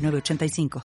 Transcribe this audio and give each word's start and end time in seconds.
906985. 0.00 0.82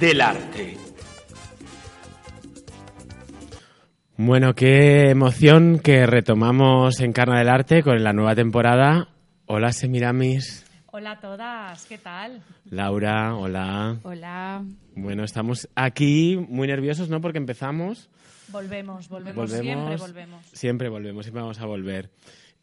del 0.00 0.20
arte. 0.22 0.76
Bueno, 4.16 4.54
qué 4.54 5.10
emoción 5.10 5.78
que 5.78 6.06
retomamos 6.06 7.00
en 7.00 7.12
Carna 7.12 7.38
del 7.38 7.48
Arte 7.48 7.82
con 7.82 8.02
la 8.02 8.12
nueva 8.12 8.34
temporada. 8.34 9.08
Hola, 9.46 9.72
Semiramis. 9.72 10.69
Hola 10.92 11.12
a 11.12 11.20
todas, 11.20 11.86
¿qué 11.86 11.98
tal? 11.98 12.42
Laura, 12.64 13.36
hola. 13.36 14.00
Hola. 14.02 14.64
Bueno, 14.96 15.22
estamos 15.22 15.68
aquí 15.76 16.36
muy 16.48 16.66
nerviosos, 16.66 17.08
¿no? 17.08 17.20
Porque 17.20 17.38
empezamos. 17.38 18.10
Volvemos, 18.48 19.08
volvemos, 19.08 19.50
siempre 19.52 19.96
volvemos. 19.96 20.44
Siempre 20.46 20.88
volvemos, 20.88 21.24
siempre 21.24 21.42
vamos 21.42 21.60
a 21.60 21.66
volver. 21.66 22.10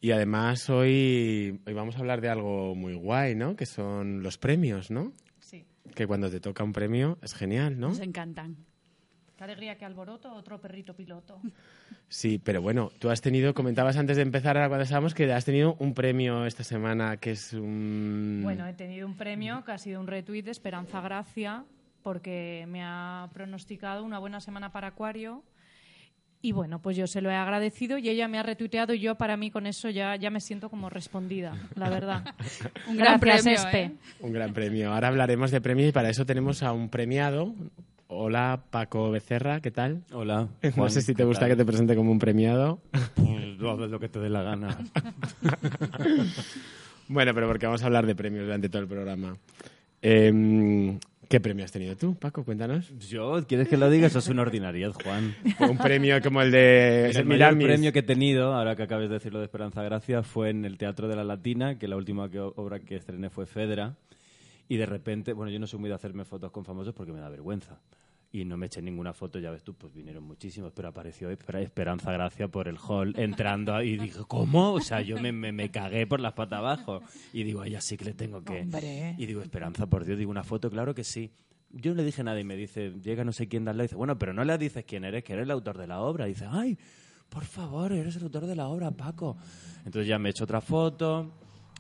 Y 0.01 0.11
además 0.11 0.69
hoy, 0.69 1.61
hoy 1.65 1.73
vamos 1.73 1.95
a 1.95 1.99
hablar 1.99 2.19
de 2.19 2.27
algo 2.27 2.75
muy 2.75 2.95
guay, 2.95 3.33
¿no? 3.33 3.55
Que 3.55 3.65
son 3.65 4.21
los 4.21 4.37
premios, 4.37 4.91
¿no? 4.91 5.13
Sí. 5.39 5.65
Que 5.95 6.05
cuando 6.05 6.29
te 6.29 6.41
toca 6.41 6.65
un 6.65 6.73
premio 6.73 7.17
es 7.21 7.33
genial, 7.33 7.79
¿no? 7.79 7.89
Nos 7.89 8.01
encantan. 8.01 8.57
Qué 9.37 9.43
alegría 9.43 9.77
que 9.77 9.85
alboroto, 9.85 10.33
otro 10.33 10.59
perrito 10.59 10.95
piloto. 10.95 11.39
Sí, 12.09 12.39
pero 12.43 12.61
bueno, 12.61 12.89
tú 12.97 13.09
has 13.09 13.21
tenido, 13.21 13.53
comentabas 13.53 13.95
antes 13.97 14.17
de 14.17 14.23
empezar, 14.23 14.57
ahora 14.57 14.67
cuando 14.67 14.83
estábamos, 14.83 15.13
que 15.13 15.31
has 15.31 15.45
tenido 15.45 15.75
un 15.79 15.93
premio 15.93 16.45
esta 16.45 16.63
semana 16.63 17.17
que 17.17 17.31
es 17.31 17.53
un... 17.53 18.39
Bueno, 18.43 18.65
he 18.65 18.73
tenido 18.73 19.05
un 19.05 19.15
premio 19.15 19.63
que 19.63 19.73
ha 19.73 19.77
sido 19.77 19.99
un 19.99 20.07
retweet 20.07 20.41
de 20.43 20.51
Esperanza 20.51 21.01
Gracia 21.01 21.65
porque 22.01 22.65
me 22.67 22.81
ha 22.83 23.29
pronosticado 23.33 24.03
una 24.03 24.17
buena 24.17 24.39
semana 24.39 24.71
para 24.71 24.87
Acuario 24.87 25.43
y 26.41 26.51
bueno, 26.51 26.81
pues 26.81 26.95
yo 26.95 27.05
se 27.07 27.21
lo 27.21 27.29
he 27.29 27.35
agradecido 27.35 27.97
y 27.97 28.09
ella 28.09 28.27
me 28.27 28.39
ha 28.39 28.43
retuiteado 28.43 28.93
y 28.93 28.99
yo 28.99 29.15
para 29.15 29.37
mí 29.37 29.51
con 29.51 29.67
eso 29.67 29.89
ya, 29.89 30.15
ya 30.15 30.29
me 30.29 30.39
siento 30.39 30.69
como 30.69 30.89
respondida, 30.89 31.55
la 31.75 31.89
verdad. 31.89 32.23
un 32.87 32.97
gran 32.97 33.19
Gracias, 33.19 33.65
premio, 33.65 33.89
Espe. 33.91 33.95
¿eh? 33.95 34.25
Un 34.25 34.33
gran 34.33 34.53
premio. 34.53 34.93
Ahora 34.93 35.09
hablaremos 35.09 35.51
de 35.51 35.61
premios 35.61 35.89
y 35.89 35.91
para 35.91 36.09
eso 36.09 36.25
tenemos 36.25 36.63
a 36.63 36.71
un 36.73 36.89
premiado. 36.89 37.53
Hola, 38.09 38.63
Paco 38.69 39.11
Becerra, 39.11 39.59
¿qué 39.59 39.69
tal? 39.71 40.03
Hola. 40.13 40.47
no 40.63 40.71
Juan, 40.71 40.89
sé 40.91 41.01
si 41.01 41.07
te 41.13 41.17
¿qué 41.17 41.23
gusta 41.25 41.41
tal? 41.41 41.49
que 41.49 41.55
te 41.57 41.65
presente 41.65 41.95
como 41.95 42.11
un 42.11 42.19
premiado. 42.19 42.79
Pues 43.15 43.57
tú 43.57 43.69
haces 43.69 43.89
lo 43.89 43.99
que 43.99 44.07
te 44.07 44.19
dé 44.19 44.29
la 44.29 44.43
gana. 44.43 44.77
Bueno, 47.09 47.33
pero 47.33 47.47
porque 47.47 47.65
vamos 47.65 47.81
a 47.83 47.85
hablar 47.85 48.05
de 48.05 48.15
premios 48.15 48.43
durante 48.43 48.67
todo 48.67 48.81
el 48.81 48.87
programa. 48.89 49.37
Em, 50.01 50.99
¿Qué 51.29 51.39
premio 51.39 51.63
has 51.63 51.71
tenido 51.71 51.95
tú, 51.95 52.15
Paco? 52.15 52.43
Cuéntanos. 52.43 52.91
Yo, 53.07 53.45
¿quieres 53.47 53.69
que 53.69 53.77
lo 53.77 53.89
diga? 53.89 54.07
Eso 54.07 54.19
es 54.19 54.27
una 54.27 54.41
ordinariedad, 54.41 54.91
Juan. 54.91 55.33
Un 55.71 55.77
premio 55.77 56.21
como 56.21 56.41
el 56.41 56.51
de 56.51 57.11
el 57.11 57.23
mayor 57.25 57.55
mis- 57.55 57.65
premio 57.65 57.93
que 57.93 57.99
he 57.99 58.03
tenido, 58.03 58.53
ahora 58.53 58.75
que 58.75 58.83
acabas 58.83 59.07
de 59.07 59.13
decirlo 59.15 59.39
de 59.39 59.45
Esperanza 59.45 59.81
Gracia, 59.83 60.21
fue 60.21 60.49
en 60.49 60.65
el 60.65 60.77
Teatro 60.77 61.07
de 61.07 61.15
la 61.15 61.23
Latina, 61.23 61.79
que 61.79 61.87
la 61.87 61.95
última 61.95 62.29
que- 62.29 62.39
obra 62.41 62.79
que 62.81 62.97
estrené 62.97 63.29
fue 63.29 63.45
Fedra. 63.45 63.95
Y 64.69 64.77
de 64.77 64.85
repente, 64.85 65.33
bueno, 65.33 65.51
yo 65.51 65.59
no 65.59 65.67
soy 65.67 65.79
muy 65.79 65.89
de 65.89 65.95
hacerme 65.95 66.25
fotos 66.25 66.51
con 66.51 66.65
famosos 66.65 66.93
porque 66.93 67.11
me 67.13 67.19
da 67.19 67.29
vergüenza. 67.29 67.79
Y 68.29 68.43
no 68.43 68.57
me 68.57 68.65
eché 68.65 68.81
ninguna 68.81 69.13
foto, 69.13 69.39
ya 69.39 69.49
ves 69.51 69.63
tú, 69.63 69.73
pues 69.73 69.93
vinieron 69.93 70.23
muchísimos, 70.25 70.73
pero 70.75 70.89
apareció 70.89 71.31
Esper- 71.31 71.61
Esperanza 71.61 72.11
Gracia 72.11 72.49
por 72.49 72.67
el 72.67 72.77
hall 72.77 73.13
entrando 73.17 73.81
y 73.81 73.97
dije, 73.97 74.19
¿cómo? 74.27 74.73
O 74.73 74.81
sea, 74.81 74.99
yo 75.01 75.17
me, 75.17 75.31
me, 75.31 75.53
me 75.53 75.71
cagué 75.71 76.05
por 76.05 76.19
las 76.19 76.33
patas 76.33 76.59
abajo. 76.59 77.01
Y 77.31 77.43
digo, 77.43 77.61
a 77.61 77.67
ella 77.67 77.79
sí 77.79 77.95
que 77.95 78.03
le 78.03 78.13
tengo 78.13 78.43
que... 78.43 78.59
Hombre. 78.61 79.15
Y 79.17 79.25
digo, 79.25 79.41
Esperanza, 79.41 79.87
por 79.87 80.03
Dios, 80.03 80.17
digo, 80.19 80.29
una 80.29 80.43
foto, 80.43 80.69
claro 80.69 80.93
que 80.93 81.05
sí. 81.05 81.31
Yo 81.71 81.91
no 81.91 81.97
le 81.97 82.03
dije 82.03 82.21
nada 82.23 82.37
y 82.39 82.43
me 82.43 82.57
dice, 82.57 82.91
llega 83.01 83.23
no 83.23 83.31
sé 83.31 83.47
quién 83.47 83.63
darle. 83.63 83.83
Dice, 83.83 83.95
bueno, 83.95 84.17
pero 84.19 84.33
no 84.33 84.43
le 84.43 84.57
dices 84.57 84.83
quién 84.85 85.05
eres, 85.05 85.23
que 85.23 85.31
eres 85.33 85.43
el 85.43 85.51
autor 85.51 85.77
de 85.77 85.87
la 85.87 86.01
obra. 86.01 86.25
dice, 86.25 86.45
ay, 86.49 86.77
por 87.29 87.45
favor, 87.45 87.93
eres 87.93 88.17
el 88.17 88.23
autor 88.23 88.45
de 88.45 88.55
la 88.57 88.67
obra, 88.67 88.91
Paco. 88.91 89.37
Entonces 89.85 90.05
ya 90.07 90.19
me 90.19 90.29
he 90.29 90.31
hecho 90.31 90.43
otra 90.43 90.59
foto, 90.61 91.31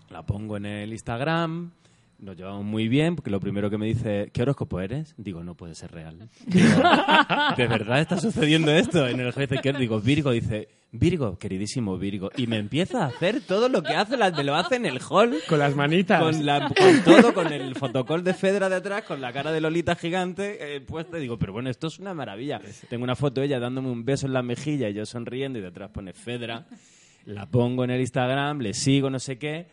la 0.09 0.25
pongo 0.25 0.55
en 0.57 0.65
el 0.65 0.91
Instagram, 0.93 1.71
nos 2.19 2.35
llevamos 2.35 2.65
muy 2.65 2.87
bien, 2.87 3.15
porque 3.15 3.29
lo 3.29 3.39
primero 3.39 3.69
que 3.69 3.77
me 3.77 3.85
dice, 3.85 4.29
¿qué 4.33 4.41
horóscopo 4.41 4.79
eres? 4.79 5.13
Digo, 5.17 5.43
no 5.43 5.55
puede 5.55 5.75
ser 5.75 5.91
real. 5.91 6.29
Digo, 6.45 6.67
¿De 7.57 7.67
verdad 7.67 7.99
está 7.99 8.17
sucediendo 8.19 8.71
esto? 8.71 9.07
En 9.07 9.19
el 9.19 9.33
jefe 9.33 9.57
que 9.61 9.71
digo, 9.73 9.99
Virgo, 10.01 10.31
dice, 10.31 10.67
Virgo, 10.91 11.37
queridísimo 11.37 11.97
Virgo. 11.97 12.31
Y 12.37 12.47
me 12.47 12.57
empieza 12.57 13.03
a 13.03 13.07
hacer 13.07 13.41
todo 13.41 13.69
lo 13.69 13.83
que 13.83 13.93
hace, 13.93 14.17
la- 14.17 14.29
lo 14.29 14.55
hace 14.55 14.75
en 14.77 14.85
el 14.85 14.99
hall. 15.09 15.35
Con 15.47 15.59
las 15.59 15.75
manitas. 15.75 16.21
Con, 16.21 16.45
la- 16.45 16.69
con 16.69 17.03
todo, 17.03 17.33
con 17.33 17.51
el 17.53 17.75
fotocall 17.75 18.23
de 18.23 18.33
Fedra 18.33 18.67
de 18.69 18.75
atrás, 18.77 19.03
con 19.03 19.21
la 19.21 19.31
cara 19.33 19.51
de 19.51 19.61
Lolita 19.61 19.95
gigante 19.95 20.75
eh, 20.75 20.81
puesta. 20.81 21.17
Y 21.17 21.21
digo, 21.21 21.37
pero 21.37 21.53
bueno, 21.53 21.69
esto 21.69 21.87
es 21.87 21.99
una 21.99 22.13
maravilla. 22.13 22.59
Tengo 22.89 23.03
una 23.03 23.15
foto 23.15 23.41
de 23.41 23.47
ella 23.47 23.59
dándome 23.59 23.89
un 23.89 24.05
beso 24.05 24.25
en 24.27 24.33
la 24.33 24.41
mejilla 24.41 24.89
y 24.89 24.93
yo 24.93 25.05
sonriendo 25.05 25.59
y 25.59 25.61
detrás 25.61 25.91
pone 25.91 26.13
Fedra. 26.13 26.65
La 27.25 27.45
pongo 27.45 27.83
en 27.83 27.89
el 27.91 27.99
Instagram, 27.99 28.59
le 28.61 28.73
sigo, 28.73 29.09
no 29.09 29.19
sé 29.19 29.37
qué. 29.37 29.67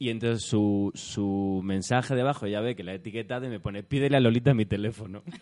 Y 0.00 0.10
entonces 0.10 0.48
su, 0.48 0.92
su 0.94 1.60
mensaje 1.64 2.14
debajo 2.14 2.46
ya 2.46 2.60
ve 2.60 2.76
que 2.76 2.84
la 2.84 2.92
he 2.92 2.96
etiquetado 2.96 3.46
y 3.46 3.48
me 3.48 3.58
pone, 3.58 3.82
pídele 3.82 4.16
a 4.16 4.20
Lolita 4.20 4.54
mi 4.54 4.66
teléfono. 4.66 5.22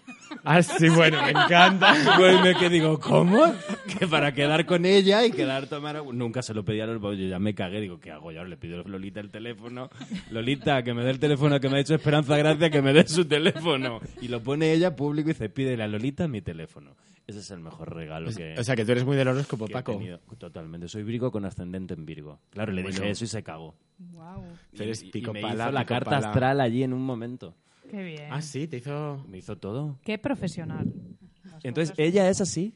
Ah, 0.48 0.62
sí, 0.62 0.88
bueno, 0.88 1.20
me 1.24 1.30
encanta. 1.30 1.92
Pues 2.16 2.40
me 2.40 2.54
que 2.54 2.68
digo, 2.68 3.00
¿cómo? 3.00 3.52
Que 3.98 4.06
para 4.06 4.32
quedar 4.32 4.64
con 4.64 4.84
ella 4.84 5.24
y 5.24 5.32
quedar 5.32 5.66
tomar... 5.66 6.04
Nunca 6.04 6.40
se 6.40 6.54
lo 6.54 6.64
pedí 6.64 6.80
a 6.80 6.86
Lolita, 6.86 7.14
yo 7.14 7.28
ya 7.28 7.40
me 7.40 7.52
cagué, 7.52 7.80
digo, 7.80 7.98
¿qué 7.98 8.12
hago? 8.12 8.30
Ya 8.30 8.44
le 8.44 8.56
pido 8.56 8.80
a 8.80 8.88
Lolita 8.88 9.18
el 9.18 9.30
teléfono. 9.30 9.90
Lolita, 10.30 10.84
que 10.84 10.94
me 10.94 11.02
dé 11.02 11.10
el 11.10 11.18
teléfono 11.18 11.58
que 11.58 11.68
me 11.68 11.78
ha 11.78 11.80
hecho 11.80 11.96
Esperanza 11.96 12.36
Gracia, 12.36 12.70
que 12.70 12.80
me 12.80 12.92
dé 12.92 13.08
su 13.08 13.24
teléfono. 13.24 14.00
Y 14.20 14.28
lo 14.28 14.40
pone 14.40 14.72
ella 14.72 14.94
público 14.94 15.30
y 15.30 15.32
dice, 15.32 15.48
pídele 15.48 15.82
a 15.82 15.88
Lolita 15.88 16.28
mi 16.28 16.42
teléfono. 16.42 16.94
Ese 17.26 17.40
es 17.40 17.50
el 17.50 17.58
mejor 17.60 17.92
regalo 17.94 18.30
que, 18.32 18.54
O 18.58 18.62
sea, 18.62 18.76
que 18.76 18.84
tú 18.84 18.92
eres 18.92 19.04
muy 19.04 19.16
del 19.16 19.26
horóscopo, 19.28 19.66
Paco. 19.66 20.00
Totalmente. 20.38 20.86
Soy 20.88 21.02
Virgo 21.02 21.32
con 21.32 21.44
ascendente 21.44 21.94
en 21.94 22.06
Virgo. 22.06 22.38
Claro, 22.50 22.72
le 22.72 22.82
dije 22.82 23.10
eso 23.10 23.24
y 23.24 23.26
se 23.26 23.42
cagó. 23.42 23.74
Wow, 23.98 24.44
eres 24.74 25.02
Y- 25.02 25.08
y 25.08 25.10
pico 25.10 25.32
me 25.32 25.40
pala, 25.40 25.64
hizo 25.64 25.72
la 25.72 25.80
pico 25.80 25.88
carta 25.88 26.10
pala. 26.10 26.28
astral 26.28 26.60
allí 26.60 26.82
en 26.84 26.92
un 26.92 27.02
momento. 27.02 27.54
qué 27.90 28.02
bien. 28.02 28.28
Ah, 28.32 28.42
sí, 28.42 28.66
te 28.68 28.76
hizo... 28.78 29.24
Me 29.28 29.38
hizo 29.38 29.56
todo. 29.58 29.98
Qué 30.04 30.18
profesional. 30.18 30.92
Entonces, 31.62 31.94
ella 31.98 32.28
es 32.28 32.40
así. 32.40 32.74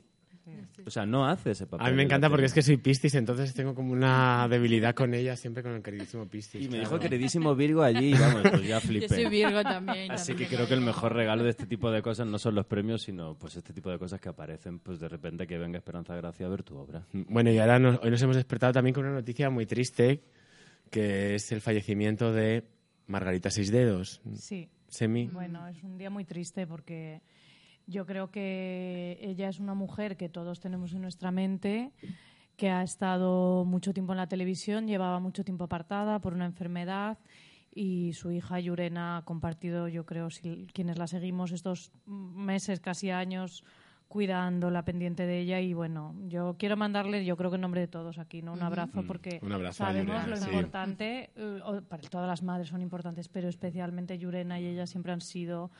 O 0.86 0.90
sea, 0.90 1.06
no 1.06 1.26
hace 1.26 1.52
ese 1.52 1.66
papel. 1.66 1.86
A 1.86 1.90
mí 1.90 1.96
me 1.96 2.02
la 2.02 2.06
encanta 2.06 2.28
porque 2.30 2.46
es 2.46 2.54
que 2.54 2.62
soy 2.62 2.76
Piscis, 2.76 3.14
entonces 3.14 3.52
tengo 3.54 3.74
como 3.74 3.92
una 3.92 4.46
debilidad 4.48 4.94
con 4.94 5.14
ella, 5.14 5.36
siempre 5.36 5.62
con 5.62 5.72
el 5.72 5.82
queridísimo 5.82 6.26
Piscis. 6.26 6.60
Y 6.60 6.64
me 6.64 6.78
claro. 6.78 6.80
dijo 6.80 6.98
queridísimo 6.98 7.54
Virgo 7.54 7.82
allí, 7.82 8.10
y 8.10 8.18
vamos, 8.18 8.42
pues 8.50 8.62
ya 8.62 8.80
Yo 8.80 8.80
soy 8.80 8.88
flipé. 9.00 9.28
Virgo 9.28 9.62
también. 9.62 10.10
Así 10.12 10.34
que 10.34 10.46
creo 10.46 10.66
que 10.66 10.74
el 10.74 10.80
mejor 10.80 11.14
regalo 11.14 11.42
de 11.44 11.50
este 11.50 11.66
tipo 11.66 11.90
de 11.90 12.02
cosas 12.02 12.26
no 12.26 12.38
son 12.38 12.54
los 12.54 12.66
premios, 12.66 13.02
sino 13.02 13.34
pues 13.36 13.56
este 13.56 13.72
tipo 13.72 13.90
de 13.90 13.98
cosas 13.98 14.20
que 14.20 14.28
aparecen, 14.28 14.78
pues 14.78 14.98
de 15.00 15.08
repente 15.08 15.46
que 15.46 15.58
venga 15.58 15.78
Esperanza 15.78 16.14
Gracia 16.16 16.46
a 16.46 16.48
ver 16.48 16.62
tu 16.62 16.76
obra. 16.76 17.04
Bueno, 17.12 17.50
y 17.50 17.58
ahora 17.58 17.78
nos- 17.78 17.98
hoy 18.02 18.10
nos 18.10 18.22
hemos 18.22 18.36
despertado 18.36 18.72
también 18.72 18.94
con 18.94 19.04
una 19.04 19.14
noticia 19.14 19.50
muy 19.50 19.66
triste, 19.66 20.22
que 20.90 21.34
es 21.36 21.52
el 21.52 21.60
fallecimiento 21.60 22.32
de 22.32 22.64
Margarita 23.06 23.50
Seis 23.50 23.70
Dedos. 23.70 24.20
Sí. 24.34 24.68
Semi. 24.88 25.26
Bueno, 25.28 25.68
es 25.68 25.80
un 25.84 25.98
día 25.98 26.10
muy 26.10 26.24
triste 26.24 26.66
porque 26.66 27.20
yo 27.90 28.06
creo 28.06 28.30
que 28.30 29.18
ella 29.20 29.48
es 29.48 29.58
una 29.58 29.74
mujer 29.74 30.16
que 30.16 30.28
todos 30.28 30.60
tenemos 30.60 30.92
en 30.94 31.02
nuestra 31.02 31.30
mente, 31.32 31.90
que 32.56 32.70
ha 32.70 32.82
estado 32.82 33.64
mucho 33.64 33.92
tiempo 33.92 34.12
en 34.12 34.18
la 34.18 34.28
televisión, 34.28 34.86
llevaba 34.86 35.18
mucho 35.18 35.44
tiempo 35.44 35.64
apartada 35.64 36.20
por 36.20 36.32
una 36.34 36.46
enfermedad 36.46 37.18
y 37.74 38.12
su 38.14 38.30
hija 38.30 38.60
Yurena 38.60 39.18
ha 39.18 39.24
compartido, 39.24 39.88
yo 39.88 40.06
creo, 40.06 40.30
si, 40.30 40.66
quienes 40.72 40.98
la 40.98 41.06
seguimos 41.06 41.52
estos 41.52 41.92
meses, 42.06 42.80
casi 42.80 43.10
años, 43.10 43.64
cuidándola, 44.08 44.84
pendiente 44.84 45.24
de 45.26 45.40
ella 45.40 45.60
y 45.60 45.72
bueno, 45.72 46.14
yo 46.26 46.56
quiero 46.58 46.76
mandarle, 46.76 47.24
yo 47.24 47.36
creo 47.36 47.50
que 47.50 47.56
en 47.56 47.60
nombre 47.62 47.80
de 47.80 47.88
todos 47.88 48.18
aquí, 48.18 48.42
¿no? 48.42 48.52
Un 48.52 48.62
abrazo 48.62 49.04
porque 49.06 49.38
Un 49.42 49.52
abrazo 49.52 49.84
a 49.84 49.86
sabemos 49.86 50.16
Yurena, 50.16 50.26
lo 50.26 50.36
sí. 50.36 50.44
importante, 50.46 51.30
eh, 51.36 51.60
para 51.88 52.02
todas 52.08 52.28
las 52.28 52.42
madres 52.42 52.68
son 52.68 52.82
importantes, 52.82 53.28
pero 53.28 53.48
especialmente 53.48 54.18
Yurena 54.18 54.60
y 54.60 54.66
ella 54.66 54.86
siempre 54.86 55.12
han 55.12 55.20
sido 55.20 55.70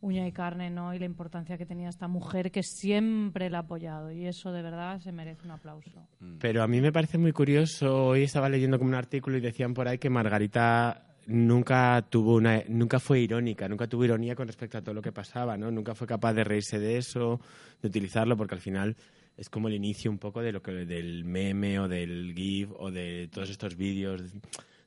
uña 0.00 0.26
y 0.26 0.32
carne, 0.32 0.70
¿no? 0.70 0.94
Y 0.94 0.98
la 0.98 1.04
importancia 1.04 1.58
que 1.58 1.66
tenía 1.66 1.88
esta 1.88 2.08
mujer 2.08 2.50
que 2.50 2.62
siempre 2.62 3.50
la 3.50 3.58
ha 3.58 3.60
apoyado 3.62 4.10
y 4.10 4.26
eso 4.26 4.52
de 4.52 4.62
verdad 4.62 4.98
se 5.00 5.12
merece 5.12 5.44
un 5.44 5.52
aplauso. 5.52 6.06
Pero 6.38 6.62
a 6.62 6.66
mí 6.66 6.80
me 6.80 6.92
parece 6.92 7.18
muy 7.18 7.32
curioso, 7.32 8.06
hoy 8.06 8.22
estaba 8.22 8.48
leyendo 8.48 8.78
como 8.78 8.88
un 8.88 8.94
artículo 8.94 9.36
y 9.36 9.40
decían 9.40 9.74
por 9.74 9.88
ahí 9.88 9.98
que 9.98 10.10
Margarita 10.10 11.06
nunca 11.26 12.04
tuvo 12.08 12.34
una, 12.34 12.62
nunca 12.68 12.98
fue 12.98 13.20
irónica, 13.20 13.68
nunca 13.68 13.86
tuvo 13.86 14.04
ironía 14.04 14.34
con 14.34 14.46
respecto 14.46 14.78
a 14.78 14.82
todo 14.82 14.94
lo 14.94 15.02
que 15.02 15.12
pasaba, 15.12 15.56
¿no? 15.56 15.70
Nunca 15.70 15.94
fue 15.94 16.06
capaz 16.06 16.32
de 16.32 16.44
reírse 16.44 16.78
de 16.78 16.96
eso, 16.96 17.40
de 17.80 17.88
utilizarlo, 17.88 18.36
porque 18.36 18.54
al 18.54 18.60
final 18.60 18.96
es 19.36 19.48
como 19.48 19.68
el 19.68 19.74
inicio 19.74 20.10
un 20.10 20.18
poco 20.18 20.42
de 20.42 20.52
lo 20.52 20.62
que 20.62 20.72
del 20.72 21.24
meme 21.24 21.78
o 21.78 21.88
del 21.88 22.34
GIF 22.34 22.70
o 22.78 22.90
de 22.90 23.28
todos 23.32 23.50
estos 23.50 23.76
vídeos 23.76 24.22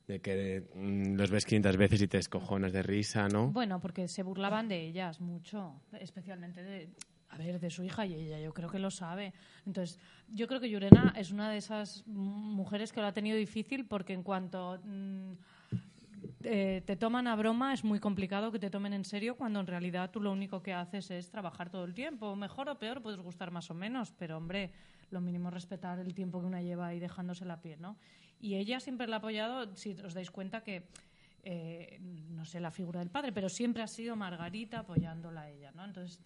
de 0.07 0.19
que 0.19 0.63
mm, 0.75 1.15
los 1.15 1.31
ves 1.31 1.45
500 1.45 1.77
veces 1.77 2.01
y 2.01 2.07
te 2.07 2.17
escojonas 2.17 2.73
de 2.73 2.83
risa, 2.83 3.27
¿no? 3.29 3.51
Bueno, 3.51 3.79
porque 3.79 4.07
se 4.07 4.23
burlaban 4.23 4.67
de 4.67 4.81
ellas 4.81 5.21
mucho, 5.21 5.81
especialmente 5.99 6.61
de, 6.61 6.89
a 7.29 7.37
ver, 7.37 7.59
de 7.59 7.69
su 7.69 7.83
hija 7.83 8.05
y 8.05 8.13
ella, 8.13 8.39
yo 8.39 8.53
creo 8.53 8.69
que 8.69 8.79
lo 8.79 8.91
sabe. 8.91 9.33
Entonces, 9.65 9.99
yo 10.27 10.47
creo 10.47 10.59
que 10.59 10.69
Yurena 10.69 11.13
es 11.17 11.31
una 11.31 11.49
de 11.49 11.57
esas 11.57 12.05
mujeres 12.05 12.91
que 12.91 13.01
lo 13.01 13.07
ha 13.07 13.13
tenido 13.13 13.37
difícil 13.37 13.85
porque 13.85 14.13
en 14.13 14.23
cuanto 14.23 14.79
mm, 14.83 15.33
eh, 16.43 16.83
te 16.85 16.95
toman 16.95 17.27
a 17.27 17.35
broma 17.35 17.73
es 17.73 17.83
muy 17.83 17.99
complicado 17.99 18.51
que 18.51 18.59
te 18.59 18.69
tomen 18.69 18.93
en 18.93 19.05
serio 19.05 19.35
cuando 19.35 19.61
en 19.61 19.67
realidad 19.67 20.11
tú 20.11 20.19
lo 20.19 20.31
único 20.31 20.61
que 20.61 20.73
haces 20.73 21.09
es 21.11 21.29
trabajar 21.29 21.69
todo 21.69 21.85
el 21.85 21.93
tiempo. 21.93 22.35
Mejor 22.35 22.69
o 22.69 22.77
peor, 22.77 23.01
puedes 23.01 23.19
gustar 23.19 23.51
más 23.51 23.71
o 23.71 23.73
menos, 23.73 24.11
pero 24.11 24.37
hombre, 24.37 24.71
lo 25.09 25.21
mínimo 25.21 25.47
es 25.47 25.53
respetar 25.53 25.99
el 25.99 26.13
tiempo 26.13 26.41
que 26.41 26.47
una 26.47 26.61
lleva 26.61 26.87
ahí 26.87 26.99
dejándose 26.99 27.45
la 27.45 27.61
piel, 27.61 27.81
¿no? 27.81 27.97
Y 28.43 28.55
ella 28.55 28.81
siempre 28.81 29.07
la 29.07 29.15
ha 29.15 29.19
apoyado, 29.19 29.73
si 29.73 29.95
os 30.03 30.13
dais 30.13 30.29
cuenta 30.29 30.67
que, 30.67 30.83
eh, 31.43 31.97
no 32.35 32.43
sé 32.43 32.59
la 32.59 32.71
figura 32.71 32.99
del 32.99 33.09
padre, 33.09 33.31
pero 33.31 33.47
siempre 33.47 33.81
ha 33.81 33.87
sido 33.87 34.17
Margarita 34.17 34.79
apoyándola 34.79 35.43
a 35.43 35.49
ella, 35.49 35.71
¿no? 35.71 35.85
Entonces, 35.85 36.19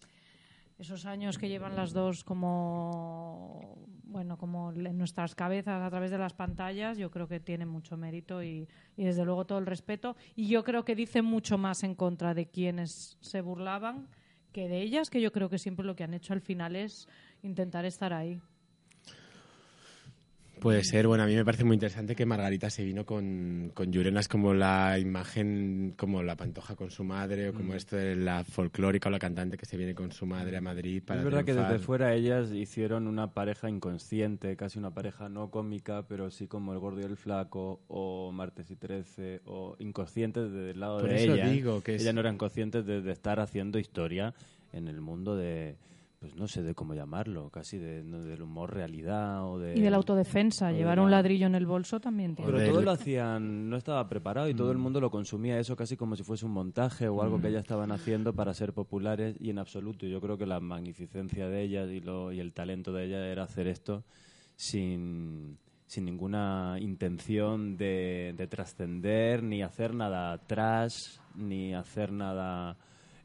esos 0.80 1.06
años 1.06 1.38
que 1.38 1.48
llevan 1.48 1.76
las 1.76 1.94
dos 1.94 2.24
como 2.24 3.78
bueno 4.04 4.36
como 4.40 4.72
en 4.72 4.98
nuestras 4.98 5.36
cabezas 5.36 5.84
a 5.84 5.90
través 5.92 6.10
de 6.10 6.18
las 6.18 6.34
pantallas 6.34 6.98
yo 6.98 7.12
creo 7.12 7.28
que 7.28 7.40
tiene 7.40 7.66
mucho 7.66 7.98
mérito 7.98 8.42
y, 8.42 8.68
y, 8.96 9.04
desde 9.04 9.26
luego 9.26 9.46
todo 9.46 9.58
el 9.58 9.66
respeto 9.66 10.16
y 10.36 10.48
yo 10.48 10.64
creo 10.64 10.86
que 10.86 10.96
dice 10.96 11.22
mucho 11.22 11.58
más 11.58 11.84
en 11.84 11.94
contra 11.94 12.34
de 12.34 12.48
quienes 12.48 13.18
se 13.22 13.42
burlaban 13.42 14.08
que 14.54 14.70
de 14.70 14.82
ellas 14.82 15.10
que 15.10 15.20
yo 15.20 15.32
creo 15.32 15.50
que 15.50 15.58
siempre 15.58 15.86
lo 15.86 15.96
que 15.96 16.04
han 16.04 16.14
hecho 16.14 16.34
al 16.34 16.42
final 16.42 16.76
es 16.76 17.08
intentar 17.42 17.86
estar 17.86 18.14
ahí 18.14 18.40
Puede 20.60 20.84
ser, 20.84 21.08
bueno, 21.08 21.24
a 21.24 21.28
mí 21.28 21.36
me 21.36 21.46
parece 21.46 21.64
muy 21.64 21.76
interesante 21.76 22.16
que 22.16 22.26
Margarita 22.26 22.70
se 22.70 22.84
vino 22.84 23.06
con, 23.06 23.72
con 23.74 23.92
Yurenas 23.92 24.28
como 24.28 24.54
la 24.54 24.98
imagen, 25.00 25.94
como 25.98 26.24
la 26.24 26.36
pantoja 26.36 26.76
con 26.76 26.90
su 26.90 27.04
madre, 27.04 27.50
o 27.50 27.54
como 27.54 27.74
mm. 27.74 27.76
esto 27.76 27.96
de 27.96 28.16
la 28.16 28.44
folclórica 28.44 29.10
o 29.10 29.12
la 29.12 29.20
cantante 29.20 29.58
que 29.58 29.66
se 29.66 29.78
viene 29.78 29.94
con 29.94 30.12
su 30.12 30.26
madre 30.26 30.58
a 30.58 30.62
Madrid 30.62 31.04
para 31.06 31.20
Es 31.20 31.26
verdad 31.26 31.46
que 31.46 31.54
desde 31.54 31.80
fuera 31.80 32.14
ellas 32.14 32.52
hicieron 32.52 33.08
una 33.08 33.34
pareja 33.34 33.70
inconsciente, 33.70 34.56
casi 34.56 34.80
una 34.80 34.94
pareja 34.94 35.30
no 35.30 35.52
cómica, 35.52 36.08
pero 36.08 36.32
sí 36.32 36.48
como 36.48 36.74
El 36.74 36.80
Gordo 36.80 37.02
y 37.02 37.06
el 37.06 37.18
Flaco, 37.18 37.82
o 37.88 38.32
Martes 38.32 38.72
y 38.72 38.76
Trece, 38.76 39.42
o 39.46 39.76
inconscientes 39.80 40.52
desde 40.52 40.72
el 40.72 40.80
lado 40.80 41.02
de 41.02 41.24
ella. 41.24 41.50
digo 41.50 41.82
que 41.82 41.96
Ellas 41.96 42.14
no 42.14 42.22
eran 42.22 42.38
conscientes 42.38 42.86
de 42.86 43.12
estar 43.12 43.40
haciendo 43.40 43.80
historia 43.80 44.34
en 44.74 44.88
el 44.88 45.02
mundo 45.02 45.36
de 45.36 45.78
pues 46.20 46.36
no 46.36 46.48
sé 46.48 46.64
de 46.64 46.74
cómo 46.74 46.96
llamarlo, 46.96 47.50
casi 47.52 47.78
de, 47.78 48.02
del 48.02 48.42
humor 48.42 48.74
realidad 48.74 49.48
o 49.48 49.60
de... 49.60 49.78
Y 49.78 49.82
de 49.82 49.92
la 49.92 49.98
autodefensa, 49.98 50.72
llevar 50.72 51.00
un 51.00 51.12
ladrillo 51.12 51.46
en 51.46 51.54
el 51.54 51.68
bolso 51.68 52.00
también 52.00 52.36
tiene. 52.36 52.52
Pero 52.52 52.72
todo 52.72 52.82
lo 52.82 52.92
hacían, 52.92 53.70
no 53.70 53.78
estaba 53.78 54.10
preparado 54.10 54.50
y 54.50 54.56
todo 54.56 54.72
el 54.72 54.80
mm. 54.80 54.82
mundo 54.82 55.00
lo 55.00 55.12
consumía 55.12 55.60
eso 55.60 55.76
casi 55.76 55.96
como 55.96 56.16
si 56.16 56.24
fuese 56.24 56.46
un 56.46 56.54
montaje 56.54 57.08
o 57.08 57.22
algo 57.22 57.40
que 57.40 57.48
mm. 57.48 57.52
ellas 57.52 57.62
estaban 57.62 57.92
haciendo 57.92 58.34
para 58.34 58.54
ser 58.56 58.74
populares 58.74 59.36
y 59.40 59.52
en 59.52 59.60
absoluto. 59.60 60.08
Yo 60.08 60.20
creo 60.20 60.40
que 60.40 60.48
la 60.48 60.60
magnificencia 60.60 61.50
de 61.50 61.62
ellas 61.62 61.90
y, 61.92 62.00
lo, 62.00 62.32
y 62.32 62.40
el 62.40 62.52
talento 62.52 62.92
de 62.92 63.06
ellas 63.06 63.24
era 63.24 63.44
hacer 63.44 63.68
esto 63.68 64.04
sin, 64.56 65.60
sin 65.86 66.06
ninguna 66.06 66.78
intención 66.80 67.78
de, 67.78 68.34
de 68.36 68.48
trascender, 68.48 69.44
ni 69.44 69.62
hacer 69.62 69.94
nada 69.94 70.36
trash, 70.40 71.20
ni 71.36 71.76
hacer 71.76 72.12
nada 72.12 72.76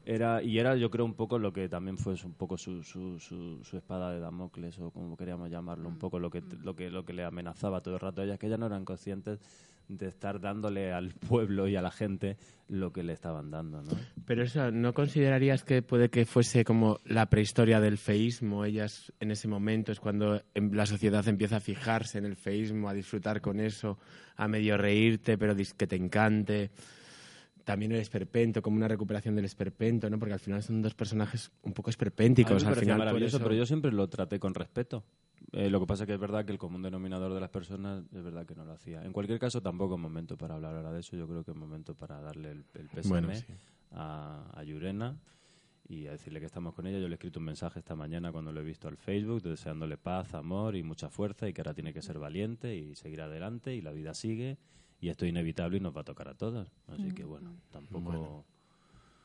era 0.05 0.43
y 0.43 0.59
era 0.59 0.77
yo 0.77 0.91
creo 0.91 1.05
un 1.05 1.15
poco 1.15 1.39
lo 1.39 1.53
que 1.53 1.69
también 1.69 1.97
fue 1.97 2.15
un 2.25 2.35
poco 2.35 2.57
su, 2.57 2.83
su, 2.83 3.19
su, 3.19 3.77
espada 3.77 4.13
de 4.13 4.21
Damocles 4.21 4.79
o 4.81 4.91
como 4.91 5.17
queríamos 5.17 5.51
llamarlo 5.51 5.89
un 5.89 5.99
poco 5.99 6.19
lo 6.19 6.31
que 6.31 6.43
lo 6.63 6.75
que 6.75 6.91
lo 6.91 7.05
que 7.05 7.13
le 7.13 7.25
amenazaba 7.25 7.81
todo 7.81 7.95
el 7.95 8.01
rato 8.01 8.21
a 8.21 8.25
ellas 8.25 8.39
que 8.39 8.47
ellas 8.47 8.59
no 8.59 8.67
eran 8.67 8.85
conscientes 8.85 9.39
de 9.89 10.07
estar 10.09 10.41
dándole 10.41 10.93
al 10.93 11.13
pueblo 11.29 11.69
y 11.69 11.77
a 11.77 11.83
la 11.83 11.91
gente 11.91 12.37
lo 12.69 12.93
que 12.93 13.03
le 13.03 13.13
estaban 13.13 13.51
dando 13.51 13.83
¿no? 13.83 13.93
pero 14.27 14.43
eso 14.43 14.71
no 14.71 14.93
considerarías 14.93 15.63
que 15.63 15.83
puede 15.83 16.09
que 16.09 16.25
fuese 16.25 16.65
como 16.65 16.99
la 17.05 17.27
prehistoria 17.27 17.81
del 17.81 17.99
feísmo 17.99 18.65
ellas 18.65 19.13
en 19.21 19.31
ese 19.31 19.47
momento 19.47 19.93
es 19.93 20.01
cuando 20.01 20.43
em, 20.55 20.73
la 20.73 20.87
sociedad 20.87 21.27
empieza 21.29 21.57
a 21.57 21.61
fijarse 21.61 22.19
en 22.19 22.25
el 22.25 22.37
feísmo 22.37 22.89
a 22.89 22.95
disfrutar 22.95 23.41
con 23.41 23.61
eso 23.61 23.99
a 24.37 24.49
medio 24.49 24.77
reírte 24.77 25.39
pero 25.39 25.55
que 25.55 25.87
te 25.87 25.97
encante 25.97 26.71
también 27.65 27.93
el 27.93 28.01
esperpento, 28.01 28.63
como 28.63 28.77
una 28.77 28.89
recuperación 28.89 29.35
del 29.35 29.45
esperpento, 29.45 30.09
¿no? 30.11 30.19
Porque 30.19 30.35
al 30.35 30.41
final 30.41 30.63
son 30.63 30.83
dos 30.83 30.95
personajes 30.95 31.51
un 31.63 31.73
poco 31.73 31.91
esperpénticos. 31.91 32.65
al 32.65 32.77
final, 32.77 32.99
maravilloso, 32.99 33.41
pero 33.41 33.55
yo 33.55 33.67
siempre 33.67 33.93
lo 33.93 34.09
traté 34.09 34.39
con 34.39 34.55
respeto. 34.55 35.05
Eh, 35.53 35.69
lo 35.69 35.81
que 35.81 35.87
pasa 35.87 36.07
que 36.07 36.15
es 36.15 36.21
verdad 36.21 36.45
que 36.45 36.53
el 36.53 36.59
común 36.59 36.83
denominador 36.83 37.35
de 37.35 37.41
las 37.41 37.51
personas 37.51 38.05
es 38.15 38.23
verdad 38.23 38.47
que 38.47 38.55
no 38.55 38.65
lo 38.65 38.73
hacía. 38.73 39.05
En 39.05 39.13
cualquier 39.13 39.39
caso, 39.39 39.61
tampoco 39.61 39.97
es 39.97 40.01
momento 40.01 40.37
para 40.37 40.55
hablar 40.55 40.77
ahora 40.77 40.93
de 40.93 41.01
eso. 41.01 41.17
Yo 41.17 41.27
creo 41.29 41.45
que 41.45 41.51
es 41.51 41.57
momento 41.57 41.95
para 41.95 42.21
darle 42.21 42.53
el, 42.53 42.65
el 42.75 42.89
pésame 42.89 43.45
a, 43.91 44.51
a 44.55 44.65
Yurena 44.65 45.19
y 45.89 46.07
a 46.07 46.13
decirle 46.13 46.41
que 46.41 46.47
estamos 46.47 46.75
con 46.75 46.87
ella. 46.87 46.99
Yo 46.99 47.09
le 47.09 47.15
he 47.15 47.17
escrito 47.17 47.39
un 47.39 47.47
mensaje 47.47 47.81
esta 47.81 47.95
mañana 47.95 48.33
cuando 48.33 48.53
lo 48.53 48.61
he 48.61 48.65
visto 48.65 48.89
al 48.89 48.97
Facebook, 48.97 49.43
deseándole 49.43 49.99
paz, 49.99 50.33
amor 50.35 50.75
y 50.77 50.83
mucha 50.83 51.11
fuerza 51.11 51.49
y 51.49 51.53
que 51.53 51.61
ahora 51.61 51.75
tiene 51.75 51.93
que 51.93 52.03
ser 52.03 52.19
valiente 52.19 52.75
y 52.75 52.95
seguir 52.95 53.21
adelante 53.21 53.75
y 53.75 53.83
la 53.83 53.93
vida 53.93 54.15
sigue 54.15 54.59
y 55.03 55.09
esto 55.09 55.25
es 55.25 55.31
inevitable 55.31 55.79
y 55.79 55.81
nos 55.81 55.95
va 55.95 56.03
a 56.03 56.05
tocar 56.05 56.29
a 56.29 56.35
todos. 56.35 56.73
Así 56.87 57.13
que 57.13 57.25
bueno, 57.25 57.51
mm. 57.51 57.73
tampoco... 57.73 58.47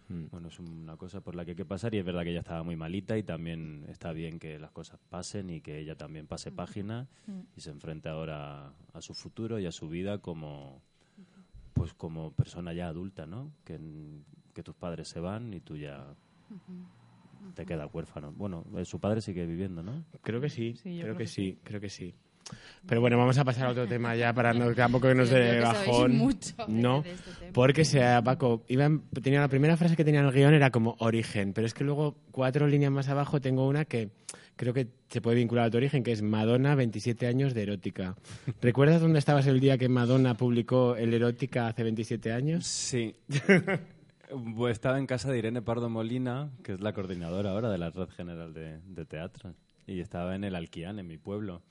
Mm. 0.09 0.27
Bueno. 0.31 0.47
es 0.47 0.57
una 0.57 0.95
cosa 0.95 1.19
por 1.19 1.35
la 1.35 1.43
que 1.43 1.51
hay 1.51 1.57
que 1.57 1.65
pasar 1.65 1.93
y 1.93 1.99
es 1.99 2.05
verdad 2.05 2.23
que 2.23 2.31
ella 2.31 2.39
estaba 2.39 2.63
muy 2.63 2.77
malita 2.77 3.17
y 3.17 3.23
también 3.23 3.85
está 3.89 4.13
bien 4.13 4.39
que 4.39 4.57
las 4.57 4.71
cosas 4.71 4.99
pasen 5.09 5.49
y 5.49 5.59
que 5.59 5.79
ella 5.79 5.95
también 5.95 6.27
pase 6.27 6.49
mm. 6.49 6.55
página 6.55 7.07
y 7.55 7.61
se 7.61 7.69
enfrente 7.69 8.09
ahora 8.09 8.73
a 8.93 9.01
su 9.01 9.13
futuro 9.13 9.59
y 9.59 9.65
a 9.65 9.71
su 9.71 9.87
vida 9.87 10.17
como 10.17 10.81
pues 11.73 11.93
como 11.93 12.31
persona 12.31 12.73
ya 12.73 12.87
adulta, 12.87 13.27
¿no? 13.27 13.51
Que, 13.63 13.79
que 14.53 14.63
tus 14.63 14.73
padres 14.75 15.09
se 15.09 15.19
van 15.19 15.53
y 15.53 15.59
tú 15.59 15.77
ya 15.77 16.15
te 17.53 17.65
quedas 17.65 17.93
huérfano. 17.93 18.31
Bueno, 18.31 18.65
eh, 18.75 18.85
su 18.85 18.99
padre 18.99 19.21
sigue 19.21 19.45
viviendo, 19.45 19.83
¿no? 19.83 20.05
Creo 20.21 20.41
que 20.41 20.49
sí, 20.49 20.73
creo, 20.81 21.15
que, 21.15 21.27
sí, 21.27 21.59
creo 21.63 21.79
que 21.79 21.89
sí. 21.89 22.15
Pero 22.87 23.01
bueno, 23.01 23.17
vamos 23.17 23.37
a 23.37 23.43
pasar 23.43 23.67
a 23.67 23.71
otro 23.71 23.87
tema 23.87 24.15
ya 24.15 24.33
para 24.33 24.53
no, 24.53 24.73
tampoco 24.73 25.07
que 25.07 25.15
nos 25.15 25.29
dé 25.29 25.59
bajón. 25.59 26.17
no, 26.67 27.03
este 27.05 27.51
porque 27.53 27.85
sea 27.85 28.21
Paco, 28.21 28.63
iba, 28.67 28.89
tenía 29.21 29.41
la 29.41 29.47
primera 29.47 29.77
frase 29.77 29.95
que 29.95 30.05
tenía 30.05 30.21
en 30.21 30.27
el 30.27 30.31
guion 30.33 30.53
era 30.53 30.71
como 30.71 30.95
origen, 30.99 31.53
pero 31.53 31.67
es 31.67 31.73
que 31.73 31.83
luego 31.83 32.15
cuatro 32.31 32.67
líneas 32.67 32.91
más 32.91 33.09
abajo 33.09 33.41
tengo 33.41 33.67
una 33.67 33.85
que 33.85 34.09
creo 34.55 34.73
que 34.73 34.87
se 35.09 35.21
puede 35.21 35.37
vincular 35.37 35.67
a 35.67 35.69
tu 35.69 35.77
origen, 35.77 36.03
que 36.03 36.11
es 36.11 36.21
Madonna, 36.21 36.75
27 36.75 37.27
años 37.27 37.53
de 37.53 37.63
erótica. 37.63 38.15
¿Recuerdas 38.61 39.01
dónde 39.01 39.19
estabas 39.19 39.47
el 39.47 39.59
día 39.59 39.77
que 39.77 39.87
Madonna 39.87 40.35
publicó 40.35 40.95
el 40.95 41.13
erótica 41.13 41.67
hace 41.67 41.83
27 41.83 42.31
años? 42.33 42.65
Sí. 42.65 43.15
Pues 44.57 44.73
estaba 44.73 44.99
en 44.99 45.07
casa 45.07 45.31
de 45.31 45.37
Irene 45.37 45.61
Pardo 45.61 45.87
Molina, 45.87 46.49
que 46.61 46.73
es 46.73 46.81
la 46.81 46.91
coordinadora 46.91 47.51
ahora 47.51 47.69
de 47.69 47.77
la 47.77 47.91
Red 47.91 48.09
General 48.09 48.53
de, 48.53 48.79
de 48.79 49.05
Teatro, 49.05 49.53
y 49.85 50.01
estaba 50.01 50.35
en 50.35 50.43
el 50.43 50.53
Alquián, 50.53 50.99
en 50.99 51.07
mi 51.07 51.17
pueblo 51.17 51.61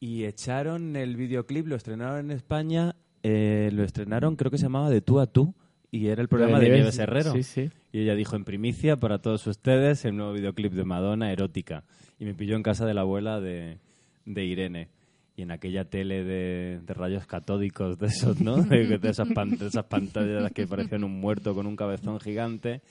y 0.00 0.24
echaron 0.24 0.96
el 0.96 1.16
videoclip, 1.16 1.66
lo 1.66 1.76
estrenaron 1.76 2.18
en 2.18 2.30
España, 2.30 2.96
eh, 3.22 3.70
lo 3.72 3.84
estrenaron, 3.84 4.34
creo 4.34 4.50
que 4.50 4.56
se 4.56 4.64
llamaba 4.64 4.88
De 4.88 5.02
tú 5.02 5.20
a 5.20 5.26
tú, 5.26 5.54
y 5.90 6.06
era 6.06 6.22
el 6.22 6.28
programa 6.28 6.58
de, 6.58 6.70
Nieves 6.70 6.98
Herrero. 6.98 7.34
Y 7.36 7.98
ella 8.00 8.14
dijo 8.14 8.36
en 8.36 8.44
primicia 8.44 8.96
para 8.96 9.18
todos 9.18 9.46
ustedes 9.46 10.04
el 10.04 10.16
nuevo 10.16 10.32
videoclip 10.32 10.72
de 10.72 10.84
Madonna, 10.84 11.32
erótica. 11.32 11.84
Y 12.18 12.24
me 12.24 12.34
pilló 12.34 12.56
en 12.56 12.62
casa 12.62 12.86
de 12.86 12.94
la 12.94 13.00
abuela 13.02 13.40
de, 13.40 13.78
de 14.24 14.44
Irene. 14.44 14.88
Y 15.36 15.42
en 15.42 15.50
aquella 15.50 15.84
tele 15.84 16.22
de, 16.22 16.80
rayos 16.86 17.26
catódicos 17.26 17.98
de 17.98 18.06
esos, 18.06 18.40
¿no? 18.40 18.62
De, 18.62 18.82
esas, 19.02 19.28
de 19.28 19.66
esas 19.66 19.84
pantallas 19.86 20.52
que 20.52 20.66
parecían 20.66 21.02
un 21.02 21.18
muerto 21.18 21.54
con 21.54 21.66
un 21.66 21.76
cabezón 21.76 22.20
gigante, 22.20 22.82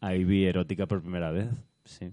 ahí 0.00 0.24
vi 0.24 0.44
erótica 0.44 0.86
por 0.86 1.00
primera 1.00 1.30
vez. 1.30 1.48
Sí. 1.84 2.12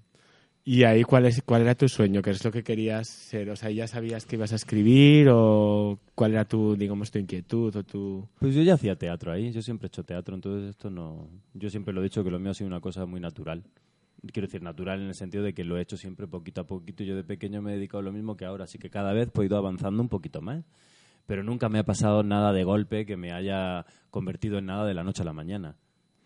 ¿Y 0.65 0.83
ahí 0.83 1.03
cuál, 1.03 1.25
es, 1.25 1.41
cuál 1.43 1.63
era 1.63 1.73
tu 1.73 1.87
sueño? 1.87 2.21
¿Qué 2.21 2.29
es 2.31 2.43
lo 2.43 2.51
que 2.51 2.63
querías 2.63 3.07
ser? 3.07 3.49
O 3.49 3.55
sea, 3.55 3.71
¿ya 3.71 3.87
sabías 3.87 4.25
que 4.25 4.35
ibas 4.35 4.51
a 4.51 4.55
escribir 4.55 5.29
o 5.31 5.97
cuál 6.13 6.33
era 6.33 6.45
tu, 6.45 6.75
digamos, 6.75 7.09
tu 7.09 7.17
inquietud 7.17 7.75
o 7.75 7.83
tu...? 7.83 8.27
Pues 8.39 8.53
yo 8.53 8.61
ya 8.61 8.75
hacía 8.75 8.95
teatro 8.95 9.31
ahí, 9.31 9.51
yo 9.51 9.61
siempre 9.61 9.87
he 9.87 9.89
hecho 9.89 10.03
teatro, 10.03 10.35
entonces 10.35 10.69
esto 10.69 10.89
no... 10.89 11.27
Yo 11.53 11.69
siempre 11.69 11.93
lo 11.93 12.01
he 12.01 12.03
dicho 12.03 12.23
que 12.23 12.29
lo 12.29 12.39
mío 12.39 12.51
ha 12.51 12.53
sido 12.53 12.67
una 12.67 12.81
cosa 12.81 13.05
muy 13.05 13.19
natural. 13.19 13.63
Quiero 14.31 14.47
decir, 14.47 14.61
natural 14.61 15.01
en 15.01 15.07
el 15.07 15.15
sentido 15.15 15.43
de 15.43 15.53
que 15.53 15.63
lo 15.63 15.77
he 15.77 15.81
hecho 15.81 15.97
siempre 15.97 16.27
poquito 16.27 16.61
a 16.61 16.67
poquito. 16.67 17.03
Yo 17.03 17.15
de 17.15 17.23
pequeño 17.23 17.61
me 17.61 17.71
he 17.71 17.75
dedicado 17.75 17.99
a 17.99 18.03
lo 18.03 18.11
mismo 18.11 18.35
que 18.35 18.45
ahora, 18.45 18.65
así 18.65 18.77
que 18.77 18.89
cada 18.89 19.13
vez 19.13 19.29
he 19.33 19.45
ido 19.45 19.57
avanzando 19.57 20.03
un 20.03 20.09
poquito 20.09 20.41
más. 20.41 20.65
Pero 21.25 21.43
nunca 21.43 21.69
me 21.69 21.79
ha 21.79 21.83
pasado 21.83 22.21
nada 22.21 22.51
de 22.53 22.63
golpe 22.63 23.05
que 23.05 23.15
me 23.15 23.31
haya 23.31 23.85
convertido 24.11 24.57
en 24.57 24.65
nada 24.65 24.85
de 24.85 24.93
la 24.93 25.03
noche 25.03 25.21
a 25.21 25.25
la 25.25 25.33
mañana. 25.33 25.77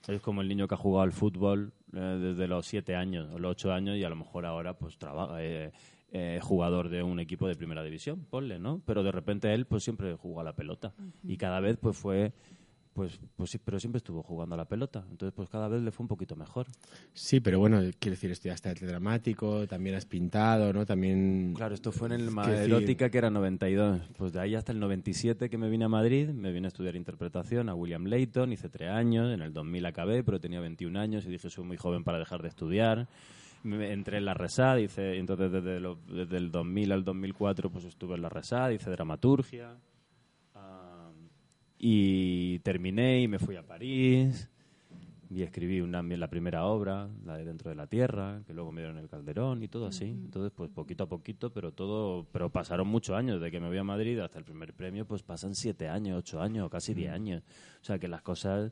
Es 0.07 0.22
como 0.22 0.41
el 0.41 0.48
niño 0.48 0.67
que 0.67 0.75
ha 0.75 0.77
jugado 0.77 1.03
al 1.03 1.13
fútbol 1.13 1.72
eh, 1.93 2.00
desde 2.00 2.48
los 2.48 2.65
siete 2.65 2.95
años 2.95 3.29
o 3.33 3.39
los 3.39 3.51
ocho 3.51 3.72
años 3.72 3.98
y 3.98 4.03
a 4.03 4.10
lo 4.10 4.15
mejor 4.15 4.45
ahora 4.45 4.77
pues 4.77 4.98
trabaja, 4.98 5.41
eh, 5.41 5.72
eh, 6.12 6.39
jugador 6.41 6.89
de 6.89 7.03
un 7.03 7.19
equipo 7.19 7.48
de 7.48 7.55
primera 7.55 7.83
división, 7.83 8.25
ponle, 8.29 8.60
¿no? 8.60 8.81
Pero 8.86 9.03
de 9.03 9.12
repente 9.12 9.53
él 9.53 9.65
pues 9.65 9.83
siempre 9.83 10.15
jugó 10.15 10.41
a 10.41 10.43
la 10.43 10.55
pelota 10.55 10.93
y 11.24 11.38
cada 11.38 11.60
vez 11.60 11.77
pues 11.77 11.98
fue 11.98 12.33
pues, 12.93 13.19
pues 13.35 13.50
sí, 13.50 13.57
pero 13.57 13.79
siempre 13.79 13.97
estuvo 13.97 14.21
jugando 14.21 14.55
a 14.55 14.57
la 14.57 14.65
pelota. 14.65 15.03
Entonces, 15.09 15.33
pues 15.35 15.50
cada 15.50 15.67
vez 15.67 15.81
le 15.81 15.91
fue 15.91 16.03
un 16.03 16.07
poquito 16.07 16.35
mejor. 16.35 16.67
Sí, 17.13 17.39
pero 17.39 17.59
bueno, 17.59 17.79
quiero 18.00 18.13
decir, 18.13 18.31
estudiaste 18.31 18.69
arte 18.69 18.85
dramático, 18.85 19.67
también 19.67 19.95
has 19.95 20.05
pintado, 20.05 20.71
¿no? 20.71 20.85
También... 20.85 21.53
Claro, 21.55 21.73
esto 21.73 21.91
fue 21.91 22.07
en 22.09 22.13
el 22.13 22.29
Erótica, 22.38 23.09
que 23.09 23.17
era 23.17 23.29
92. 23.29 24.01
Pues 24.17 24.31
de 24.33 24.39
ahí 24.39 24.55
hasta 24.55 24.71
el 24.71 24.79
97 24.79 25.50
que 25.50 25.57
me 25.57 25.69
vine 25.69 25.85
a 25.85 25.89
Madrid, 25.89 26.29
me 26.29 26.51
vine 26.51 26.67
a 26.67 26.69
estudiar 26.69 26.95
interpretación 26.95 27.69
a 27.69 27.75
William 27.75 28.05
Layton, 28.05 28.53
hice 28.53 28.69
tres 28.69 28.89
años, 28.89 29.33
en 29.33 29.41
el 29.41 29.53
2000 29.53 29.85
acabé, 29.85 30.23
pero 30.23 30.39
tenía 30.39 30.59
21 30.59 31.00
años 31.00 31.25
y 31.25 31.29
dije, 31.29 31.50
soy 31.50 31.63
muy 31.63 31.77
joven 31.77 32.03
para 32.03 32.19
dejar 32.19 32.41
de 32.43 32.50
estudiar. 32.50 33.07
entré 33.63 34.17
en 34.17 34.25
la 34.25 34.33
RESAD, 34.33 34.77
hice, 34.77 35.17
entonces 35.17 35.51
desde, 35.51 35.79
desde 36.07 36.38
el 36.38 36.51
2000 36.51 36.91
al 36.91 37.03
2004 37.03 37.71
pues 37.71 37.85
estuve 37.85 38.15
en 38.15 38.21
la 38.21 38.29
RESAD, 38.29 38.71
hice 38.71 38.89
dramaturgia 38.91 39.77
y 41.85 42.59
terminé 42.59 43.19
y 43.19 43.27
me 43.27 43.39
fui 43.39 43.57
a 43.57 43.61
París 43.61 44.49
y 45.29 45.41
escribí 45.41 45.81
una, 45.81 46.01
la 46.01 46.29
primera 46.29 46.63
obra, 46.63 47.09
la 47.25 47.35
de 47.35 47.43
Dentro 47.43 47.69
de 47.71 47.75
la 47.75 47.87
Tierra, 47.87 48.39
que 48.47 48.53
luego 48.53 48.71
me 48.71 48.79
dieron 48.79 48.97
el 48.99 49.09
Calderón 49.09 49.61
y 49.63 49.67
todo 49.67 49.87
así. 49.87 50.05
Entonces, 50.05 50.53
pues 50.55 50.69
poquito 50.69 51.03
a 51.03 51.09
poquito, 51.09 51.51
pero 51.51 51.73
todo, 51.73 52.25
pero 52.31 52.49
pasaron 52.49 52.87
muchos 52.87 53.17
años, 53.17 53.41
desde 53.41 53.51
que 53.51 53.59
me 53.59 53.67
voy 53.67 53.79
a 53.79 53.83
Madrid 53.83 54.17
hasta 54.19 54.39
el 54.39 54.45
primer 54.45 54.71
premio, 54.73 55.03
pues 55.03 55.23
pasan 55.23 55.55
siete 55.55 55.89
años, 55.89 56.19
ocho 56.19 56.41
años, 56.41 56.69
casi 56.69 56.93
diez 56.93 57.11
años. 57.11 57.43
O 57.81 57.83
sea 57.83 57.99
que 57.99 58.07
las 58.07 58.21
cosas 58.21 58.71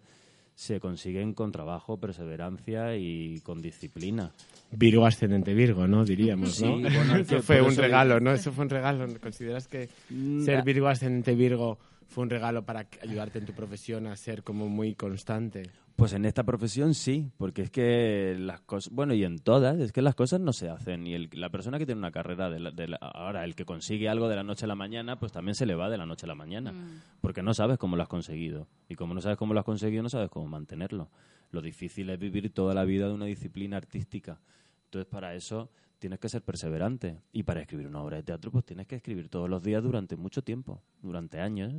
se 0.55 0.79
consiguen 0.79 1.33
con 1.33 1.51
trabajo, 1.51 1.97
perseverancia 1.97 2.95
y 2.95 3.41
con 3.41 3.61
disciplina. 3.61 4.31
Virgo 4.71 5.05
ascendente 5.05 5.53
Virgo, 5.53 5.85
¿no? 5.85 6.05
Diríamos, 6.05 6.61
¿no? 6.61 6.77
eso 7.17 7.41
fue 7.41 7.61
un 7.61 7.75
regalo, 7.75 8.21
¿no? 8.21 8.31
Eso 8.31 8.53
fue 8.53 8.63
un 8.63 8.69
regalo. 8.69 9.05
¿Consideras 9.19 9.67
que 9.67 9.89
mm, 10.09 10.45
ser 10.45 10.63
Virgo 10.63 10.87
ascendente 10.87 11.35
Virgo 11.35 11.77
fue 12.11 12.23
un 12.23 12.29
regalo 12.29 12.65
para 12.65 12.87
ayudarte 13.01 13.39
en 13.39 13.45
tu 13.45 13.53
profesión 13.53 14.05
a 14.05 14.15
ser 14.17 14.43
como 14.43 14.67
muy 14.67 14.95
constante. 14.95 15.63
Pues 15.95 16.11
en 16.11 16.25
esta 16.25 16.43
profesión 16.43 16.93
sí, 16.93 17.31
porque 17.37 17.61
es 17.61 17.71
que 17.71 18.35
las 18.37 18.59
cosas, 18.61 18.91
bueno, 18.93 19.13
y 19.13 19.23
en 19.23 19.39
todas, 19.39 19.79
es 19.79 19.93
que 19.93 20.01
las 20.01 20.13
cosas 20.13 20.41
no 20.41 20.51
se 20.51 20.67
hacen. 20.67 21.07
Y 21.07 21.27
la 21.27 21.49
persona 21.49 21.79
que 21.79 21.85
tiene 21.85 21.99
una 21.99 22.11
carrera, 22.11 22.49
de, 22.49 22.97
ahora 22.99 23.45
el 23.45 23.55
que 23.55 23.63
consigue 23.63 24.09
algo 24.09 24.27
de 24.27 24.35
la 24.35 24.43
noche 24.43 24.65
a 24.65 24.67
la 24.67 24.75
mañana, 24.75 25.19
pues 25.19 25.31
también 25.31 25.55
se 25.55 25.65
le 25.65 25.73
va 25.73 25.89
de 25.89 25.97
la 25.97 26.05
noche 26.05 26.25
a 26.25 26.27
la 26.27 26.35
mañana, 26.35 26.73
mm. 26.73 27.01
porque 27.21 27.43
no 27.43 27.53
sabes 27.53 27.77
cómo 27.77 27.95
lo 27.95 28.03
has 28.03 28.09
conseguido. 28.09 28.67
Y 28.89 28.95
como 28.95 29.13
no 29.13 29.21
sabes 29.21 29.37
cómo 29.37 29.53
lo 29.53 29.61
has 29.61 29.65
conseguido, 29.65 30.03
no 30.03 30.09
sabes 30.09 30.29
cómo 30.29 30.47
mantenerlo. 30.47 31.09
Lo 31.51 31.61
difícil 31.61 32.09
es 32.09 32.19
vivir 32.19 32.53
toda 32.53 32.73
la 32.73 32.83
vida 32.83 33.07
de 33.07 33.13
una 33.13 33.25
disciplina 33.25 33.77
artística. 33.77 34.41
Entonces, 34.85 35.09
para 35.09 35.33
eso 35.33 35.69
tienes 35.99 36.19
que 36.19 36.27
ser 36.27 36.41
perseverante. 36.41 37.21
Y 37.31 37.43
para 37.43 37.61
escribir 37.61 37.87
una 37.87 38.01
obra 38.01 38.17
de 38.17 38.23
teatro, 38.23 38.51
pues 38.51 38.65
tienes 38.65 38.87
que 38.87 38.95
escribir 38.95 39.29
todos 39.29 39.49
los 39.49 39.61
días 39.61 39.83
durante 39.83 40.17
mucho 40.17 40.41
tiempo, 40.41 40.81
durante 41.01 41.39
años. 41.39 41.73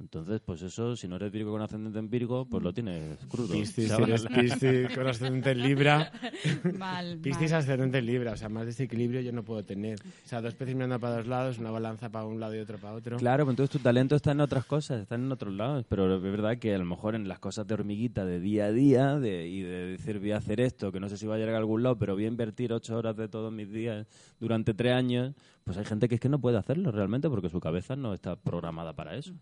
Entonces, 0.00 0.40
pues 0.44 0.60
eso, 0.62 0.96
si 0.96 1.06
no 1.06 1.16
eres 1.16 1.30
Virgo 1.30 1.52
con 1.52 1.62
ascendente 1.62 2.00
en 2.00 2.10
Virgo, 2.10 2.46
pues 2.46 2.62
lo 2.64 2.72
tienes 2.72 3.16
crudo. 3.26 3.52
Piscis, 3.52 3.92
si 3.92 4.02
eres 4.02 4.26
Piscis 4.26 4.90
con 4.92 5.06
ascendente 5.06 5.52
en 5.52 5.62
Libra. 5.62 6.10
Mal, 6.78 7.18
Piscis 7.18 7.52
ascendente 7.52 7.98
en 7.98 8.06
Libra, 8.06 8.32
o 8.32 8.36
sea, 8.36 8.48
más 8.48 8.66
desequilibrio 8.66 9.20
yo 9.20 9.30
no 9.30 9.44
puedo 9.44 9.62
tener. 9.64 10.00
O 10.00 10.28
sea, 10.28 10.40
dos 10.40 10.54
peces 10.54 10.74
mirando 10.74 10.98
para 10.98 11.18
dos 11.18 11.28
lados, 11.28 11.58
una 11.58 11.70
balanza 11.70 12.10
para 12.10 12.26
un 12.26 12.40
lado 12.40 12.56
y 12.56 12.58
otro 12.58 12.76
para 12.78 12.94
otro. 12.94 13.18
Claro, 13.18 13.44
pues 13.44 13.52
entonces 13.52 13.70
tu 13.70 13.78
talento 13.78 14.16
está 14.16 14.32
en 14.32 14.40
otras 14.40 14.64
cosas, 14.64 15.00
está 15.00 15.14
en 15.14 15.30
otros 15.30 15.54
lados. 15.54 15.86
Pero 15.88 16.16
es 16.16 16.22
verdad 16.22 16.58
que 16.58 16.74
a 16.74 16.78
lo 16.78 16.84
mejor 16.84 17.14
en 17.14 17.28
las 17.28 17.38
cosas 17.38 17.64
de 17.64 17.74
hormiguita 17.74 18.24
de 18.24 18.40
día 18.40 18.66
a 18.66 18.72
día 18.72 19.18
de, 19.20 19.46
y 19.46 19.62
de 19.62 19.86
decir 19.92 20.18
voy 20.18 20.32
a 20.32 20.38
hacer 20.38 20.60
esto, 20.60 20.90
que 20.90 20.98
no 20.98 21.08
sé 21.08 21.16
si 21.16 21.26
va 21.26 21.36
a 21.36 21.38
llegar 21.38 21.54
a 21.54 21.58
algún 21.58 21.84
lado, 21.84 21.96
pero 21.98 22.14
voy 22.14 22.24
a 22.24 22.28
invertir 22.28 22.72
ocho 22.72 22.96
horas 22.96 23.16
de 23.16 23.28
todos 23.28 23.52
mis 23.52 23.70
días 23.70 24.08
durante 24.40 24.74
tres 24.74 24.92
años, 24.92 25.34
pues 25.62 25.78
hay 25.78 25.84
gente 25.84 26.08
que 26.08 26.16
es 26.16 26.20
que 26.20 26.28
no 26.28 26.40
puede 26.40 26.58
hacerlo 26.58 26.90
realmente 26.90 27.30
porque 27.30 27.48
su 27.48 27.60
cabeza 27.60 27.94
no 27.94 28.12
está 28.12 28.34
programada 28.34 28.92
para 28.94 29.16
eso. 29.16 29.32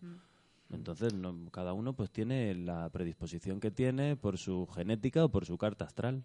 Entonces, 0.72 1.14
cada 1.50 1.72
uno 1.74 1.92
pues 1.92 2.10
tiene 2.10 2.54
la 2.54 2.88
predisposición 2.90 3.60
que 3.60 3.70
tiene 3.70 4.16
por 4.16 4.38
su 4.38 4.66
genética 4.66 5.24
o 5.24 5.28
por 5.28 5.44
su 5.44 5.58
carta 5.58 5.84
astral. 5.84 6.24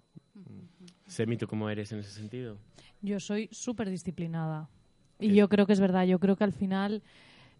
Semi, 1.05 1.37
¿tú 1.37 1.47
cómo 1.47 1.69
eres 1.69 1.91
en 1.91 1.99
ese 1.99 2.11
sentido? 2.11 2.57
Yo 3.01 3.19
soy 3.19 3.49
súper 3.51 3.89
disciplinada. 3.89 4.69
Y 5.19 5.33
yo 5.33 5.49
creo 5.49 5.65
que 5.65 5.73
es 5.73 5.79
verdad. 5.79 6.05
Yo 6.05 6.19
creo 6.19 6.35
que 6.35 6.43
al 6.43 6.53
final 6.53 7.03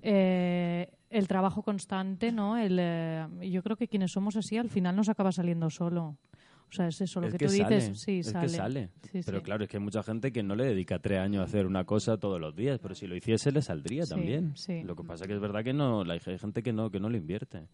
eh, 0.02 0.90
el 1.10 1.28
trabajo 1.28 1.64
constante, 1.64 2.32
¿no? 2.32 2.58
El, 2.58 2.78
eh, 2.80 3.28
yo 3.50 3.64
creo 3.64 3.76
que 3.76 3.88
quienes 3.88 4.12
somos 4.12 4.36
así 4.36 4.58
al 4.58 4.70
final 4.70 4.96
nos 4.96 5.10
acaba 5.10 5.32
saliendo 5.32 5.70
solo. 5.70 6.18
O 6.70 6.74
sea, 6.74 6.88
es 6.88 7.00
eso 7.00 7.22
lo 7.22 7.30
que, 7.30 7.38
tú 7.38 7.52
dices. 7.52 7.98
Sí, 8.00 8.20
es 8.20 8.28
sale. 8.28 8.48
Que 8.48 8.54
sale. 8.54 8.90
pero 9.26 9.42
claro, 9.42 9.64
es 9.64 9.70
que 9.70 9.78
hay 9.78 9.84
mucha 9.84 10.04
gente 10.04 10.32
que 10.32 10.44
no 10.44 10.56
le 10.56 10.66
dedica 10.66 11.00
tres 11.00 11.20
años 11.20 11.42
a 11.42 11.46
hacer 11.46 11.66
una 11.66 11.86
cosa 11.86 12.18
todos 12.18 12.42
los 12.42 12.56
días, 12.56 12.80
pero 12.82 12.94
si 12.94 13.08
lo 13.08 13.16
hiciese 13.16 13.52
le 13.52 13.62
saldría 13.62 14.06
también. 14.06 14.54
Lo 14.84 14.96
que 14.96 15.04
pasa 15.04 15.26
que 15.28 15.34
es 15.34 15.40
verdad 15.40 15.64
que 15.64 15.74
no, 15.74 16.02
hay 16.02 16.20
gente 16.20 16.62
que 16.62 16.74
no, 16.74 16.92
que 16.92 17.00
no 17.00 17.10
lo 17.10 17.18
invierte. 17.18 17.68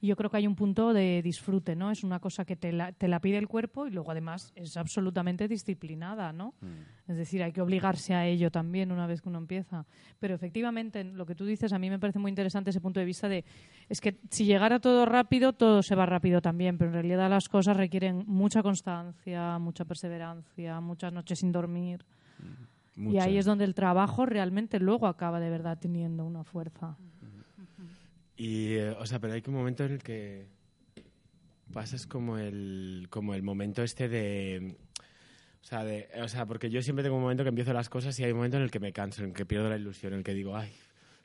yo 0.00 0.16
creo 0.16 0.30
que 0.30 0.38
hay 0.38 0.46
un 0.46 0.56
punto 0.56 0.94
de 0.94 1.20
disfrute, 1.22 1.76
¿no? 1.76 1.90
Es 1.90 2.04
una 2.04 2.20
cosa 2.20 2.44
que 2.44 2.56
te 2.56 2.72
la, 2.72 2.92
te 2.92 3.08
la 3.08 3.20
pide 3.20 3.36
el 3.36 3.48
cuerpo 3.48 3.86
y 3.86 3.90
luego 3.90 4.10
además 4.10 4.52
es 4.54 4.76
absolutamente 4.76 5.46
disciplinada, 5.46 6.32
¿no? 6.32 6.54
Mm. 6.60 7.10
Es 7.10 7.16
decir, 7.16 7.42
hay 7.42 7.52
que 7.52 7.60
obligarse 7.60 8.14
a 8.14 8.26
ello 8.26 8.50
también 8.50 8.92
una 8.92 9.06
vez 9.06 9.20
que 9.20 9.28
uno 9.28 9.38
empieza. 9.38 9.86
Pero 10.18 10.34
efectivamente, 10.34 11.04
lo 11.04 11.26
que 11.26 11.34
tú 11.34 11.44
dices, 11.44 11.72
a 11.72 11.78
mí 11.78 11.90
me 11.90 11.98
parece 11.98 12.18
muy 12.18 12.30
interesante 12.30 12.70
ese 12.70 12.80
punto 12.80 13.00
de 13.00 13.06
vista 13.06 13.28
de, 13.28 13.44
es 13.88 14.00
que 14.00 14.18
si 14.30 14.44
llegara 14.44 14.80
todo 14.80 15.06
rápido, 15.06 15.54
todo 15.54 15.82
se 15.82 15.94
va 15.94 16.04
rápido 16.04 16.42
también, 16.42 16.76
pero 16.76 16.90
en 16.90 16.94
realidad 16.94 17.30
las 17.30 17.48
cosas 17.48 17.76
requieren 17.76 18.24
mucha 18.26 18.62
constancia, 18.62 19.58
mucha 19.58 19.84
perseverancia, 19.86 20.80
muchas 20.80 21.12
noches 21.12 21.38
sin 21.38 21.52
dormir. 21.52 22.04
Y 22.96 23.18
ahí 23.18 23.38
es 23.38 23.44
donde 23.44 23.64
el 23.64 23.74
trabajo 23.74 24.26
realmente 24.26 24.80
luego 24.80 25.06
acaba 25.06 25.40
de 25.40 25.50
verdad 25.50 25.78
teniendo 25.80 26.24
una 26.24 26.44
fuerza. 26.44 26.96
Y, 28.36 28.74
eh, 28.74 28.90
o 28.90 29.06
sea, 29.06 29.20
pero 29.20 29.34
hay 29.34 29.42
un 29.46 29.54
momento 29.54 29.84
en 29.84 29.92
el 29.92 30.02
que 30.02 30.46
pasas 31.72 32.06
como 32.06 32.38
el, 32.38 33.06
como 33.10 33.34
el 33.34 33.42
momento 33.42 33.82
este 33.82 34.08
de... 34.08 34.76
O 35.62 35.64
sea, 35.68 35.84
de, 35.84 36.08
o 36.22 36.28
sea, 36.28 36.46
porque 36.46 36.70
yo 36.70 36.82
siempre 36.82 37.02
tengo 37.02 37.16
un 37.16 37.22
momento 37.22 37.42
que 37.42 37.50
empiezo 37.50 37.72
las 37.72 37.88
cosas 37.88 38.18
y 38.18 38.24
hay 38.24 38.32
un 38.32 38.38
momento 38.38 38.56
en 38.56 38.62
el 38.62 38.70
que 38.70 38.80
me 38.80 38.92
canso, 38.92 39.22
en 39.22 39.30
el 39.30 39.34
que 39.34 39.44
pierdo 39.44 39.68
la 39.68 39.76
ilusión, 39.76 40.12
en 40.12 40.20
el 40.20 40.24
que 40.24 40.32
digo, 40.34 40.56
ay, 40.56 40.72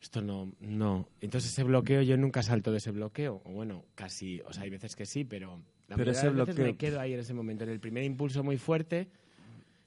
esto 0.03 0.21
no, 0.21 0.51
no. 0.59 1.07
Entonces 1.21 1.51
ese 1.51 1.63
bloqueo 1.63 2.01
yo 2.01 2.17
nunca 2.17 2.43
salto 2.43 2.71
de 2.71 2.77
ese 2.77 2.91
bloqueo. 2.91 3.41
O 3.45 3.51
bueno, 3.51 3.85
casi, 3.95 4.41
o 4.41 4.51
sea, 4.51 4.63
hay 4.63 4.69
veces 4.69 4.95
que 4.95 5.05
sí, 5.05 5.23
pero 5.23 5.61
pero 5.95 6.11
ese 6.11 6.29
bloqueo... 6.29 6.65
me 6.65 6.75
quedo 6.75 6.99
ahí 6.99 7.13
en 7.13 7.19
ese 7.19 7.33
momento, 7.33 7.63
en 7.63 7.69
el 7.69 7.79
primer 7.79 8.03
impulso 8.03 8.43
muy 8.43 8.57
fuerte. 8.57 9.07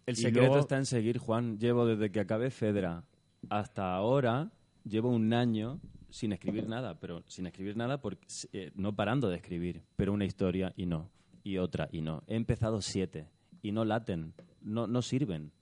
El 0.06 0.16
secreto 0.16 0.58
está 0.58 0.76
en 0.78 0.86
seguir, 0.86 1.18
Juan. 1.18 1.58
Llevo 1.58 1.84
desde 1.84 2.10
que 2.10 2.20
acabé 2.20 2.50
Fedra 2.50 3.04
hasta 3.50 3.94
ahora, 3.94 4.50
llevo 4.84 5.10
un 5.10 5.32
año 5.34 5.80
sin 6.10 6.32
escribir 6.32 6.68
nada, 6.68 6.98
pero 6.98 7.22
sin 7.26 7.46
escribir 7.46 7.76
nada, 7.76 8.00
porque, 8.00 8.26
eh, 8.52 8.70
no 8.74 8.94
parando 8.94 9.28
de 9.28 9.36
escribir, 9.36 9.82
pero 9.96 10.12
una 10.12 10.24
historia 10.24 10.72
y 10.76 10.86
no, 10.86 11.10
y 11.44 11.58
otra 11.58 11.88
y 11.92 12.00
no. 12.00 12.22
He 12.26 12.36
empezado 12.36 12.80
siete 12.80 13.26
y 13.62 13.72
no 13.72 13.84
laten, 13.84 14.32
no, 14.62 14.86
no 14.86 15.02
sirven. 15.02 15.52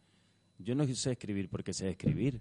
Yo 0.59 0.75
no 0.75 0.87
sé 0.87 1.13
escribir 1.13 1.49
porque 1.49 1.73
sé 1.73 1.89
escribir. 1.89 2.41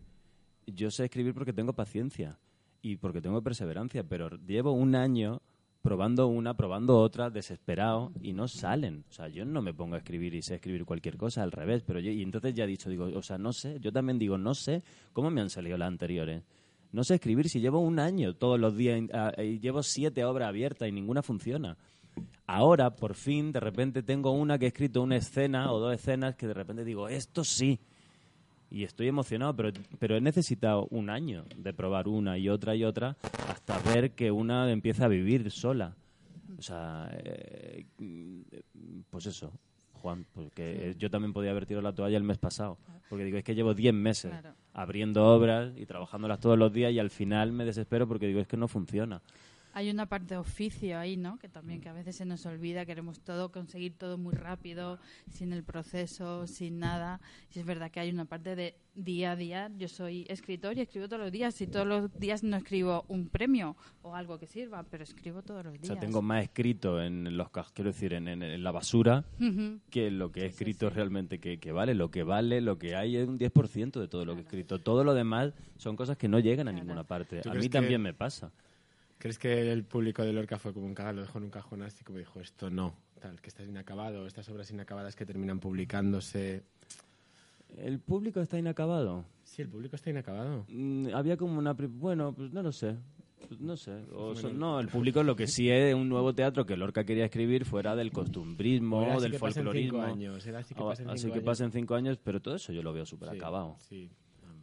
Yo 0.67 0.91
sé 0.91 1.05
escribir 1.05 1.33
porque 1.33 1.53
tengo 1.53 1.73
paciencia 1.73 2.39
y 2.81 2.97
porque 2.97 3.21
tengo 3.21 3.41
perseverancia, 3.41 4.03
pero 4.03 4.29
llevo 4.45 4.73
un 4.73 4.95
año 4.95 5.41
probando 5.83 6.27
una, 6.27 6.55
probando 6.55 6.97
otra, 6.97 7.29
desesperado, 7.29 8.13
y 8.21 8.31
no 8.31 8.47
salen. 8.47 9.03
O 9.09 9.13
sea, 9.13 9.27
yo 9.27 9.43
no 9.43 9.61
me 9.61 9.73
pongo 9.73 9.95
a 9.95 9.97
escribir 9.97 10.33
y 10.33 10.41
sé 10.41 10.55
escribir 10.55 10.85
cualquier 10.85 11.17
cosa, 11.17 11.43
al 11.43 11.51
revés, 11.51 11.83
pero 11.85 11.99
yo, 11.99 12.09
y 12.09 12.23
entonces 12.23 12.53
ya 12.53 12.63
he 12.63 12.67
dicho, 12.67 12.89
digo, 12.89 13.05
o 13.13 13.21
sea, 13.21 13.37
no 13.37 13.51
sé, 13.51 13.77
yo 13.81 13.91
también 13.91 14.17
digo, 14.17 14.37
no 14.37 14.55
sé 14.55 14.81
cómo 15.11 15.29
me 15.29 15.41
han 15.41 15.49
salido 15.49 15.77
las 15.77 15.89
anteriores. 15.89 16.43
No 16.93 17.03
sé 17.03 17.15
escribir 17.15 17.49
si 17.49 17.59
llevo 17.59 17.79
un 17.79 17.99
año 17.99 18.33
todos 18.35 18.59
los 18.59 18.77
días 18.77 19.01
ah, 19.13 19.33
y 19.37 19.59
llevo 19.59 19.83
siete 19.83 20.23
obras 20.23 20.47
abiertas 20.47 20.87
y 20.87 20.91
ninguna 20.91 21.21
funciona. 21.21 21.75
Ahora, 22.45 22.95
por 22.95 23.15
fin, 23.15 23.51
de 23.51 23.59
repente 23.59 24.03
tengo 24.03 24.31
una 24.31 24.57
que 24.57 24.65
he 24.65 24.67
escrito 24.69 25.01
una 25.01 25.17
escena 25.17 25.71
o 25.73 25.79
dos 25.79 25.93
escenas 25.93 26.35
que 26.35 26.47
de 26.47 26.53
repente 26.53 26.85
digo, 26.85 27.09
esto 27.09 27.43
sí, 27.43 27.79
y 28.73 28.83
estoy 28.83 29.07
emocionado, 29.07 29.55
pero, 29.55 29.69
pero 29.99 30.17
he 30.17 30.21
necesitado 30.21 30.87
un 30.89 31.11
año 31.11 31.45
de 31.55 31.73
probar 31.73 32.07
una 32.07 32.39
y 32.39 32.49
otra 32.49 32.75
y 32.75 32.83
otra 32.83 33.15
hasta 33.47 33.77
ver 33.93 34.13
que 34.13 34.31
una 34.31 34.71
empieza 34.71 35.05
a 35.05 35.07
vivir 35.09 35.51
sola. 35.51 35.95
O 36.57 36.61
sea, 36.63 37.07
eh, 37.13 37.85
pues 39.11 39.27
eso, 39.27 39.53
Juan, 40.01 40.25
porque 40.33 40.95
yo 40.97 41.11
también 41.11 41.33
podía 41.33 41.51
haber 41.51 41.67
tirado 41.67 41.83
la 41.83 41.93
toalla 41.93 42.17
el 42.17 42.23
mes 42.23 42.39
pasado, 42.39 42.79
porque 43.09 43.25
digo, 43.25 43.37
es 43.37 43.43
que 43.43 43.53
llevo 43.53 43.75
10 43.75 43.93
meses 43.93 44.33
abriendo 44.73 45.23
obras 45.23 45.71
y 45.77 45.85
trabajándolas 45.85 46.39
todos 46.39 46.57
los 46.57 46.73
días 46.73 46.91
y 46.93 46.97
al 46.97 47.11
final 47.11 47.51
me 47.51 47.65
desespero 47.65 48.07
porque 48.07 48.25
digo, 48.25 48.39
es 48.39 48.47
que 48.47 48.57
no 48.57 48.67
funciona 48.67 49.21
hay 49.73 49.89
una 49.89 50.05
parte 50.05 50.35
de 50.35 50.37
oficio 50.37 50.99
ahí, 50.99 51.17
¿no? 51.17 51.39
Que 51.39 51.49
también 51.49 51.81
que 51.81 51.89
a 51.89 51.93
veces 51.93 52.15
se 52.15 52.25
nos 52.25 52.45
olvida, 52.45 52.85
queremos 52.85 53.19
todo, 53.21 53.51
conseguir 53.51 53.97
todo 53.97 54.19
muy 54.19 54.35
rápido, 54.35 54.99
sin 55.31 55.51
el 55.51 55.63
proceso, 55.63 56.45
sin 56.45 56.79
nada. 56.79 57.19
Y 57.53 57.59
es 57.59 57.65
verdad 57.65 57.89
que 57.89 57.99
hay 57.99 58.11
una 58.11 58.25
parte 58.25 58.55
de 58.55 58.75
día 58.93 59.31
a 59.31 59.35
día. 59.35 59.71
Yo 59.75 59.87
soy 59.87 60.25
escritor 60.29 60.77
y 60.77 60.81
escribo 60.81 61.07
todos 61.07 61.23
los 61.23 61.31
días. 61.31 61.59
Y 61.59 61.65
todos 61.65 61.87
los 61.87 62.19
días 62.19 62.43
no 62.43 62.55
escribo 62.55 63.03
un 63.07 63.29
premio 63.29 63.75
o 64.03 64.15
algo 64.15 64.37
que 64.37 64.45
sirva, 64.45 64.83
pero 64.83 65.03
escribo 65.03 65.41
todos 65.41 65.65
los 65.65 65.73
días. 65.73 65.85
O 65.85 65.87
sea, 65.87 65.99
tengo 65.99 66.21
más 66.21 66.43
escrito 66.43 67.01
en 67.01 67.35
los 67.35 67.49
quiero 67.73 67.91
decir, 67.91 68.13
en, 68.13 68.63
la 68.63 68.71
basura, 68.71 69.25
que 69.89 70.11
lo 70.11 70.31
que 70.31 70.41
he 70.41 70.45
escrito 70.45 70.91
realmente 70.91 71.39
que, 71.39 71.71
vale. 71.71 71.95
Lo 71.95 72.11
que 72.11 72.21
vale, 72.21 72.61
lo 72.61 72.77
que 72.77 72.95
hay 72.95 73.17
es 73.17 73.27
un 73.27 73.39
10% 73.39 73.99
de 73.99 74.07
todo 74.07 74.23
lo 74.23 74.33
que 74.33 74.41
he 74.41 74.43
escrito. 74.43 74.79
Todo 74.79 75.03
lo 75.03 75.15
demás 75.15 75.53
son 75.77 75.95
cosas 75.95 76.15
que 76.15 76.27
no 76.27 76.37
llegan 76.37 76.67
a 76.67 76.71
ninguna 76.71 77.03
parte. 77.03 77.41
A 77.49 77.55
mí 77.55 77.69
también 77.69 77.99
me 77.99 78.13
pasa 78.13 78.51
¿Crees 79.23 79.39
que 79.39 79.71
el 79.71 79.85
público 79.85 80.21
de 80.21 80.33
Lorca 80.33 80.59
fue 80.59 80.73
como 80.73 80.85
un 80.85 80.93
cagado, 80.93 81.15
lo 81.15 81.21
dejó 81.21 81.37
en 81.37 81.45
un 81.45 81.49
cajón 81.49 81.81
así 81.81 82.03
como 82.03 82.17
dijo, 82.17 82.41
esto 82.41 82.69
no, 82.69 82.93
tal, 83.21 83.39
que 83.39 83.47
está 83.47 83.63
inacabado, 83.63 84.27
estas 84.27 84.49
obras 84.49 84.69
inacabadas 84.69 85.15
que 85.15 85.25
terminan 85.25 85.61
publicándose? 85.61 86.63
¿El 87.77 88.01
público 88.01 88.41
está 88.41 88.59
inacabado? 88.59 89.23
Sí, 89.45 89.61
el 89.61 89.69
público 89.69 89.95
está 89.95 90.09
inacabado. 90.09 90.65
Mm, 90.67 91.07
había 91.13 91.37
como 91.37 91.57
una... 91.57 91.71
Bueno, 91.71 92.33
pues 92.33 92.51
no 92.51 92.61
lo 92.61 92.73
sé. 92.73 92.97
Pues 93.47 93.61
no 93.61 93.77
sé. 93.77 94.03
no, 94.53 94.81
el 94.81 94.89
público 94.89 95.23
lo 95.23 95.37
que 95.37 95.47
sí 95.47 95.69
es 95.69 95.95
un 95.95 96.09
nuevo 96.09 96.35
teatro 96.35 96.65
que 96.65 96.75
Lorca 96.75 97.05
quería 97.05 97.23
escribir 97.23 97.63
fuera 97.63 97.95
del 97.95 98.11
costumbrismo, 98.11 99.21
del 99.21 99.35
folclorismo. 99.35 100.01
Años, 100.01 100.45
así 100.47 100.75
que 100.75 100.81
ah, 100.81 100.87
pasen 100.87 101.09
así 101.09 101.31
que 101.31 101.39
pasen 101.39 101.71
cinco 101.71 101.95
años, 101.95 102.19
pero 102.21 102.41
todo 102.41 102.55
eso 102.55 102.73
yo 102.73 102.83
lo 102.83 102.91
veo 102.91 103.05
súper 103.05 103.29
acabado. 103.29 103.77
Sí. 103.79 104.09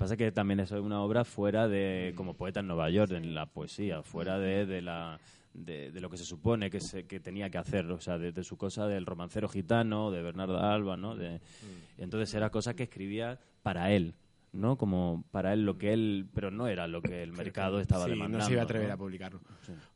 Pasa 0.00 0.16
que 0.16 0.32
también 0.32 0.60
es 0.60 0.70
una 0.70 1.02
obra 1.02 1.26
fuera 1.26 1.68
de, 1.68 2.14
como 2.16 2.32
poeta 2.32 2.60
en 2.60 2.68
Nueva 2.68 2.88
York, 2.88 3.12
en 3.12 3.34
la 3.34 3.44
poesía, 3.44 4.02
fuera 4.02 4.38
de, 4.38 4.64
de 4.64 4.80
la... 4.80 5.20
De, 5.52 5.90
lo 6.00 6.08
que 6.08 6.16
se 6.16 6.24
supone 6.24 6.70
que, 6.70 6.80
se, 6.80 7.04
que 7.04 7.20
tenía 7.20 7.50
que 7.50 7.58
hacer, 7.58 7.84
o 7.90 8.00
sea, 8.00 8.16
de, 8.16 8.42
su 8.42 8.56
cosa 8.56 8.86
del 8.86 9.04
romancero 9.04 9.46
gitano, 9.46 10.10
de 10.10 10.22
Bernardo 10.22 10.58
Alba, 10.58 10.96
¿no? 10.96 11.16
De, 11.16 11.34
mm. 11.36 12.00
Entonces 12.02 12.32
era 12.32 12.48
cosa 12.48 12.72
que 12.72 12.84
escribía 12.84 13.38
para 13.62 13.92
él, 13.92 14.14
¿no? 14.52 14.78
Como 14.78 15.22
para 15.32 15.52
él 15.52 15.66
lo 15.66 15.76
que 15.76 15.92
él, 15.92 16.26
pero 16.32 16.50
no 16.50 16.66
era 16.66 16.86
lo 16.86 17.02
que 17.02 17.22
el 17.22 17.32
mercado 17.32 17.78
estaba 17.78 18.04
sí, 18.04 18.12
demandando. 18.12 18.38
no 18.38 18.46
se 18.46 18.52
iba 18.52 18.62
a 18.62 18.64
atrever 18.64 18.90
a 18.90 18.96
publicarlo. 18.96 19.40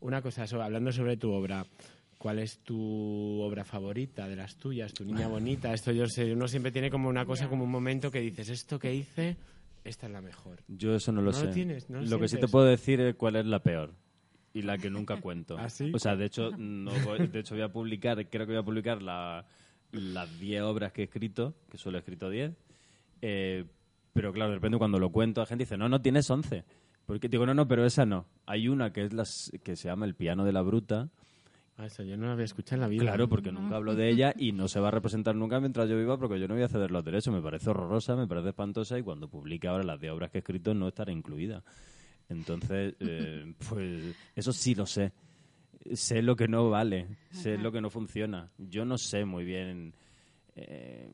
Una 0.01 0.21
cosa, 0.21 0.45
hablando 0.63 0.93
sobre 0.93 1.17
tu 1.17 1.33
obra, 1.33 1.65
¿cuál 2.19 2.41
es 2.41 2.59
tu 2.59 3.41
obra 3.41 3.65
favorita 3.65 4.29
de 4.29 4.37
las 4.37 4.57
tuyas, 4.57 4.93
tu 4.93 5.07
niña 5.07 5.29
bonita? 5.29 5.73
Esto 5.73 5.93
yo 5.93 6.07
sé, 6.09 6.35
uno 6.35 6.47
siempre 6.47 6.73
tiene 6.73 6.91
como 6.91 7.09
una 7.09 7.25
cosa, 7.25 7.49
como 7.49 7.65
un 7.65 7.71
momento 7.71 8.11
que 8.11 8.21
dices, 8.21 8.51
esto 8.51 8.79
que 8.79 8.95
hice 8.95 9.39
esta 9.85 10.07
es 10.07 10.13
la 10.13 10.21
mejor. 10.21 10.63
Yo 10.67 10.95
eso 10.95 11.13
no 11.13 11.23
lo 11.23 11.33
sé. 11.33 11.47
Lo, 11.47 11.53
tienes, 11.53 11.91
¿no 11.91 12.01
lo, 12.01 12.19
que 12.19 12.29
sí 12.29 12.39
te 12.39 12.49
puedo 12.49 12.65
decir 12.65 13.01
es 13.01 13.15
cuál 13.15 13.37
es 13.37 13.47
la 13.47 13.63
peor 13.63 13.95
y 14.55 14.63
la 14.63 14.79
que 14.79 14.89
nunca 14.89 15.21
cuento. 15.21 15.57
¿Ah, 15.59 15.69
O 15.93 15.99
sea, 15.99 16.17
de 16.17 16.25
hecho, 16.25 16.51
no 16.57 16.93
de 16.93 17.39
hecho 17.39 17.55
voy 17.55 17.63
a 17.63 17.73
publicar, 17.73 18.29
creo 18.29 18.47
que 18.47 18.53
voy 18.53 18.61
a 18.61 18.65
publicar 18.65 19.03
la, 19.03 19.45
las 19.93 20.41
10 20.41 20.63
obras 20.63 20.93
que 20.93 21.03
he 21.03 21.05
escrito, 21.05 21.55
que 21.71 21.77
solo 21.77 21.99
he 21.99 22.01
escrito 22.01 22.31
10. 22.31 22.53
Eh, 23.23 23.65
pero 24.13 24.33
claro, 24.33 24.51
de 24.51 24.57
repente 24.57 24.79
cuando 24.79 24.99
lo 24.99 25.11
cuento, 25.11 25.41
la 25.41 25.47
gente 25.47 25.65
dice, 25.65 25.77
no, 25.77 25.89
no, 25.89 26.01
tienes 26.01 26.31
11. 26.31 26.65
Porque 27.05 27.29
digo, 27.29 27.45
no, 27.45 27.53
no, 27.53 27.69
pero 27.69 27.85
esa 27.85 28.07
no. 28.07 28.27
Hay 28.47 28.69
una 28.69 28.93
que 28.93 29.05
es 29.05 29.13
las, 29.13 29.53
que 29.63 29.77
se 29.77 29.89
llama 29.89 30.07
El 30.07 30.15
piano 30.15 30.45
de 30.45 30.53
la 30.53 30.63
bruta, 30.63 31.11
Ah, 31.77 31.87
eso 31.87 32.05
yo 32.05 32.17
no 32.17 32.27
la 32.27 32.33
había 32.35 32.45
escuchado 32.45 32.77
en 32.77 32.81
la 32.83 32.89
vida. 32.89 33.03
Claro, 33.03 33.29
porque 33.29 33.51
nunca 33.51 33.75
hablo 33.75 33.97
de 33.97 34.09
ella 34.09 34.33
y 34.37 34.53
no 34.53 34.69
se 34.69 34.79
va 34.79 34.89
a 34.89 34.91
representar 34.93 35.35
nunca 35.35 35.59
mientras 35.59 35.89
yo 35.89 35.97
viva 35.97 36.17
porque 36.17 36.39
yo 36.39 36.47
no 36.47 36.55
voy 36.55 36.63
a 36.63 36.69
ceder 36.69 36.93
los 36.93 37.05
derechos. 37.05 37.35
Me 37.35 37.43
parece 37.43 37.71
horrorosa, 37.71 38.15
me 38.15 38.29
parece 38.29 38.51
espantosa 38.51 38.97
y 38.97 39.03
cuando 39.03 39.29
publique 39.29 39.67
ahora 39.67 39.83
las 39.83 40.01
de 40.01 40.11
obras 40.11 40.31
que 40.31 40.39
he 40.39 40.41
escrito 40.41 40.73
no 40.73 40.87
estará 40.87 41.11
incluida. 41.11 41.65
Entonces, 42.29 42.95
eh, 43.01 43.55
pues 43.69 44.15
eso 44.37 44.53
sí 44.53 44.75
lo 44.77 44.87
sé. 44.87 45.13
Sé 45.93 46.23
lo 46.23 46.37
que 46.37 46.49
no 46.49 46.71
vale, 46.71 47.09
sé 47.31 47.59
lo 47.59 47.71
que 47.73 47.81
no 47.81 47.91
funciona. 47.91 48.51
Yo 48.57 48.85
no 48.87 48.97
sé 48.97 49.25
muy 49.25 49.45
bien, 49.45 49.95
eh, 50.55 51.11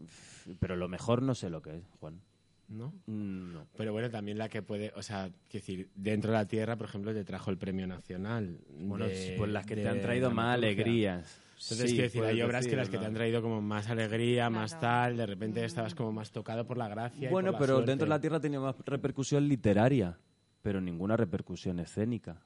pero 0.60 0.76
lo 0.76 0.88
mejor 0.88 1.22
no 1.22 1.34
sé 1.34 1.50
lo 1.50 1.60
que 1.60 1.78
es, 1.78 1.82
Juan. 1.98 2.20
¿No? 2.70 2.94
Mm, 3.06 3.52
no. 3.52 3.66
Pero 3.76 3.92
bueno, 3.92 4.10
también 4.10 4.38
la 4.38 4.48
que 4.48 4.62
puede, 4.62 4.92
o 4.96 5.02
sea, 5.02 5.30
decir, 5.52 5.90
dentro 5.94 6.30
de 6.30 6.38
la 6.38 6.46
tierra, 6.46 6.76
por 6.76 6.86
ejemplo, 6.86 7.12
te 7.12 7.24
trajo 7.24 7.50
el 7.50 7.58
premio 7.58 7.86
nacional. 7.86 8.60
Bueno, 8.68 9.06
pues 9.36 9.50
las 9.50 9.66
que 9.66 9.76
te 9.76 9.88
han 9.88 10.00
traído 10.00 10.30
más 10.30 10.54
alegrías. 10.54 11.40
Entonces, 11.62 11.90
quiero 11.90 12.04
decir, 12.04 12.24
hay 12.24 12.40
obras 12.40 12.66
que 12.66 12.76
las 12.76 12.88
que 12.88 12.96
te 12.96 13.04
han 13.04 13.12
traído 13.12 13.42
como 13.42 13.60
más 13.60 13.90
alegría, 13.90 14.48
más 14.48 14.80
tal, 14.80 15.18
de 15.18 15.26
repente 15.26 15.62
estabas 15.64 15.94
como 15.94 16.10
más 16.10 16.30
tocado 16.30 16.66
por 16.66 16.78
la 16.78 16.88
gracia. 16.88 17.28
Bueno, 17.28 17.52
pero 17.58 17.82
dentro 17.82 18.06
de 18.06 18.10
la 18.10 18.20
tierra 18.20 18.40
tenía 18.40 18.60
más 18.60 18.76
repercusión 18.86 19.46
literaria, 19.46 20.18
pero 20.62 20.80
ninguna 20.80 21.16
repercusión 21.16 21.78
escénica. 21.80 22.42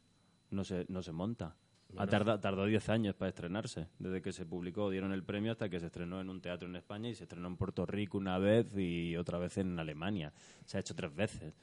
No 0.50 0.64
se, 0.64 0.84
no 0.88 1.02
se 1.02 1.12
monta. 1.12 1.56
Ha 1.96 2.06
tardado 2.06 2.66
10 2.66 2.88
años 2.88 3.14
para 3.14 3.28
estrenarse, 3.28 3.88
desde 3.98 4.20
que 4.22 4.32
se 4.32 4.46
publicó, 4.46 4.90
dieron 4.90 5.12
el 5.12 5.22
premio 5.22 5.52
hasta 5.52 5.68
que 5.68 5.80
se 5.80 5.86
estrenó 5.86 6.20
en 6.20 6.28
un 6.28 6.40
teatro 6.40 6.68
en 6.68 6.76
España 6.76 7.08
y 7.08 7.14
se 7.14 7.24
estrenó 7.24 7.48
en 7.48 7.56
Puerto 7.56 7.86
Rico 7.86 8.18
una 8.18 8.38
vez 8.38 8.66
y 8.76 9.16
otra 9.16 9.38
vez 9.38 9.58
en 9.58 9.78
Alemania. 9.78 10.32
Se 10.64 10.76
ha 10.76 10.80
hecho 10.80 10.94
tres 10.94 11.14
veces. 11.14 11.54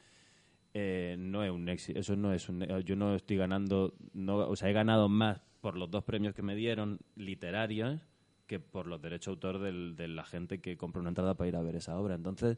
Eh, 0.74 1.16
no 1.20 1.44
es 1.44 1.52
un 1.52 1.68
éxito, 1.68 2.00
eso 2.00 2.16
no 2.16 2.34
es 2.34 2.48
un, 2.48 2.64
yo 2.84 2.96
no 2.96 3.16
estoy 3.16 3.36
ganando, 3.36 3.94
no, 4.14 4.38
o 4.38 4.56
sea, 4.56 4.70
he 4.70 4.74
ganado 4.74 5.10
más 5.10 5.42
por 5.60 5.76
los 5.76 5.92
dos 5.92 6.04
premios 6.06 6.34
que 6.34 6.42
me 6.42 6.56
dieron 6.56 7.00
literarios 7.16 8.00
que 8.48 8.60
por 8.60 8.88
los 8.88 9.02
derechos 9.02 9.40
de 9.40 9.48
autor 9.48 9.60
de 9.96 10.08
la 10.08 10.24
gente 10.24 10.60
que 10.60 10.78
compra 10.78 11.00
una 11.00 11.10
entrada 11.10 11.36
para 11.36 11.48
ir 11.48 11.56
a 11.56 11.62
ver 11.62 11.78
esa 11.78 11.98
obra. 11.98 12.16
Entonces, 12.16 12.58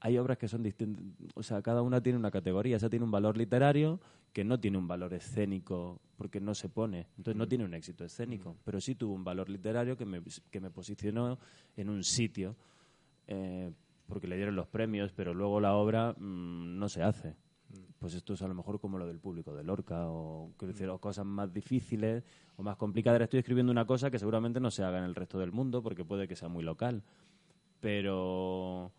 hay 0.00 0.18
obras 0.18 0.38
que 0.38 0.48
son 0.48 0.62
distintas, 0.62 1.04
o 1.34 1.42
sea, 1.42 1.62
cada 1.62 1.82
una 1.82 2.02
tiene 2.02 2.18
una 2.18 2.30
categoría, 2.30 2.76
esa 2.76 2.90
tiene 2.90 3.04
un 3.04 3.10
valor 3.10 3.36
literario 3.36 4.00
que 4.32 4.44
no 4.44 4.58
tiene 4.58 4.78
un 4.78 4.88
valor 4.88 5.12
escénico 5.12 6.00
porque 6.16 6.40
no 6.40 6.54
se 6.54 6.68
pone, 6.68 7.06
entonces 7.18 7.36
no 7.36 7.46
tiene 7.46 7.64
un 7.64 7.74
éxito 7.74 8.04
escénico, 8.04 8.56
pero 8.64 8.80
sí 8.80 8.94
tuvo 8.94 9.14
un 9.14 9.24
valor 9.24 9.48
literario 9.48 9.96
que 9.96 10.06
me, 10.06 10.22
que 10.50 10.60
me 10.60 10.70
posicionó 10.70 11.38
en 11.76 11.90
un 11.90 12.02
sitio 12.02 12.56
eh, 13.26 13.70
porque 14.10 14.26
le 14.26 14.36
dieron 14.36 14.56
los 14.56 14.66
premios, 14.66 15.12
pero 15.12 15.32
luego 15.32 15.60
la 15.60 15.74
obra 15.74 16.12
mm, 16.18 16.78
no 16.78 16.88
se 16.88 17.02
hace. 17.02 17.36
Pues 18.00 18.14
esto 18.14 18.34
es 18.34 18.42
a 18.42 18.48
lo 18.48 18.54
mejor 18.54 18.80
como 18.80 18.98
lo 18.98 19.06
del 19.06 19.20
público 19.20 19.54
de 19.54 19.62
Lorca 19.62 20.08
o, 20.08 20.52
decir, 20.62 20.88
o 20.88 20.98
cosas 20.98 21.24
más 21.24 21.52
difíciles 21.52 22.24
o 22.56 22.62
más 22.62 22.76
complicadas. 22.76 23.20
Estoy 23.20 23.38
escribiendo 23.38 23.70
una 23.70 23.84
cosa 23.84 24.10
que 24.10 24.18
seguramente 24.18 24.58
no 24.58 24.70
se 24.70 24.82
haga 24.82 24.98
en 24.98 25.04
el 25.04 25.14
resto 25.14 25.38
del 25.38 25.52
mundo 25.52 25.82
porque 25.82 26.04
puede 26.04 26.26
que 26.26 26.34
sea 26.34 26.48
muy 26.48 26.64
local. 26.64 27.02
Pero 27.78 28.90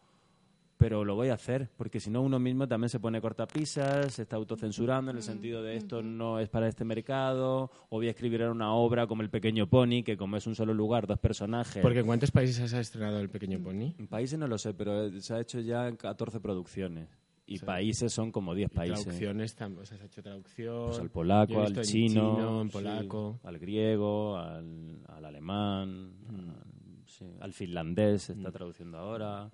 pero 0.81 1.05
lo 1.05 1.13
voy 1.13 1.29
a 1.29 1.35
hacer, 1.35 1.69
porque 1.77 1.99
si 1.99 2.09
no 2.09 2.23
uno 2.23 2.39
mismo 2.39 2.67
también 2.67 2.89
se 2.89 2.99
pone 2.99 3.21
cortapisas, 3.21 4.15
se 4.15 4.23
está 4.23 4.37
autocensurando 4.37 5.11
en 5.11 5.17
el 5.17 5.21
sentido 5.21 5.61
de 5.61 5.75
esto 5.75 6.01
no 6.01 6.39
es 6.39 6.49
para 6.49 6.67
este 6.67 6.83
mercado, 6.83 7.69
o 7.89 7.97
voy 7.97 8.07
a 8.07 8.09
escribir 8.09 8.41
una 8.45 8.73
obra 8.73 9.05
como 9.05 9.21
El 9.21 9.29
Pequeño 9.29 9.67
Pony, 9.67 10.01
que 10.03 10.17
como 10.17 10.37
es 10.37 10.47
un 10.47 10.55
solo 10.55 10.73
lugar, 10.73 11.05
dos 11.05 11.19
personajes... 11.19 11.83
Porque 11.83 11.99
¿en 11.99 12.07
cuántos 12.07 12.31
países 12.31 12.67
se 12.67 12.75
ha 12.75 12.79
estrenado 12.79 13.19
El 13.19 13.29
Pequeño 13.29 13.59
Pony? 13.59 13.93
En 13.99 14.07
países 14.07 14.39
no 14.39 14.47
lo 14.47 14.57
sé, 14.57 14.73
pero 14.73 15.21
se 15.21 15.35
ha 15.35 15.39
hecho 15.39 15.59
ya 15.59 15.87
en 15.87 15.97
14 15.97 16.39
producciones. 16.39 17.09
Y 17.45 17.59
países 17.59 18.11
son 18.11 18.31
como 18.31 18.55
10 18.55 18.71
países. 18.71 19.03
Traducciones, 19.03 19.55
o 19.61 19.85
sea, 19.85 19.97
se 19.97 20.03
ha 20.03 20.07
hecho 20.07 20.23
traducción. 20.23 20.85
Pues 20.87 20.99
al 20.99 21.11
polaco, 21.11 21.61
al 21.61 21.79
chino, 21.81 22.59
en 22.59 22.69
polaco. 22.69 23.39
al 23.43 23.59
griego, 23.59 24.35
al, 24.35 24.99
alemán, 25.23 26.15
mm. 26.27 27.39
al, 27.39 27.53
finlandés 27.53 28.23
se 28.23 28.33
está 28.33 28.49
mm. 28.49 28.53
traduciendo 28.53 28.97
ahora. 28.97 29.51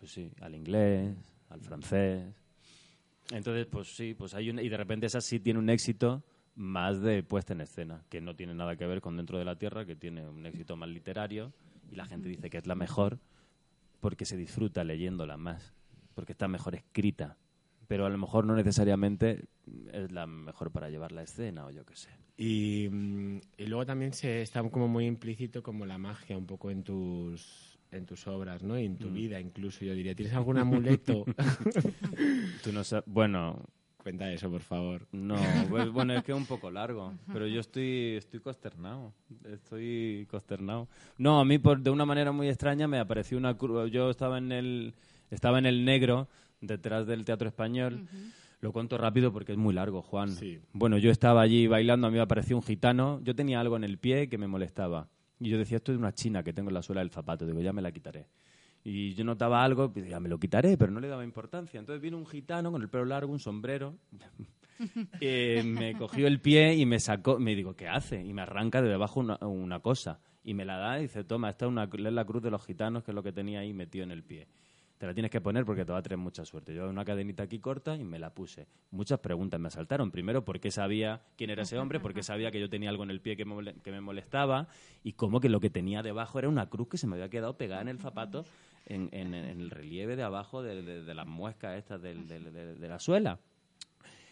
Pues 0.00 0.12
sí, 0.12 0.32
al 0.40 0.54
inglés, 0.54 1.14
al 1.50 1.60
francés. 1.60 2.24
Entonces, 3.30 3.66
pues 3.66 3.94
sí, 3.94 4.14
pues 4.14 4.34
hay 4.34 4.50
un, 4.50 4.58
y 4.58 4.68
de 4.68 4.76
repente 4.76 5.06
esa 5.06 5.20
sí 5.20 5.38
tiene 5.38 5.58
un 5.58 5.68
éxito 5.70 6.24
más 6.56 7.00
de 7.00 7.22
puesta 7.22 7.52
en 7.52 7.60
escena, 7.60 8.02
que 8.08 8.20
no 8.20 8.34
tiene 8.34 8.54
nada 8.54 8.76
que 8.76 8.86
ver 8.86 9.00
con 9.00 9.16
Dentro 9.16 9.38
de 9.38 9.44
la 9.44 9.56
Tierra, 9.56 9.84
que 9.84 9.94
tiene 9.94 10.26
un 10.26 10.44
éxito 10.46 10.76
más 10.76 10.88
literario 10.88 11.52
y 11.90 11.96
la 11.96 12.06
gente 12.06 12.28
dice 12.28 12.50
que 12.50 12.58
es 12.58 12.66
la 12.66 12.74
mejor 12.74 13.18
porque 14.00 14.24
se 14.24 14.36
disfruta 14.36 14.82
leyéndola 14.84 15.36
más, 15.36 15.74
porque 16.14 16.32
está 16.32 16.48
mejor 16.48 16.74
escrita, 16.74 17.36
pero 17.86 18.06
a 18.06 18.10
lo 18.10 18.16
mejor 18.18 18.46
no 18.46 18.56
necesariamente 18.56 19.44
es 19.92 20.10
la 20.10 20.26
mejor 20.26 20.70
para 20.70 20.88
llevar 20.88 21.12
la 21.12 21.22
escena 21.22 21.66
o 21.66 21.70
yo 21.70 21.84
qué 21.84 21.96
sé. 21.96 22.10
Y, 22.38 22.88
mm, 22.90 23.40
y 23.58 23.66
luego 23.66 23.84
también 23.84 24.14
se 24.14 24.40
está 24.40 24.62
como 24.70 24.88
muy 24.88 25.04
implícito 25.06 25.62
como 25.62 25.84
la 25.84 25.98
magia 25.98 26.38
un 26.38 26.46
poco 26.46 26.70
en 26.70 26.82
tus 26.82 27.69
en 27.92 28.06
tus 28.06 28.26
obras, 28.26 28.62
¿no? 28.62 28.78
Y 28.78 28.84
en 28.84 28.96
tu 28.96 29.08
mm. 29.08 29.14
vida 29.14 29.40
incluso, 29.40 29.84
yo 29.84 29.94
diría. 29.94 30.14
¿Tienes 30.14 30.34
algún 30.34 30.58
amuleto? 30.58 31.24
Tú 32.64 32.72
no 32.72 32.84
sabes... 32.84 33.04
Bueno... 33.06 33.64
Cuenta 34.02 34.32
eso, 34.32 34.50
por 34.50 34.62
favor. 34.62 35.06
No, 35.12 35.36
pues, 35.68 35.90
bueno, 35.90 36.14
es 36.14 36.24
que 36.24 36.32
es 36.32 36.38
un 36.38 36.46
poco 36.46 36.70
largo, 36.70 37.12
pero 37.34 37.46
yo 37.46 37.60
estoy, 37.60 38.14
estoy 38.16 38.40
consternado, 38.40 39.12
estoy 39.44 40.26
consternado. 40.30 40.88
No, 41.18 41.38
a 41.38 41.44
mí 41.44 41.58
por, 41.58 41.80
de 41.80 41.90
una 41.90 42.06
manera 42.06 42.32
muy 42.32 42.48
extraña 42.48 42.88
me 42.88 42.98
apareció 42.98 43.36
una 43.36 43.58
cruz. 43.58 43.90
Yo 43.90 44.08
estaba 44.08 44.38
en 44.38 44.52
el, 44.52 44.94
estaba 45.30 45.58
en 45.58 45.66
el 45.66 45.84
negro, 45.84 46.28
detrás 46.62 47.06
del 47.06 47.26
Teatro 47.26 47.46
Español. 47.46 48.08
Lo 48.60 48.72
cuento 48.72 48.96
rápido 48.96 49.32
porque 49.32 49.52
es 49.52 49.58
muy 49.58 49.74
largo, 49.74 50.00
Juan. 50.00 50.30
Sí. 50.30 50.60
Bueno, 50.72 50.96
yo 50.96 51.10
estaba 51.10 51.42
allí 51.42 51.66
bailando, 51.66 52.06
a 52.06 52.10
mí 52.10 52.16
me 52.16 52.22
apareció 52.22 52.56
un 52.56 52.62
gitano. 52.62 53.20
Yo 53.22 53.34
tenía 53.34 53.60
algo 53.60 53.76
en 53.76 53.84
el 53.84 53.98
pie 53.98 54.28
que 54.28 54.38
me 54.38 54.46
molestaba. 54.46 55.08
Y 55.40 55.48
yo 55.48 55.58
decía, 55.58 55.78
esto 55.78 55.90
es 55.90 55.98
una 55.98 56.12
china 56.12 56.42
que 56.42 56.52
tengo 56.52 56.68
en 56.68 56.74
la 56.74 56.82
suela 56.82 57.00
del 57.00 57.10
zapato. 57.10 57.46
Digo, 57.46 57.60
ya 57.60 57.72
me 57.72 57.82
la 57.82 57.90
quitaré. 57.90 58.28
Y 58.84 59.14
yo 59.14 59.24
notaba 59.24 59.64
algo, 59.64 59.92
pues 59.92 60.08
ya 60.08 60.20
me 60.20 60.28
lo 60.28 60.38
quitaré, 60.38 60.76
pero 60.76 60.92
no 60.92 61.00
le 61.00 61.08
daba 61.08 61.24
importancia. 61.24 61.80
Entonces 61.80 62.00
vino 62.00 62.16
un 62.16 62.26
gitano 62.26 62.70
con 62.70 62.82
el 62.82 62.88
pelo 62.88 63.06
largo, 63.06 63.32
un 63.32 63.40
sombrero, 63.40 63.96
eh, 65.20 65.62
me 65.64 65.94
cogió 65.94 66.26
el 66.26 66.40
pie 66.40 66.74
y 66.74 66.86
me 66.86 67.00
sacó, 67.00 67.38
me 67.38 67.54
digo, 67.54 67.74
¿qué 67.74 67.88
hace? 67.88 68.24
Y 68.24 68.32
me 68.32 68.42
arranca 68.42 68.80
de 68.80 68.88
debajo 68.88 69.20
una, 69.20 69.36
una 69.40 69.80
cosa. 69.80 70.20
Y 70.44 70.54
me 70.54 70.64
la 70.64 70.78
da 70.78 70.98
y 70.98 71.02
dice, 71.02 71.24
toma, 71.24 71.50
esta 71.50 71.66
es, 71.66 71.70
una, 71.70 71.84
es 71.84 72.00
la 72.00 72.24
cruz 72.24 72.42
de 72.42 72.50
los 72.50 72.64
gitanos, 72.64 73.02
que 73.02 73.10
es 73.10 73.14
lo 73.14 73.22
que 73.22 73.32
tenía 73.32 73.60
ahí 73.60 73.74
metido 73.74 74.04
en 74.04 74.10
el 74.10 74.22
pie 74.22 74.46
te 75.00 75.06
la 75.06 75.14
tienes 75.14 75.30
que 75.30 75.40
poner 75.40 75.64
porque 75.64 75.86
te 75.86 75.92
va 75.92 75.98
a 75.98 76.02
traer 76.02 76.18
mucha 76.18 76.44
suerte. 76.44 76.74
Yo 76.74 76.86
una 76.86 77.06
cadenita 77.06 77.44
aquí 77.44 77.58
corta 77.58 77.96
y 77.96 78.04
me 78.04 78.18
la 78.18 78.34
puse. 78.34 78.66
Muchas 78.90 79.18
preguntas 79.18 79.58
me 79.58 79.68
asaltaron. 79.68 80.10
Primero, 80.10 80.44
¿por 80.44 80.60
qué 80.60 80.70
sabía 80.70 81.22
quién 81.38 81.48
era 81.48 81.62
ese 81.62 81.78
hombre? 81.78 82.00
¿Por 82.00 82.12
qué 82.12 82.22
sabía 82.22 82.50
que 82.50 82.60
yo 82.60 82.68
tenía 82.68 82.90
algo 82.90 83.04
en 83.04 83.10
el 83.10 83.22
pie 83.22 83.34
que 83.34 83.46
me, 83.46 84.00
molestaba? 84.02 84.68
Y 85.02 85.14
cómo 85.14 85.40
que 85.40 85.48
lo 85.48 85.58
que 85.58 85.70
tenía 85.70 86.02
debajo 86.02 86.38
era 86.38 86.50
una 86.50 86.68
cruz 86.68 86.88
que 86.88 86.98
se 86.98 87.06
me 87.06 87.14
había 87.14 87.30
quedado 87.30 87.56
pegada 87.56 87.80
en 87.80 87.88
el 87.88 87.98
zapato, 87.98 88.44
en, 88.84 89.08
el 89.14 89.70
relieve 89.70 90.16
de 90.16 90.22
abajo 90.22 90.62
de, 90.62 91.14
las 91.14 91.26
muescas 91.26 91.78
estas 91.78 92.02
de, 92.02 92.78
la 92.78 92.98
suela. 92.98 93.38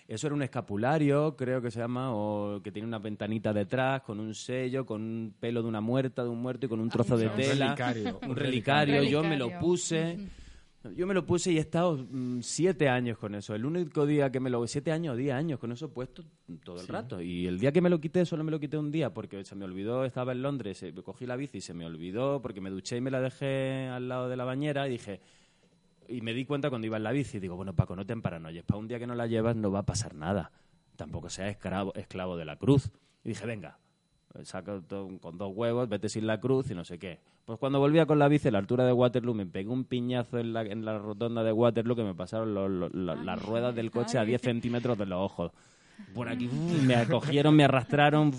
Eso 0.07 0.27
era 0.27 0.37
un 0.37 0.43
escapulario, 0.43 1.35
creo 1.35 1.63
que 1.63 1.71
se 1.71 1.81
llama, 1.81 2.15
o 2.15 2.61
que 2.63 2.73
tiene 2.73 2.87
una 2.87 2.99
ventanita 2.99 3.55
detrás, 3.55 4.03
con 4.03 4.21
un 4.21 4.35
sello, 4.35 4.85
con 4.85 5.01
un 5.01 5.35
pelo 5.41 5.63
de 5.63 5.69
una 5.69 5.81
muerta, 5.81 6.23
de 6.25 6.29
un 6.29 6.43
muerto 6.43 6.67
y 6.67 6.69
con 6.69 6.81
un 6.81 6.91
trozo 6.91 7.17
de 7.17 7.31
tela. 7.31 7.75
Un 8.29 8.37
relicario. 8.37 9.03
Yo 9.05 9.23
me 9.23 9.39
lo 9.39 9.59
puse. 9.59 10.19
Yo 10.95 11.07
me 11.07 11.15
lo 11.15 11.27
puse 11.27 11.51
y 11.51 11.57
he 11.57 11.61
estado 11.61 11.99
mm, 11.99 12.41
siete 12.41 12.89
años 12.89 13.19
con 13.19 13.35
eso. 13.35 13.55
El 13.55 13.65
único 13.65 14.07
día 14.07 14.31
que 14.31 14.39
me 14.39 14.49
lo... 14.49 14.65
Siete 14.67 14.93
años, 14.93 15.17
diez 15.17 15.33
años 15.33 15.59
con 15.59 15.73
eso 15.73 15.93
puesto 15.93 16.25
todo 16.63 16.81
el 16.81 16.87
rato. 16.87 17.21
Y 17.21 17.47
el 17.47 17.59
día 17.59 17.73
que 17.73 17.81
me 17.81 17.91
lo 17.91 18.01
quité, 18.01 18.25
solo 18.25 18.45
me 18.45 18.53
lo 18.53 18.61
quité 18.61 18.79
un 18.79 18.93
día 18.93 19.13
porque 19.13 19.45
se 19.45 19.57
me 19.57 19.65
olvidó, 19.65 20.05
estaba 20.05 20.33
en 20.33 20.43
Londres, 20.43 20.83
eh, 20.85 20.95
cogí 21.05 21.27
la 21.27 21.37
bici 21.37 21.59
y 21.59 21.61
se 21.61 21.75
me 21.75 21.85
olvidó 21.85 22.41
porque 22.41 22.61
me 22.61 22.71
duché 22.71 22.97
y 22.97 23.01
me 23.01 23.11
la 23.11 23.21
dejé 23.21 23.89
al 23.89 24.09
lado 24.09 24.29
de 24.29 24.37
la 24.37 24.45
bañera 24.45 24.87
y 24.87 24.93
dije... 24.93 25.21
Y 26.11 26.23
me 26.23 26.33
di 26.33 26.47
cuenta 26.47 26.71
cuando 26.71 26.87
iba 26.87 26.97
en 26.97 27.03
la 27.03 27.13
bici, 27.13 27.39
digo, 27.39 27.55
bueno, 27.55 27.75
Paco, 27.75 27.95
no 27.95 28.07
te 28.07 28.17
paranoias. 28.17 28.65
Para 28.65 28.79
un 28.79 28.89
día 28.89 28.99
que 28.99 29.07
no 29.07 29.15
la 29.15 29.27
llevas 29.27 29.57
no 29.57 29.71
va 29.71 29.81
a 29.81 29.87
pasar 29.87 30.15
nada. 30.15 30.53
Tampoco 30.97 31.29
seas 31.29 31.51
esclavo, 31.51 31.95
esclavo 31.97 32.39
de 32.39 32.47
la 32.47 32.57
cruz. 32.57 32.91
Y 33.25 33.29
dije, 33.29 33.45
venga, 33.45 33.79
saco 34.45 34.83
con 35.21 35.39
dos 35.39 35.53
huevos, 35.55 35.89
vete 35.89 36.09
sin 36.09 36.27
la 36.27 36.39
cruz 36.39 36.71
y 36.71 36.75
no 36.75 36.85
sé 36.85 36.99
qué. 36.99 37.19
Pues 37.45 37.59
cuando 37.59 37.79
volvía 37.79 38.07
con 38.07 38.19
la 38.19 38.29
bici 38.29 38.49
a 38.49 38.51
la 38.51 38.59
altura 38.59 38.85
de 38.85 38.93
Waterloo 38.93 39.35
me 39.35 39.47
pegué 39.47 39.71
un 39.71 39.85
piñazo 39.85 40.39
en 40.39 40.53
la, 40.53 40.63
en 40.63 40.85
la 40.85 40.99
rotonda 40.99 41.43
de 41.43 41.53
Waterloo 41.53 41.97
que 41.97 42.05
me 42.05 42.15
pasaron 42.15 42.55
las 43.25 43.43
ruedas 43.43 43.75
del 43.75 43.91
coche 43.91 44.19
a 44.19 44.25
10 44.25 44.41
centímetros 44.41 44.99
de 44.99 45.07
los 45.07 45.19
ojos. 45.19 45.53
Por 46.15 46.29
aquí 46.29 46.49
me 46.87 46.95
acogieron, 46.95 47.57
me 47.57 47.65
arrastraron, 47.65 48.33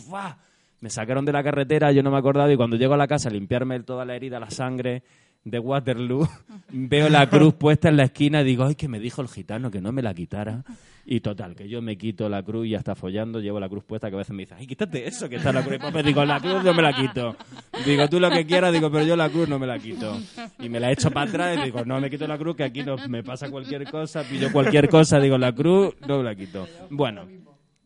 me 0.80 0.90
sacaron 0.90 1.26
de 1.26 1.34
la 1.34 1.44
carretera, 1.44 1.92
yo 1.92 2.04
no 2.04 2.12
me 2.12 2.18
acordaba 2.18 2.52
y 2.52 2.56
cuando 2.56 2.78
llego 2.78 2.94
a 2.94 2.98
la 2.98 3.08
casa 3.08 3.30
a 3.30 3.32
limpiarme 3.32 3.80
toda 3.82 4.06
la 4.06 4.16
herida, 4.16 4.40
la 4.40 4.50
sangre 4.50 5.04
de 5.44 5.60
Waterloo, 5.60 6.28
veo 6.70 7.10
la 7.10 7.30
cruz 7.30 7.54
puesta 7.54 7.90
en 7.90 7.98
la 7.98 8.04
esquina 8.04 8.44
digo, 8.44 8.66
ay, 8.66 8.76
que 8.76 8.88
me 8.88 9.00
dijo 9.00 9.22
el 9.22 9.28
gitano 9.28 9.72
que 9.72 9.82
no 9.82 9.92
me 9.92 10.02
la 10.02 10.14
quitara. 10.14 10.64
Y 11.12 11.22
total, 11.22 11.56
que 11.56 11.68
yo 11.68 11.82
me 11.82 11.98
quito 11.98 12.30
la 12.30 12.44
cruz 12.44 12.68
y 12.68 12.72
ya 12.72 12.78
está 12.78 12.94
follando, 12.94 13.40
llevo 13.40 13.60
la 13.60 13.68
cruz 13.68 13.84
puesta, 13.84 14.10
que 14.10 14.16
a 14.16 14.20
veces 14.20 14.36
me 14.36 14.44
dice, 14.44 14.54
ay, 14.56 14.68
quítate 14.68 15.08
eso, 15.08 15.28
que 15.28 15.38
está 15.38 15.52
la 15.52 15.64
cruz. 15.64 15.80
Y 15.96 16.04
digo, 16.04 16.24
la 16.24 16.40
cruz 16.40 16.64
yo 16.64 16.72
me 16.72 16.84
la 16.84 16.94
quito. 16.94 17.36
Digo, 17.84 18.08
tú 18.08 18.20
lo 18.20 18.30
que 18.30 18.46
quieras, 18.46 18.72
digo, 18.72 18.92
pero 18.92 19.04
yo 19.04 19.16
la 19.16 19.28
cruz 19.28 19.50
no 19.50 19.58
me 19.58 19.66
la 19.66 19.80
quito. 19.80 20.20
Y 20.60 20.70
me 20.70 20.80
la 20.80 20.92
echo 20.92 21.10
para 21.10 21.28
atrás 21.28 21.58
y 21.58 21.64
digo, 21.64 21.84
no 21.84 22.00
me 22.00 22.12
quito 22.12 22.28
la 22.28 22.38
cruz, 22.38 22.58
que 22.58 22.64
aquí 22.64 22.84
no 22.84 22.96
me 23.08 23.24
pasa 23.24 23.50
cualquier 23.50 23.90
cosa, 23.90 24.24
pillo 24.24 24.52
cualquier 24.52 24.88
cosa, 24.88 25.20
digo, 25.20 25.36
la 25.40 25.52
cruz 25.52 25.96
no 26.08 26.20
me 26.20 26.26
la 26.26 26.36
quito. 26.36 26.68
Bueno, 26.92 27.26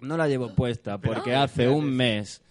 no 0.01 0.17
la 0.17 0.27
llevo 0.27 0.53
puesta 0.53 0.97
porque 0.97 1.33
hace 1.33 1.69
un 1.69 1.95
mes 1.95 2.41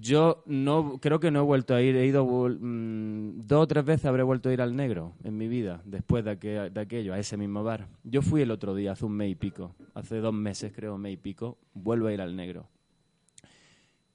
yo 0.00 0.42
no 0.46 0.98
creo 1.00 1.20
que 1.20 1.30
no 1.30 1.40
he 1.40 1.42
vuelto 1.42 1.74
a 1.74 1.80
ir, 1.80 1.96
he 1.96 2.06
ido 2.06 2.24
mm, 2.24 3.46
dos 3.46 3.62
o 3.62 3.66
tres 3.66 3.84
veces 3.84 4.06
habré 4.06 4.22
vuelto 4.22 4.48
a 4.48 4.52
ir 4.52 4.60
al 4.60 4.76
negro 4.76 5.14
en 5.24 5.36
mi 5.36 5.48
vida 5.48 5.80
después 5.84 6.24
de, 6.24 6.36
de, 6.70 6.80
aquello, 6.80 7.14
a 7.14 7.18
ese 7.18 7.36
mismo 7.36 7.62
bar. 7.62 7.88
Yo 8.04 8.22
fui 8.22 8.42
el 8.42 8.50
otro 8.50 8.74
día, 8.74 8.92
hace 8.92 9.04
un 9.04 9.12
mes 9.12 9.30
y 9.30 9.34
pico, 9.34 9.74
hace 9.94 10.18
dos 10.18 10.34
meses 10.34 10.72
creo, 10.74 10.98
mes 10.98 11.14
y 11.14 11.16
pico, 11.16 11.58
vuelvo 11.74 12.08
a 12.08 12.12
ir 12.12 12.20
al 12.20 12.36
negro. 12.36 12.68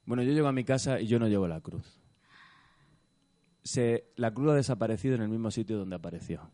Bueno, 0.04 0.22
yo 0.22 0.32
llego 0.32 0.48
a 0.48 0.52
mi 0.52 0.64
casa 0.64 1.00
y 1.00 1.06
yo 1.06 1.18
no 1.18 1.28
llevo 1.28 1.48
la 1.48 1.60
cruz. 1.60 2.00
Se, 3.62 4.06
la 4.16 4.32
cruz 4.32 4.50
ha 4.50 4.54
desaparecido 4.54 5.14
en 5.14 5.22
el 5.22 5.28
mismo 5.28 5.50
sitio 5.50 5.78
donde 5.78 5.96
apareció. 5.96 6.50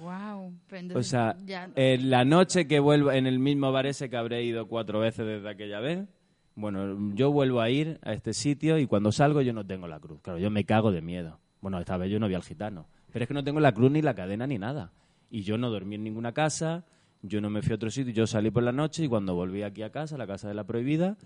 Wow. 0.00 0.52
O 0.94 1.02
sea, 1.02 1.36
en 1.76 2.10
la 2.10 2.24
noche 2.24 2.66
que 2.66 2.80
vuelvo 2.80 3.12
en 3.12 3.26
el 3.26 3.38
mismo 3.38 3.70
bar 3.70 3.86
ese 3.86 4.10
que 4.10 4.16
habré 4.16 4.42
ido 4.42 4.66
cuatro 4.66 4.98
veces 4.98 5.24
desde 5.24 5.48
aquella 5.48 5.78
vez, 5.80 6.08
bueno, 6.54 7.14
yo 7.14 7.30
vuelvo 7.30 7.60
a 7.60 7.70
ir 7.70 7.98
a 8.02 8.12
este 8.12 8.34
sitio 8.34 8.78
y 8.78 8.86
cuando 8.86 9.12
salgo 9.12 9.40
yo 9.40 9.52
no 9.52 9.66
tengo 9.66 9.86
la 9.86 10.00
cruz. 10.00 10.20
Claro, 10.22 10.38
yo 10.38 10.50
me 10.50 10.64
cago 10.64 10.92
de 10.92 11.02
miedo. 11.02 11.38
Bueno, 11.60 11.78
esta 11.78 11.96
vez 11.96 12.10
yo 12.10 12.18
no 12.18 12.28
vi 12.28 12.34
al 12.34 12.42
gitano. 12.42 12.86
Pero 13.12 13.24
es 13.24 13.28
que 13.28 13.34
no 13.34 13.44
tengo 13.44 13.60
la 13.60 13.72
cruz 13.72 13.90
ni 13.90 14.02
la 14.02 14.14
cadena 14.14 14.46
ni 14.46 14.58
nada. 14.58 14.92
Y 15.30 15.42
yo 15.42 15.56
no 15.58 15.70
dormí 15.70 15.94
en 15.94 16.04
ninguna 16.04 16.32
casa, 16.32 16.84
yo 17.22 17.40
no 17.40 17.50
me 17.50 17.62
fui 17.62 17.72
a 17.72 17.74
otro 17.76 17.90
sitio, 17.90 18.12
yo 18.12 18.26
salí 18.26 18.50
por 18.50 18.62
la 18.62 18.72
noche 18.72 19.04
y 19.04 19.08
cuando 19.08 19.34
volví 19.34 19.62
aquí 19.62 19.82
a 19.82 19.90
casa, 19.90 20.16
a 20.16 20.18
la 20.18 20.26
casa 20.26 20.48
de 20.48 20.54
la 20.54 20.64
prohibida, 20.64 21.16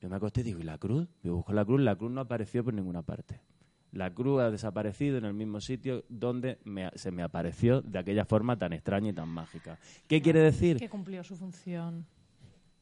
yo 0.00 0.08
me 0.08 0.16
acosté 0.16 0.42
y 0.42 0.44
digo, 0.44 0.60
¿y 0.60 0.64
la 0.64 0.78
cruz? 0.78 1.08
Yo 1.22 1.34
busco 1.36 1.52
la 1.52 1.64
cruz, 1.64 1.80
la 1.80 1.96
cruz 1.96 2.10
no 2.10 2.20
apareció 2.20 2.62
por 2.62 2.74
ninguna 2.74 3.02
parte. 3.02 3.40
La 3.92 4.12
cruz 4.12 4.40
ha 4.40 4.50
desaparecido 4.50 5.18
en 5.18 5.24
el 5.24 5.34
mismo 5.34 5.60
sitio 5.60 6.04
donde 6.08 6.58
se 6.94 7.10
me 7.10 7.22
apareció 7.22 7.82
de 7.82 7.98
aquella 7.98 8.24
forma 8.24 8.56
tan 8.56 8.72
extraña 8.72 9.10
y 9.10 9.12
tan 9.12 9.28
mágica. 9.28 9.78
¿Qué 10.06 10.22
quiere 10.22 10.40
decir? 10.40 10.78
Que 10.78 10.88
cumplió 10.88 11.22
su 11.22 11.36
función. 11.36 12.06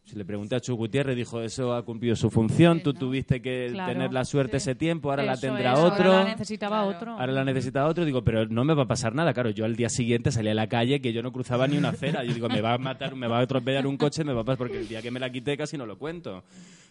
Si 0.05 0.17
le 0.17 0.25
pregunté 0.25 0.57
a 0.57 0.61
Chu 0.61 0.75
Gutiérrez, 0.75 1.15
dijo, 1.15 1.41
eso 1.41 1.73
ha 1.73 1.85
cumplido 1.85 2.17
su 2.17 2.31
función, 2.31 2.81
tú 2.83 2.95
tuviste 2.95 3.41
que 3.41 3.73
tener 3.87 4.13
la 4.13 4.25
suerte 4.25 4.57
ese 4.57 4.75
tiempo, 4.75 5.11
ahora 5.11 5.23
la 5.23 5.37
tendrá 5.37 5.79
otro. 5.79 6.13
Ahora 6.13 6.25
la 6.25 6.31
necesitaba 6.31 6.85
otro. 6.85 7.13
Ahora 7.13 7.33
la 7.33 7.45
necesita 7.45 7.87
otro. 7.87 8.05
Digo, 8.05 8.25
pero 8.25 8.47
no 8.47 8.65
me 8.65 8.75
va 8.75 8.85
a 8.85 8.89
pasar 8.89 9.15
nada. 9.15 9.33
Claro, 9.33 9.51
yo 9.51 9.65
al 9.65 9.77
día 9.77 9.89
siguiente 9.89 10.33
salí 10.33 10.49
a 10.49 10.55
la 10.55 10.69
calle 10.69 11.01
que 11.01 11.13
yo 11.13 11.23
no 11.23 11.33
cruzaba 11.33 11.69
ni 11.69 11.77
una 11.77 11.91
acera. 11.91 12.25
Yo 12.25 12.35
digo, 12.35 12.49
me 12.49 12.61
va 12.61 12.75
a 12.75 12.79
matar, 12.79 13.15
me 13.15 13.29
va 13.29 13.39
a 13.39 13.43
atropellar 13.43 13.87
un 13.87 13.97
coche, 13.97 14.25
me 14.25 14.33
va 14.33 14.41
a 14.41 14.45
pasar, 14.45 14.59
porque 14.59 14.79
el 14.79 14.89
día 14.89 15.01
que 15.01 15.11
me 15.11 15.21
la 15.21 15.31
quité 15.31 15.57
casi 15.57 15.79
no 15.79 15.87
lo 15.87 15.97
cuento. 15.97 16.43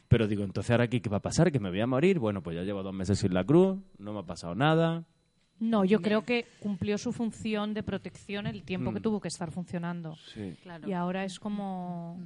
Pero 0.07 0.27
digo, 0.27 0.43
entonces 0.43 0.71
ahora 0.71 0.85
aquí, 0.85 1.01
¿qué 1.01 1.09
va 1.09 1.17
a 1.17 1.21
pasar? 1.21 1.51
¿Que 1.51 1.59
me 1.59 1.69
voy 1.69 1.81
a 1.81 1.87
morir? 1.87 2.19
Bueno, 2.19 2.41
pues 2.41 2.55
ya 2.55 2.63
llevo 2.63 2.83
dos 2.83 2.93
meses 2.93 3.19
sin 3.19 3.33
la 3.33 3.43
cruz, 3.43 3.77
no 3.97 4.13
me 4.13 4.19
ha 4.19 4.23
pasado 4.23 4.55
nada. 4.55 5.03
No, 5.59 5.83
yo 5.83 6.01
creo 6.01 6.23
que 6.23 6.45
cumplió 6.59 6.97
su 6.97 7.11
función 7.11 7.73
de 7.73 7.83
protección 7.83 8.47
el 8.47 8.63
tiempo 8.63 8.93
que 8.93 8.99
mm. 8.99 9.03
tuvo 9.03 9.19
que 9.19 9.27
estar 9.27 9.51
funcionando. 9.51 10.15
Sí. 10.33 10.55
Y 10.87 10.93
ahora 10.93 11.25
es 11.25 11.37
como 11.39 12.17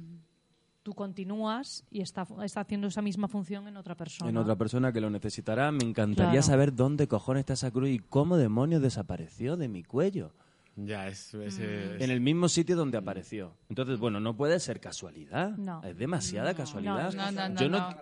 tú 0.84 0.94
continúas 0.94 1.82
y 1.90 2.02
está, 2.02 2.26
está 2.44 2.60
haciendo 2.60 2.86
esa 2.86 3.02
misma 3.02 3.26
función 3.26 3.66
en 3.66 3.76
otra 3.76 3.96
persona. 3.96 4.30
En 4.30 4.36
otra 4.36 4.54
persona 4.54 4.92
que 4.92 5.00
lo 5.00 5.10
necesitará. 5.10 5.72
Me 5.72 5.82
encantaría 5.82 6.42
saber 6.42 6.74
dónde 6.74 7.08
cojones 7.08 7.40
está 7.40 7.54
esa 7.54 7.70
cruz 7.70 7.88
y 7.88 7.98
cómo 7.98 8.36
demonios 8.36 8.82
desapareció 8.82 9.56
de 9.56 9.68
mi 9.68 9.82
cuello. 9.82 10.30
Ya, 10.76 11.08
es, 11.08 11.32
mm. 11.32 12.02
En 12.02 12.10
el 12.10 12.20
mismo 12.20 12.48
sitio 12.48 12.76
donde 12.76 12.98
apareció. 12.98 13.54
Entonces, 13.68 13.98
bueno, 13.98 14.20
no 14.20 14.36
puede 14.36 14.60
ser 14.60 14.78
casualidad. 14.78 15.56
No. 15.56 15.82
Es 15.82 15.96
demasiada 15.96 16.52
casualidad. 16.54 17.12
No, 17.14 17.30
no, 17.30 17.60
Yo 17.60 17.68
no, 17.68 17.96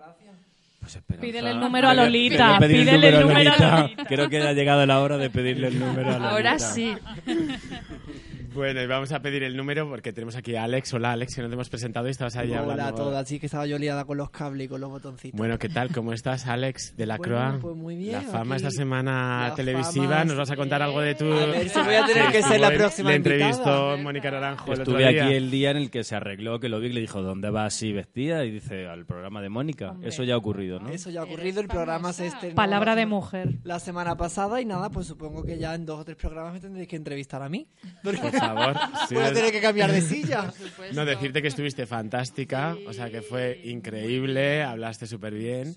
pues 0.81 0.99
pídele 1.21 1.51
el 1.51 1.61
número 1.61 1.88
a 1.88 1.95
Lolita. 1.95 2.59
Pídele 2.59 3.09
el 3.11 3.21
número 3.21 3.53
a 3.53 3.81
Lolita. 3.81 4.05
Creo 4.09 4.29
que 4.29 4.42
ha 4.42 4.53
llegado 4.53 4.85
la 4.85 5.01
hora 5.01 5.18
de 5.18 5.31
pedirle 5.31 5.68
el 5.68 5.79
número 5.79 6.09
a 6.09 6.18
Lolita. 6.18 6.31
Ahora 6.31 6.59
sí. 6.59 6.97
Bueno, 8.55 8.83
y 8.83 8.87
vamos 8.87 9.11
a 9.12 9.23
pedir 9.23 9.43
el 9.45 9.57
número 9.57 9.88
porque 9.88 10.12
tenemos 10.12 10.37
aquí 10.37 10.55
a 10.57 10.65
Alex. 10.65 10.93
Hola, 10.93 11.12
Alex, 11.12 11.35
que 11.35 11.43
no 11.43 11.49
te 11.49 11.55
hemos 11.55 11.71
presentado 11.71 12.07
y 12.09 12.11
estabas 12.11 12.37
ahí 12.37 12.53
hablando. 12.53 12.75
Hola 12.75 12.88
a 12.88 12.95
todas, 12.95 13.27
sí 13.27 13.41
que 13.41 13.47
estaba 13.47 13.67
yo 13.67 13.79
liada 13.79 14.05
con 14.05 14.19
los 14.19 14.29
cables 14.31 14.67
y 14.67 14.69
con 14.69 14.81
los 14.81 14.91
botoncitos. 14.91 15.38
Bueno, 15.38 15.59
¿qué 15.59 15.71
tal? 15.71 15.91
¿Cómo 15.91 16.12
estás, 16.12 16.47
Alex, 16.47 16.95
de 16.97 17.07
la 17.07 17.17
Croa? 17.17 17.59
Pues 17.61 17.75
muy 17.75 17.97
bien. 17.97 18.12
La 18.12 18.21
fama 18.21 18.57
esta 18.57 18.71
semana 18.71 19.53
televisiva. 19.57 20.25
¿Nos 20.25 20.37
vas 20.37 20.51
a 20.51 20.57
contar 20.57 20.83
algo 20.83 21.01
de 21.01 21.15
tu...? 21.15 21.33
A 21.33 21.47
ver 21.47 21.69
si 21.69 21.81
voy 21.81 21.95
a 21.95 22.05
tener 22.05 22.31
que 22.31 22.43
ser 22.43 22.61
la 22.61 22.71
próxima 22.73 23.11
Le 23.11 23.17
entrevistó 23.17 23.97
Mónica 23.97 24.31
Naranjo 24.31 24.73
Estuve 24.73 25.07
aquí 25.07 25.35
el 25.35 25.51
día 25.51 25.71
en 25.71 25.79
el 25.79 25.91
que 25.91 26.05
se 26.05 26.15
arregló, 26.15 26.61
que 26.61 26.69
lo 26.69 26.79
vi, 26.79 26.88
y 26.88 26.93
le 26.93 27.01
dijo, 27.01 27.23
¿dónde 27.23 27.49
va 27.49 27.65
así 27.65 27.93
vestida? 27.93 28.45
Y 28.45 28.51
dice, 28.51 28.87
al 28.87 29.07
programa 29.07 29.41
de 29.41 29.49
Mónica. 29.49 29.95
Eso 30.03 30.25
ya 30.25 30.35
ha 30.35 30.37
ocurrido, 30.37 30.79
¿no? 30.79 30.91
Eso 30.91 31.09
ya 31.09 31.21
ha 31.21 31.25
ocurrido, 31.25 31.61
el 31.61 31.69
programa 31.69 32.12
se 32.12 32.27
estrenó... 32.27 32.55
Palabra 32.55 32.97
de 32.97 33.07
mujer. 33.07 33.61
La 33.65 33.79
semana 33.79 34.17
pasada 34.17 34.61
y 34.61 34.67
nada, 34.67 34.91
pues 34.91 35.07
supongo 35.07 35.43
que 35.43 35.59
ya 35.59 35.75
en 35.75 35.87
dos 35.87 36.01
o 36.01 36.05
tres 36.05 36.19
programas 36.19 36.53
me 36.53 36.61
tendréis 36.61 36.88
que 36.88 36.97
entrevistar 36.97 37.43
a 37.43 37.49
mí. 37.49 37.67
Por 38.03 38.15
favor. 38.46 38.76
voy 39.11 39.22
a 39.22 39.33
tener 39.33 39.52
que 39.52 39.61
cambiar 39.61 39.90
de 39.92 40.00
silla. 40.00 40.52
No, 40.92 41.05
decirte 41.05 41.42
que 41.42 41.48
estuviste 41.48 41.87
fantástica, 41.87 42.76
o 42.87 42.92
sea 42.92 43.11
que 43.11 43.22
fue 43.22 43.61
increíble, 43.64 44.62
hablaste 44.62 45.07
súper 45.07 45.35
bien. 45.35 45.74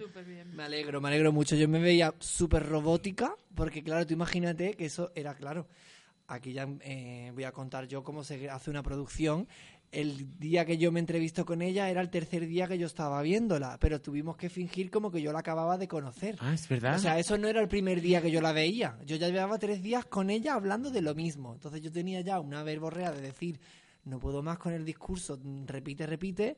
Me 0.54 0.64
alegro, 0.64 1.02
me 1.02 1.10
alegro 1.10 1.32
mucho. 1.32 1.56
Yo 1.56 1.68
me 1.68 1.80
veía 1.80 2.14
súper 2.20 2.66
robótica, 2.66 3.36
porque 3.54 3.84
claro, 3.84 4.06
tú 4.06 4.14
imagínate 4.14 4.74
que 4.74 4.86
eso 4.86 5.12
era 5.16 5.36
claro. 5.36 5.68
Aquí 6.28 6.54
ya 6.54 6.68
eh, 6.82 7.32
voy 7.36 7.44
a 7.44 7.52
contar 7.52 7.88
yo 7.88 8.04
cómo 8.04 8.24
se 8.24 8.50
hace 8.50 8.72
una 8.72 8.82
producción 8.82 9.48
el 9.96 10.38
día 10.38 10.66
que 10.66 10.78
yo 10.78 10.92
me 10.92 11.00
entrevisto 11.00 11.46
con 11.46 11.62
ella 11.62 11.90
era 11.90 12.02
el 12.02 12.10
tercer 12.10 12.46
día 12.48 12.68
que 12.68 12.78
yo 12.78 12.86
estaba 12.86 13.22
viéndola, 13.22 13.78
pero 13.80 14.02
tuvimos 14.02 14.36
que 14.36 14.50
fingir 14.50 14.92
como 14.92 15.10
que 15.10 15.22
yo 15.22 15.32
la 15.32 15.40
acababa 15.40 15.78
de 15.78 15.88
conocer. 15.88 16.36
Ah, 16.40 16.54
es 16.54 16.68
verdad. 16.68 16.98
O 16.98 17.00
sea, 17.00 17.18
eso 17.18 17.38
no 17.38 17.48
era 17.48 17.62
el 17.62 17.70
primer 17.70 18.02
día 18.02 18.22
que 18.22 18.30
yo 18.30 18.42
la 18.42 18.52
veía. 18.52 18.98
Yo 19.06 19.16
ya 19.16 19.30
llevaba 19.30 19.58
tres 19.58 19.82
días 19.82 20.06
con 20.06 20.30
ella 20.30 20.54
hablando 20.54 20.92
de 20.92 21.02
lo 21.02 21.16
mismo. 21.16 21.54
Entonces 21.54 21.82
yo 21.82 21.92
tenía 21.92 22.20
ya 22.20 22.42
una 22.42 22.62
verborrea 22.64 23.12
de 23.12 23.22
decir, 23.22 23.60
no 24.04 24.20
puedo 24.20 24.44
más 24.44 24.58
con 24.58 24.74
el 24.74 24.84
discurso, 24.84 25.40
repite, 25.66 26.06
repite. 26.06 26.58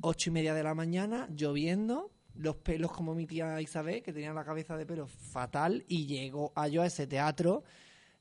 Ocho 0.00 0.30
y 0.30 0.32
media 0.32 0.54
de 0.54 0.62
la 0.62 0.74
mañana, 0.74 1.28
lloviendo, 1.34 2.12
los 2.36 2.56
pelos 2.56 2.92
como 2.92 3.16
mi 3.16 3.26
tía 3.26 3.60
Isabel, 3.60 4.02
que 4.02 4.12
tenía 4.12 4.32
la 4.32 4.44
cabeza 4.44 4.76
de 4.76 4.86
pelo 4.86 5.08
fatal, 5.08 5.84
y 5.88 6.06
llego 6.06 6.52
a 6.54 6.68
yo 6.68 6.82
a 6.82 6.86
ese 6.86 7.08
teatro 7.08 7.64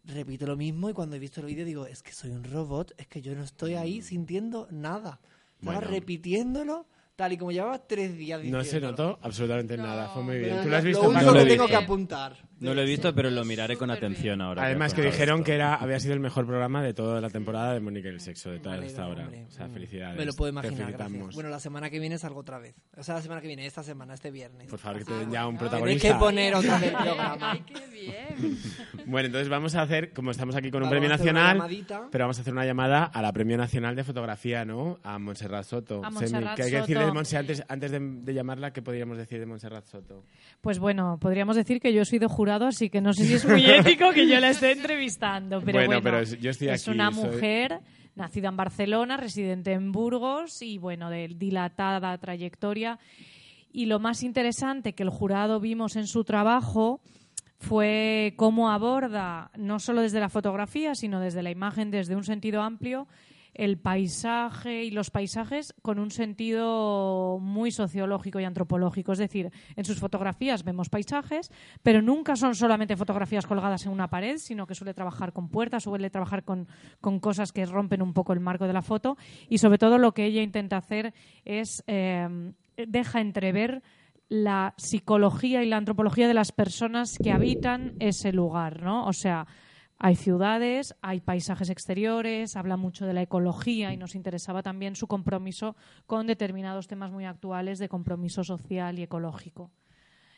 repito 0.07 0.45
lo 0.45 0.55
mismo 0.55 0.89
y 0.89 0.93
cuando 0.93 1.15
he 1.15 1.19
visto 1.19 1.41
el 1.41 1.47
vídeo 1.47 1.65
digo, 1.65 1.85
es 1.85 2.03
que 2.03 2.11
soy 2.11 2.31
un 2.31 2.43
robot, 2.43 2.93
es 2.97 3.07
que 3.07 3.21
yo 3.21 3.35
no 3.35 3.43
estoy 3.43 3.75
ahí 3.75 3.99
mm. 3.99 4.03
sintiendo 4.03 4.67
nada. 4.71 5.19
Estaba 5.59 5.79
repitiéndolo 5.79 6.85
tal 7.15 7.33
y 7.33 7.37
como 7.37 7.51
llevaba 7.51 7.79
tres 7.79 8.15
días 8.17 8.43
No 8.43 8.63
se 8.63 8.81
notó 8.81 9.17
absolutamente 9.21 9.77
nada, 9.77 10.09
fue 10.09 10.23
muy 10.23 10.37
bien. 10.37 10.61
¿Tú 10.61 10.69
lo 10.69 10.77
has 10.77 10.83
visto? 10.83 11.03
Lo 11.03 11.09
único 11.09 11.33
que 11.33 11.45
tengo 11.45 11.67
que 11.67 11.75
apuntar. 11.75 12.37
No 12.59 12.73
lo 12.73 12.81
he 12.81 12.85
visto, 12.85 13.13
pero 13.13 13.29
lo 13.29 13.43
miraré 13.43 13.77
con 13.77 13.91
atención 13.91 14.41
ahora. 14.41 14.63
Además 14.63 14.93
que, 14.93 15.01
dijeron 15.01 15.43
que 15.43 15.53
era 15.53 15.75
había 15.75 15.99
sido 15.99 16.13
el 16.13 16.19
mejor 16.19 16.45
programa 16.45 16.81
de 16.81 16.93
toda 16.93 17.19
la 17.21 17.29
temporada 17.29 17.73
de 17.73 17.79
Mónica 17.79 18.09
y 18.09 18.13
el 18.13 18.21
sexo, 18.21 18.51
de 18.51 18.59
toda 18.59 18.77
esta 18.77 19.07
hora. 19.07 19.29
O 19.47 19.51
sea, 19.51 19.67
felicidades. 19.67 20.17
Me 20.17 20.25
lo 20.25 20.33
puedo 20.33 20.51
imaginar, 20.51 20.95
Bueno, 21.33 21.49
la 21.49 21.59
semana 21.59 21.89
que 21.89 21.99
viene 21.99 22.17
salgo 22.17 22.39
otra 22.39 22.59
vez. 22.59 22.75
O 22.97 23.03
sea, 23.03 23.15
la 23.15 23.21
semana 23.21 23.41
que 23.41 23.47
viene, 23.47 23.65
esta 23.65 23.83
semana, 23.83 24.13
este 24.13 24.31
viernes. 24.31 24.67
Por 24.67 24.79
favor, 24.79 24.99
que 24.99 25.05
te 25.05 25.13
den 25.13 25.31
ya 25.31 25.47
un 25.47 25.57
protagonista. 25.57 26.01
Tienes 26.01 26.17
que 26.17 26.19
poner 26.19 26.55
otra 26.55 26.79
vez 26.79 26.89
el 26.89 26.97
programa. 27.03 27.59
bien. 27.91 28.59
bueno, 29.05 29.25
entonces 29.27 29.49
vamos 29.49 29.75
a 29.75 29.81
hacer, 29.81 30.13
como 30.13 30.31
estamos 30.31 30.55
aquí 30.55 30.71
con 30.71 30.83
un 30.83 30.89
premio 30.89 31.09
nacional, 31.09 31.61
pero 32.11 32.23
vamos 32.23 32.37
a 32.37 32.41
hacer 32.41 32.53
una 32.53 32.65
llamada 32.65 33.03
a 33.03 33.21
la 33.21 33.33
Premio 33.33 33.57
Nacional 33.57 33.95
de 33.95 34.03
Fotografía, 34.03 34.65
¿no? 34.65 34.99
A 35.03 35.19
Montserrat 35.19 35.65
Soto. 35.65 36.01
A 36.03 36.09
Montserrat 36.09 36.55
¿Qué 36.55 36.63
hay 36.63 36.71
que 36.71 36.77
decir 36.77 36.97
de 36.97 37.11
Montserrat 37.11 37.41
antes, 37.41 37.63
antes 37.67 37.91
de, 37.91 38.33
llamarla? 38.33 38.71
¿Qué 38.71 38.81
podríamos 38.81 39.17
decir 39.17 39.39
de 39.39 39.45
Montserrat 39.45 39.85
Soto? 39.85 40.23
Pues 40.61 40.79
bueno, 40.79 41.17
podríamos 41.19 41.55
decir 41.55 41.81
que 41.81 41.93
yo 41.93 42.01
he 42.01 42.05
sido 42.05 42.29
jurado, 42.29 42.45
así 42.63 42.89
que 42.89 43.01
no 43.01 43.13
sé 43.13 43.25
si 43.25 43.33
es 43.33 43.45
muy 43.45 43.65
ético 43.69 44.11
que 44.11 44.27
yo 44.27 44.39
la 44.39 44.51
esté 44.51 44.71
entrevistando. 44.71 45.61
Pero 45.61 45.85
bueno, 45.85 46.01
pero 46.01 46.23
yo 46.23 46.51
estoy 46.51 46.69
aquí, 46.69 46.75
es 46.75 46.87
una 46.87 47.11
mujer 47.11 47.79
nacida 48.15 48.49
en 48.49 48.57
Barcelona, 48.57 49.17
residente 49.17 49.73
en 49.73 49.91
Burgos 49.91 50.61
y 50.61 50.77
bueno, 50.77 51.09
de 51.09 51.27
dilatada 51.27 52.17
trayectoria. 52.17 52.97
Y 53.71 53.87
lo 53.87 53.99
más 53.99 54.23
interesante 54.23 54.93
que 54.93 55.03
el 55.03 55.09
jurado 55.09 55.59
vimos 55.59 55.97
en 55.97 56.07
su 56.07 56.23
trabajo 56.23 57.01
fue 57.59 58.33
cómo 58.37 58.71
aborda, 58.71 59.51
no 59.57 59.79
solo 59.79 60.01
desde 60.01 60.19
la 60.19 60.29
fotografía, 60.29 60.95
sino 60.95 61.19
desde 61.19 61.43
la 61.43 61.51
imagen, 61.51 61.91
desde 61.91 62.15
un 62.15 62.23
sentido 62.23 62.61
amplio, 62.61 63.07
el 63.55 63.77
paisaje 63.77 64.83
y 64.83 64.91
los 64.91 65.09
paisajes 65.09 65.73
con 65.81 65.97
un 65.97 66.11
sentido 66.11 67.39
muy 67.41 67.71
sociológico 67.71 68.39
y 68.39 68.43
antropológico. 68.43 69.13
Es 69.13 69.19
decir, 69.19 69.51
en 69.75 69.85
sus 69.85 69.99
fotografías 69.99 70.63
vemos 70.63 70.89
paisajes, 70.89 71.51
pero 71.81 72.01
nunca 72.01 72.35
son 72.35 72.53
solamente 72.53 72.97
fotografías 72.97 73.47
colgadas 73.47 73.85
en 73.85 73.93
una 73.93 74.09
pared, 74.09 74.37
sino 74.37 74.67
que 74.67 74.75
suele 74.75 74.93
trabajar 74.93 75.31
con 75.31 75.49
puertas, 75.49 75.83
suele 75.83 76.09
trabajar 76.09 76.43
con, 76.43 76.67
cosas 77.21 77.51
que 77.51 77.65
rompen 77.65 78.01
un 78.01 78.13
poco 78.13 78.33
el 78.33 78.41
marco 78.41 78.67
de 78.67 78.73
la 78.73 78.81
foto 78.81 79.17
y 79.49 79.57
sobre 79.57 79.77
todo 79.77 79.97
lo 79.97 80.13
que 80.13 80.25
ella 80.25 80.41
intenta 80.41 80.77
hacer 80.77 81.13
es 81.45 81.83
eh, 81.87 82.27
deja 82.75 83.21
entrever 83.21 83.81
la 84.27 84.73
psicología 84.77 85.63
y 85.63 85.69
la 85.69 85.77
antropología 85.77 86.27
de 86.27 86.33
las 86.33 86.51
personas 86.51 87.17
que 87.17 87.31
habitan 87.31 87.93
ese 87.99 88.33
lugar, 88.33 88.81
¿no? 88.81 89.05
O 89.05 89.13
sea, 89.13 89.47
hay 89.97 90.15
ciudades, 90.15 90.95
hay 91.01 91.21
paisajes 91.21 91.69
exteriores, 91.69 92.55
habla 92.55 92.77
mucho 92.77 93.05
de 93.05 93.13
la 93.13 93.21
ecología 93.21 93.93
y 93.93 93.97
nos 93.97 94.15
interesaba 94.15 94.61
también 94.61 94.95
su 94.95 95.07
compromiso 95.07 95.75
con 96.05 96.27
determinados 96.27 96.87
temas 96.87 97.11
muy 97.11 97.25
actuales 97.25 97.79
de 97.79 97.87
compromiso 97.87 98.43
social 98.43 98.99
y 98.99 99.03
ecológico. 99.03 99.71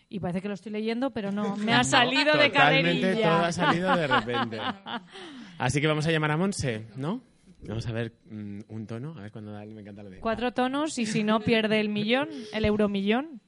Y 0.10 0.20
parece 0.20 0.41
que 0.41 0.48
lo 0.48 0.54
estoy 0.54 0.72
leyendo, 0.72 1.12
pero 1.12 1.32
no, 1.32 1.58
me 1.58 1.74
ha 1.74 1.84
salido 1.84 2.38
de 2.38 2.52
caderilla. 2.52 3.13
todo 3.13 3.46
ha 3.46 3.52
salido 3.52 3.96
de 3.96 4.08
repente. 4.08 4.60
Así 5.58 5.82
que 5.82 5.88
vamos 5.88 6.06
a 6.08 6.12
llamar 6.12 6.32
a 6.32 6.38
Monse, 6.38 6.88
¿no? 6.96 7.22
Vamos 7.67 7.88
a 7.88 7.91
ver 7.91 8.13
mm, 8.30 8.60
un 8.70 8.86
tono, 8.86 9.15
a 9.17 9.22
ver 9.22 9.32
cuando 9.32 9.52
da, 9.52 9.65
me 9.65 9.82
encanta 9.82 10.04
lo 10.04 10.12
de... 10.12 10.20
Cuatro 10.20 10.54
tonos 10.54 10.98
y 11.00 11.06
si 11.08 11.24
no 11.24 11.39
pierde 11.39 11.80
el 11.80 11.89
millón, 11.89 12.30
el 12.54 12.63
euromillón. 12.63 13.41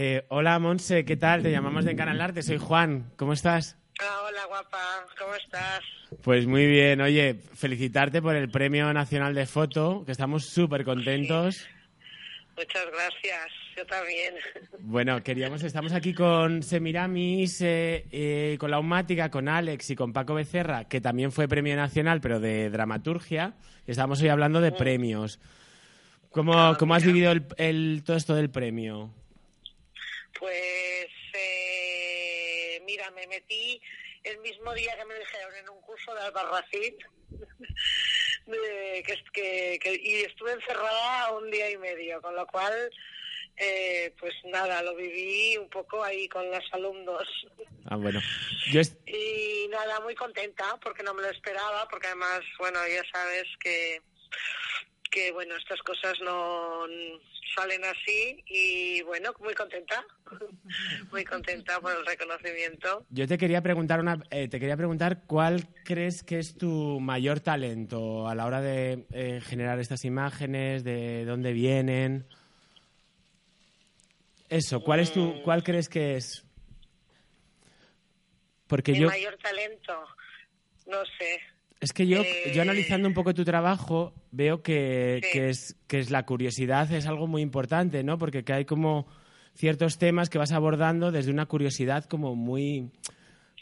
Eh, 0.00 0.24
hola, 0.28 0.56
Monse, 0.60 1.04
¿qué 1.04 1.16
tal? 1.16 1.42
Te 1.42 1.50
llamamos 1.50 1.84
de 1.84 1.96
Canal 1.96 2.20
Arte, 2.20 2.44
soy 2.44 2.56
Juan. 2.56 3.10
¿Cómo 3.16 3.32
estás? 3.32 3.76
Ah, 4.00 4.26
hola, 4.28 4.44
guapa. 4.46 4.78
¿Cómo 5.18 5.34
estás? 5.34 5.80
Pues 6.22 6.46
muy 6.46 6.68
bien. 6.68 7.00
Oye, 7.00 7.34
felicitarte 7.34 8.22
por 8.22 8.36
el 8.36 8.48
Premio 8.48 8.92
Nacional 8.92 9.34
de 9.34 9.44
Foto, 9.44 10.04
que 10.06 10.12
estamos 10.12 10.44
súper 10.44 10.84
contentos. 10.84 11.66
Muchas 12.56 12.86
gracias. 12.92 13.52
Yo 13.76 13.84
también. 13.86 14.34
Bueno, 14.78 15.20
queríamos, 15.24 15.64
estamos 15.64 15.92
aquí 15.92 16.14
con 16.14 16.62
Semiramis, 16.62 17.60
eh, 17.60 18.06
eh, 18.12 18.56
con 18.60 18.70
la 18.70 18.78
Umática, 18.78 19.32
con 19.32 19.48
Alex 19.48 19.90
y 19.90 19.96
con 19.96 20.12
Paco 20.12 20.34
Becerra, 20.34 20.84
que 20.84 21.00
también 21.00 21.32
fue 21.32 21.48
Premio 21.48 21.74
Nacional, 21.74 22.20
pero 22.20 22.38
de 22.38 22.70
dramaturgia. 22.70 23.54
Estamos 23.84 24.22
hoy 24.22 24.28
hablando 24.28 24.60
de 24.60 24.70
mm. 24.70 24.76
premios. 24.76 25.40
¿Cómo, 26.30 26.52
ah, 26.56 26.76
¿cómo 26.78 26.94
has 26.94 27.04
vivido 27.04 27.32
el, 27.56 28.04
todo 28.04 28.16
esto 28.16 28.36
del 28.36 28.48
premio? 28.48 29.12
Pues, 30.38 31.08
eh, 31.34 32.80
mira, 32.84 33.10
me 33.10 33.26
metí 33.26 33.80
el 34.24 34.38
mismo 34.38 34.72
día 34.74 34.96
que 34.96 35.04
me 35.04 35.18
dijeron 35.18 35.56
en 35.56 35.68
un 35.68 35.80
curso 35.80 36.14
de 36.14 36.20
Albarracín 36.20 36.96
que, 39.32 39.78
que, 39.82 40.00
y 40.02 40.14
estuve 40.22 40.52
encerrada 40.52 41.32
un 41.32 41.50
día 41.50 41.70
y 41.70 41.76
medio, 41.76 42.20
con 42.22 42.34
lo 42.34 42.46
cual, 42.46 42.90
eh, 43.56 44.14
pues 44.18 44.34
nada, 44.44 44.82
lo 44.82 44.94
viví 44.94 45.56
un 45.56 45.68
poco 45.68 46.02
ahí 46.02 46.28
con 46.28 46.48
los 46.50 46.64
alumnos. 46.72 47.26
Ah, 47.86 47.96
bueno. 47.96 48.20
Y 49.06 49.68
nada, 49.68 50.00
muy 50.00 50.14
contenta 50.14 50.78
porque 50.82 51.02
no 51.02 51.14
me 51.14 51.22
lo 51.22 51.30
esperaba, 51.30 51.88
porque 51.88 52.06
además, 52.06 52.40
bueno, 52.58 52.78
ya 52.86 53.02
sabes 53.12 53.46
que 53.60 54.00
que 55.18 55.32
bueno, 55.32 55.56
estas 55.56 55.80
cosas 55.80 56.14
no 56.20 56.86
salen 57.56 57.84
así 57.84 58.44
y 58.46 59.02
bueno, 59.02 59.34
muy 59.40 59.52
contenta, 59.52 60.04
muy 61.10 61.24
contenta 61.24 61.80
por 61.80 61.90
el 61.92 62.06
reconocimiento. 62.06 63.04
Yo 63.10 63.26
te 63.26 63.36
quería 63.36 63.60
preguntar 63.60 63.98
una, 63.98 64.22
eh, 64.30 64.46
te 64.46 64.60
quería 64.60 64.76
preguntar 64.76 65.24
cuál 65.26 65.66
crees 65.84 66.22
que 66.22 66.38
es 66.38 66.56
tu 66.56 67.00
mayor 67.00 67.40
talento 67.40 68.28
a 68.28 68.34
la 68.36 68.46
hora 68.46 68.60
de 68.60 69.06
eh, 69.12 69.40
generar 69.42 69.80
estas 69.80 70.04
imágenes, 70.04 70.84
de 70.84 71.24
dónde 71.24 71.52
vienen. 71.52 72.28
Eso, 74.48 74.80
¿cuál 74.80 75.00
es 75.00 75.12
tu, 75.12 75.20
mm. 75.20 75.42
cuál 75.42 75.64
crees 75.64 75.88
que 75.88 76.14
es? 76.14 76.44
Porque 78.68 78.92
Mi 78.92 79.00
mayor 79.00 79.36
talento, 79.38 80.06
no 80.86 81.04
sé. 81.18 81.40
Es 81.80 81.92
que 81.92 82.06
yo, 82.06 82.22
yo 82.52 82.62
analizando 82.62 83.06
un 83.06 83.14
poco 83.14 83.34
tu 83.34 83.44
trabajo, 83.44 84.12
veo 84.32 84.62
que, 84.62 85.20
es, 85.32 85.76
que 85.86 86.00
es 86.00 86.10
la 86.10 86.24
curiosidad 86.24 86.90
es 86.90 87.06
algo 87.06 87.28
muy 87.28 87.40
importante, 87.40 88.02
¿no? 88.02 88.18
Porque 88.18 88.44
que 88.44 88.52
hay 88.52 88.64
como 88.64 89.06
ciertos 89.54 89.96
temas 89.96 90.28
que 90.28 90.38
vas 90.38 90.50
abordando 90.52 91.12
desde 91.12 91.30
una 91.30 91.46
curiosidad 91.46 92.04
como 92.06 92.34
muy, 92.34 92.90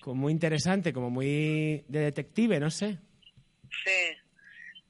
como 0.01 0.23
muy 0.23 0.33
interesante, 0.33 0.95
como 0.95 1.11
muy 1.11 1.85
de 1.89 2.01
detective, 2.01 2.59
no 2.59 2.71
sé. 2.71 2.99
Sí. 3.85 4.17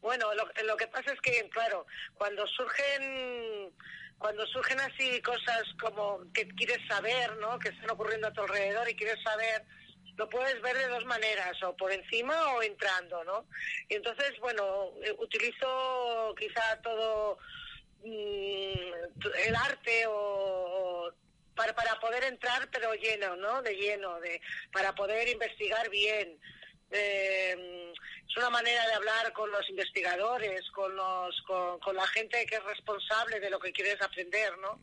Bueno, 0.00 0.32
lo, 0.34 0.44
lo 0.64 0.76
que 0.76 0.86
pasa 0.86 1.12
es 1.12 1.20
que, 1.20 1.48
claro, 1.50 1.84
cuando 2.16 2.46
surgen 2.46 3.72
cuando 4.18 4.46
surgen 4.46 4.80
así 4.80 5.20
cosas 5.20 5.62
como 5.80 6.20
que 6.32 6.46
quieres 6.48 6.78
saber, 6.88 7.36
¿no? 7.38 7.58
Que 7.58 7.68
están 7.68 7.90
ocurriendo 7.90 8.28
a 8.28 8.32
tu 8.32 8.40
alrededor 8.40 8.88
y 8.88 8.94
quieres 8.94 9.22
saber 9.22 9.64
lo 10.16 10.28
puedes 10.28 10.60
ver 10.62 10.76
de 10.76 10.88
dos 10.88 11.04
maneras, 11.04 11.62
o 11.62 11.76
por 11.76 11.92
encima 11.92 12.54
o 12.54 12.62
entrando, 12.62 13.22
¿no? 13.24 13.46
Y 13.88 13.94
entonces, 13.94 14.32
bueno, 14.40 14.92
eh, 15.02 15.14
utilizo 15.18 16.34
quizá 16.38 16.80
todo 16.82 17.38
mm, 18.02 19.26
el 19.46 19.56
arte 19.56 20.04
o, 20.08 21.12
para, 21.54 21.74
para 21.74 21.98
poder 22.00 22.24
entrar, 22.24 22.68
pero 22.70 22.94
lleno, 22.94 23.36
¿no? 23.36 23.62
De 23.62 23.74
lleno, 23.74 24.20
de 24.20 24.40
para 24.72 24.94
poder 24.94 25.28
investigar 25.28 25.88
bien. 25.90 26.38
Eh, 26.90 27.92
es 28.28 28.36
una 28.36 28.50
manera 28.50 28.86
de 28.86 28.94
hablar 28.94 29.32
con 29.32 29.50
los 29.50 29.68
investigadores, 29.70 30.70
con, 30.70 30.94
los, 30.94 31.42
con, 31.42 31.96
la 31.96 32.06
gente 32.08 32.44
que 32.46 32.56
es 32.56 32.64
responsable 32.64 33.40
de 33.40 33.50
lo 33.50 33.58
que 33.58 33.72
quieres 33.72 34.00
aprender, 34.02 34.56
¿no? 34.58 34.80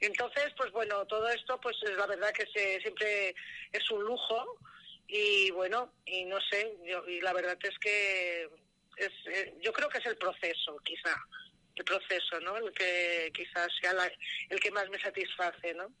entonces, 0.00 0.52
pues 0.56 0.70
bueno, 0.72 1.04
todo 1.06 1.28
esto, 1.28 1.60
pues 1.60 1.76
la 1.96 2.06
verdad 2.06 2.32
que 2.32 2.46
se, 2.46 2.80
siempre 2.80 3.34
es 3.72 3.90
un 3.90 4.02
lujo 4.02 4.58
y 5.08 5.50
bueno, 5.50 5.92
y 6.06 6.24
no 6.24 6.40
sé, 6.40 6.74
yo, 6.84 7.06
y 7.06 7.20
la 7.20 7.32
verdad 7.32 7.58
es 7.62 7.78
que 7.78 8.48
es, 8.96 9.12
eh, 9.26 9.54
yo 9.60 9.72
creo 9.72 9.88
que 9.88 9.98
es 9.98 10.06
el 10.06 10.16
proceso, 10.16 10.76
quizá 10.82 11.14
el 11.76 11.84
proceso, 11.84 12.40
¿no? 12.40 12.56
El 12.56 12.72
que 12.72 13.30
quizás 13.34 13.68
sea 13.80 13.92
el 14.48 14.60
que 14.60 14.70
más 14.70 14.88
me 14.88 14.98
satisface, 14.98 15.74
¿no? 15.74 15.92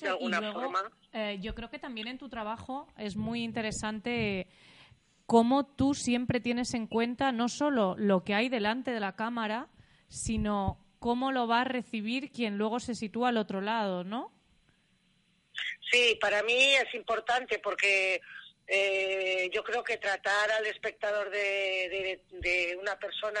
De 0.00 0.08
alguna 0.08 0.52
forma. 0.52 0.92
Eh, 1.12 1.38
yo 1.40 1.54
creo 1.54 1.68
que 1.68 1.78
también 1.78 2.06
en 2.06 2.18
tu 2.18 2.28
trabajo 2.28 2.86
es 2.96 3.16
muy 3.16 3.42
interesante 3.42 4.46
cómo 5.26 5.66
tú 5.66 5.94
siempre 5.94 6.38
tienes 6.40 6.74
en 6.74 6.86
cuenta 6.86 7.32
no 7.32 7.48
solo 7.48 7.96
lo 7.98 8.22
que 8.22 8.34
hay 8.34 8.48
delante 8.48 8.92
de 8.92 9.00
la 9.00 9.16
cámara, 9.16 9.68
sino 10.08 10.78
cómo 11.00 11.32
lo 11.32 11.48
va 11.48 11.62
a 11.62 11.64
recibir 11.64 12.30
quien 12.30 12.56
luego 12.56 12.78
se 12.78 12.94
sitúa 12.94 13.30
al 13.30 13.36
otro 13.36 13.60
lado, 13.60 14.04
¿no? 14.04 14.32
Sí, 15.90 16.16
para 16.20 16.42
mí 16.42 16.74
es 16.74 16.94
importante 16.94 17.58
porque 17.58 18.20
eh, 18.66 19.50
yo 19.52 19.62
creo 19.62 19.82
que 19.82 19.98
tratar 19.98 20.50
al 20.52 20.66
espectador 20.66 21.30
de, 21.30 22.20
de, 22.30 22.76
una 22.80 22.98
persona 22.98 23.40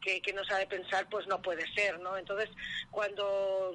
que, 0.00 0.20
que, 0.20 0.32
no 0.32 0.44
sabe 0.44 0.66
pensar, 0.66 1.08
pues 1.08 1.26
no 1.26 1.40
puede 1.42 1.70
ser, 1.74 1.98
¿no? 2.00 2.16
Entonces, 2.16 2.48
cuando 2.90 3.74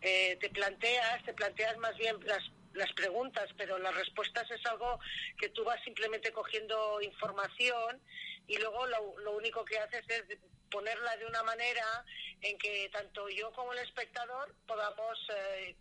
eh, 0.00 0.36
te 0.40 0.50
planteas, 0.50 1.24
te 1.24 1.32
planteas 1.32 1.76
más 1.78 1.96
bien 1.96 2.16
las 2.26 2.42
las 2.74 2.92
preguntas, 2.92 3.48
pero 3.56 3.78
las 3.78 3.94
respuestas 3.94 4.50
es 4.50 4.64
algo 4.66 5.00
que 5.38 5.48
tú 5.48 5.64
vas 5.64 5.82
simplemente 5.82 6.32
cogiendo 6.32 7.00
información 7.02 8.00
y 8.46 8.56
luego 8.58 8.86
lo, 8.86 9.32
único 9.32 9.64
que 9.64 9.78
haces 9.78 10.04
es 10.08 10.38
ponerla 10.70 11.16
de 11.16 11.26
una 11.26 11.42
manera 11.42 12.04
en 12.40 12.56
que 12.58 12.88
tanto 12.92 13.28
yo 13.28 13.50
como 13.52 13.72
el 13.72 13.80
espectador 13.80 14.54
podamos 14.66 15.18
eh, 15.34 15.74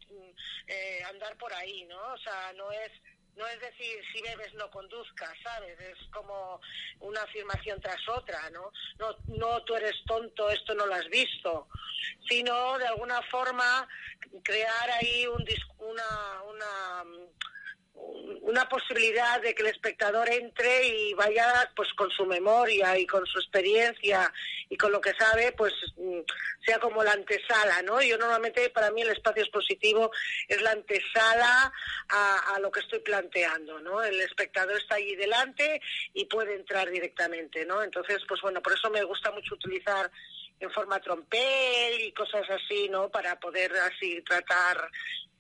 eh, 0.67 1.04
andar 1.10 1.38
por 1.38 1.54
ahí, 1.54 1.86
¿no? 1.86 2.13
O 2.13 2.17
sea, 2.17 2.54
no 2.54 2.71
es 2.71 2.91
no 3.39 3.47
es 3.47 3.60
decir 3.62 4.04
si 4.12 4.21
bebes 4.21 4.54
no 4.56 4.69
conduzcas, 4.69 5.32
¿sabes? 5.41 5.80
Es 5.80 5.97
como 6.12 6.60
una 6.99 7.21
afirmación 7.21 7.80
tras 7.80 8.08
otra, 8.10 8.49
¿no? 8.49 8.71
No, 8.99 9.15
no 9.28 9.63
tú 9.63 9.75
eres 9.75 9.95
tonto, 10.06 10.49
esto 10.49 10.75
no 10.75 10.86
lo 10.86 10.93
has 10.93 11.08
visto. 11.08 11.67
sino 12.28 12.78
de 12.78 12.88
alguna 12.88 13.21
forma 13.23 13.88
crear 14.43 14.89
ahí 14.91 15.25
un, 15.28 15.43
una, 15.80 16.43
una 16.43 17.04
una 18.41 18.67
posibilidad 18.67 19.41
de 19.41 19.53
que 19.53 19.61
el 19.61 19.69
espectador 19.69 20.29
entre 20.29 20.87
y 20.87 21.13
vaya 21.13 21.71
pues 21.75 21.93
con 21.93 22.09
su 22.09 22.25
memoria 22.25 22.97
y 22.97 23.05
con 23.05 23.25
su 23.25 23.39
experiencia 23.39 24.31
y 24.69 24.75
con 24.75 24.91
lo 24.91 24.99
que 24.99 25.13
sabe 25.13 25.51
pues 25.51 25.73
mm, 25.97 26.19
sea 26.65 26.79
como 26.79 27.03
la 27.03 27.11
antesala 27.11 27.81
no 27.83 28.01
yo 28.01 28.17
normalmente 28.17 28.69
para 28.71 28.91
mí 28.91 29.01
el 29.01 29.09
espacio 29.09 29.43
expositivo 29.43 30.11
es 30.47 30.61
la 30.61 30.71
antesala 30.71 31.71
a, 32.09 32.55
a 32.55 32.59
lo 32.59 32.71
que 32.71 32.79
estoy 32.79 32.99
planteando 32.99 33.79
no 33.79 34.01
el 34.01 34.19
espectador 34.21 34.77
está 34.77 34.95
allí 34.95 35.15
delante 35.15 35.81
y 36.13 36.25
puede 36.25 36.55
entrar 36.55 36.89
directamente 36.89 37.65
no 37.65 37.83
entonces 37.83 38.19
pues 38.27 38.41
bueno 38.41 38.61
por 38.61 38.73
eso 38.73 38.89
me 38.89 39.03
gusta 39.03 39.31
mucho 39.31 39.55
utilizar 39.55 40.09
en 40.59 40.71
forma 40.71 40.99
trompel 40.99 42.01
y 42.01 42.11
cosas 42.11 42.49
así, 42.49 42.89
¿no? 42.89 43.09
Para 43.09 43.39
poder 43.39 43.71
así 43.77 44.21
tratar 44.23 44.89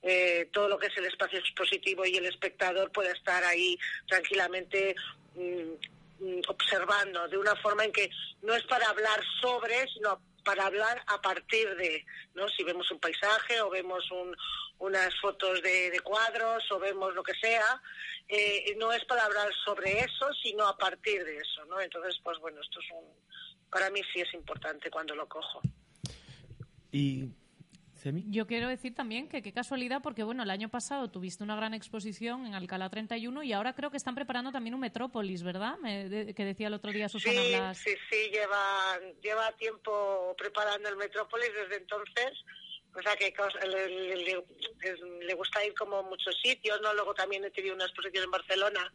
eh, 0.01 0.49
todo 0.53 0.69
lo 0.69 0.79
que 0.79 0.87
es 0.87 0.97
el 0.97 1.05
espacio 1.05 1.39
expositivo 1.39 2.05
y 2.05 2.15
el 2.15 2.25
espectador 2.25 2.91
pueda 2.91 3.11
estar 3.11 3.43
ahí 3.43 3.77
tranquilamente 4.07 4.95
mm, 5.35 6.23
mm, 6.23 6.41
observando 6.47 7.27
de 7.27 7.37
una 7.37 7.55
forma 7.57 7.83
en 7.83 7.91
que 7.91 8.09
no 8.41 8.55
es 8.55 8.63
para 8.63 8.87
hablar 8.87 9.21
sobre, 9.41 9.87
sino 9.93 10.21
para 10.45 10.65
hablar 10.65 11.03
a 11.07 11.21
partir 11.21 11.75
de, 11.75 12.05
¿no? 12.33 12.47
Si 12.49 12.63
vemos 12.63 12.89
un 12.91 12.99
paisaje 12.99 13.61
o 13.61 13.69
vemos 13.69 14.09
un, 14.11 14.35
unas 14.79 15.13
fotos 15.19 15.61
de, 15.61 15.91
de, 15.91 15.99
cuadros 15.99 16.63
o 16.71 16.79
vemos 16.79 17.13
lo 17.13 17.21
que 17.21 17.33
sea, 17.33 17.81
eh, 18.29 18.73
no 18.77 18.93
es 18.93 19.03
para 19.05 19.25
hablar 19.25 19.49
sobre 19.65 19.99
eso, 19.99 20.33
sino 20.41 20.65
a 20.65 20.77
partir 20.77 21.25
de 21.25 21.37
eso, 21.37 21.65
¿no? 21.65 21.81
Entonces, 21.81 22.17
pues 22.23 22.39
bueno, 22.39 22.61
esto 22.61 22.79
es 22.79 22.91
un, 22.91 23.05
para 23.71 23.89
mí 23.89 24.01
sí 24.13 24.21
es 24.21 24.33
importante 24.33 24.89
cuando 24.89 25.15
lo 25.15 25.27
cojo. 25.27 25.61
Y 26.91 27.29
yo 28.27 28.47
quiero 28.47 28.69
decir 28.69 28.95
también 28.95 29.27
que 29.27 29.41
qué 29.41 29.51
casualidad, 29.51 30.01
porque 30.01 30.23
bueno, 30.23 30.43
el 30.43 30.49
año 30.49 30.69
pasado 30.69 31.09
tuviste 31.09 31.43
una 31.43 31.55
gran 31.55 31.73
exposición 31.73 32.45
en 32.45 32.53
Alcalá 32.53 32.89
31 32.89 33.43
y 33.43 33.53
ahora 33.53 33.73
creo 33.73 33.91
que 33.91 33.97
están 33.97 34.15
preparando 34.15 34.51
también 34.51 34.73
un 34.73 34.79
Metrópolis, 34.79 35.43
¿verdad? 35.43 35.75
que 35.83 36.45
decía 36.45 36.67
el 36.67 36.73
otro 36.73 36.91
día 36.91 37.09
Susana 37.09 37.41
sí, 37.41 37.49
Blas. 37.49 37.77
Sí, 37.77 37.91
sí, 38.09 38.29
lleva, 38.31 38.99
lleva 39.21 39.51
tiempo 39.57 40.33
preparando 40.37 40.87
el 40.87 40.95
Metrópolis 40.95 41.49
desde 41.53 41.77
entonces. 41.77 42.31
O 42.95 43.01
sea 43.01 43.15
que 43.15 43.33
le, 45.21 45.33
gusta 45.35 45.65
ir 45.65 45.73
como 45.75 45.97
a 45.97 46.03
muchos 46.03 46.35
sitios, 46.41 46.81
¿no? 46.81 46.93
Luego 46.93 47.13
también 47.13 47.45
he 47.45 47.51
tenido 47.51 47.75
una 47.75 47.85
exposición 47.85 48.25
en 48.25 48.31
Barcelona 48.31 48.93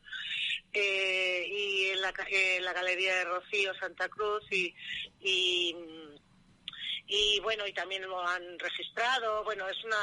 eh, 0.72 1.46
y 1.48 1.90
en 1.90 2.00
la, 2.00 2.12
en 2.28 2.64
la 2.64 2.72
Galería 2.72 3.16
de 3.16 3.24
Rocío, 3.24 3.72
Santa 3.74 4.08
Cruz 4.08 4.44
y, 4.50 4.74
y 5.20 5.76
y 7.06 7.38
bueno 7.40 7.66
y 7.66 7.72
también 7.72 8.02
lo 8.02 8.26
han 8.26 8.58
registrado. 8.58 9.44
Bueno 9.44 9.68
es 9.68 9.84
una 9.84 9.96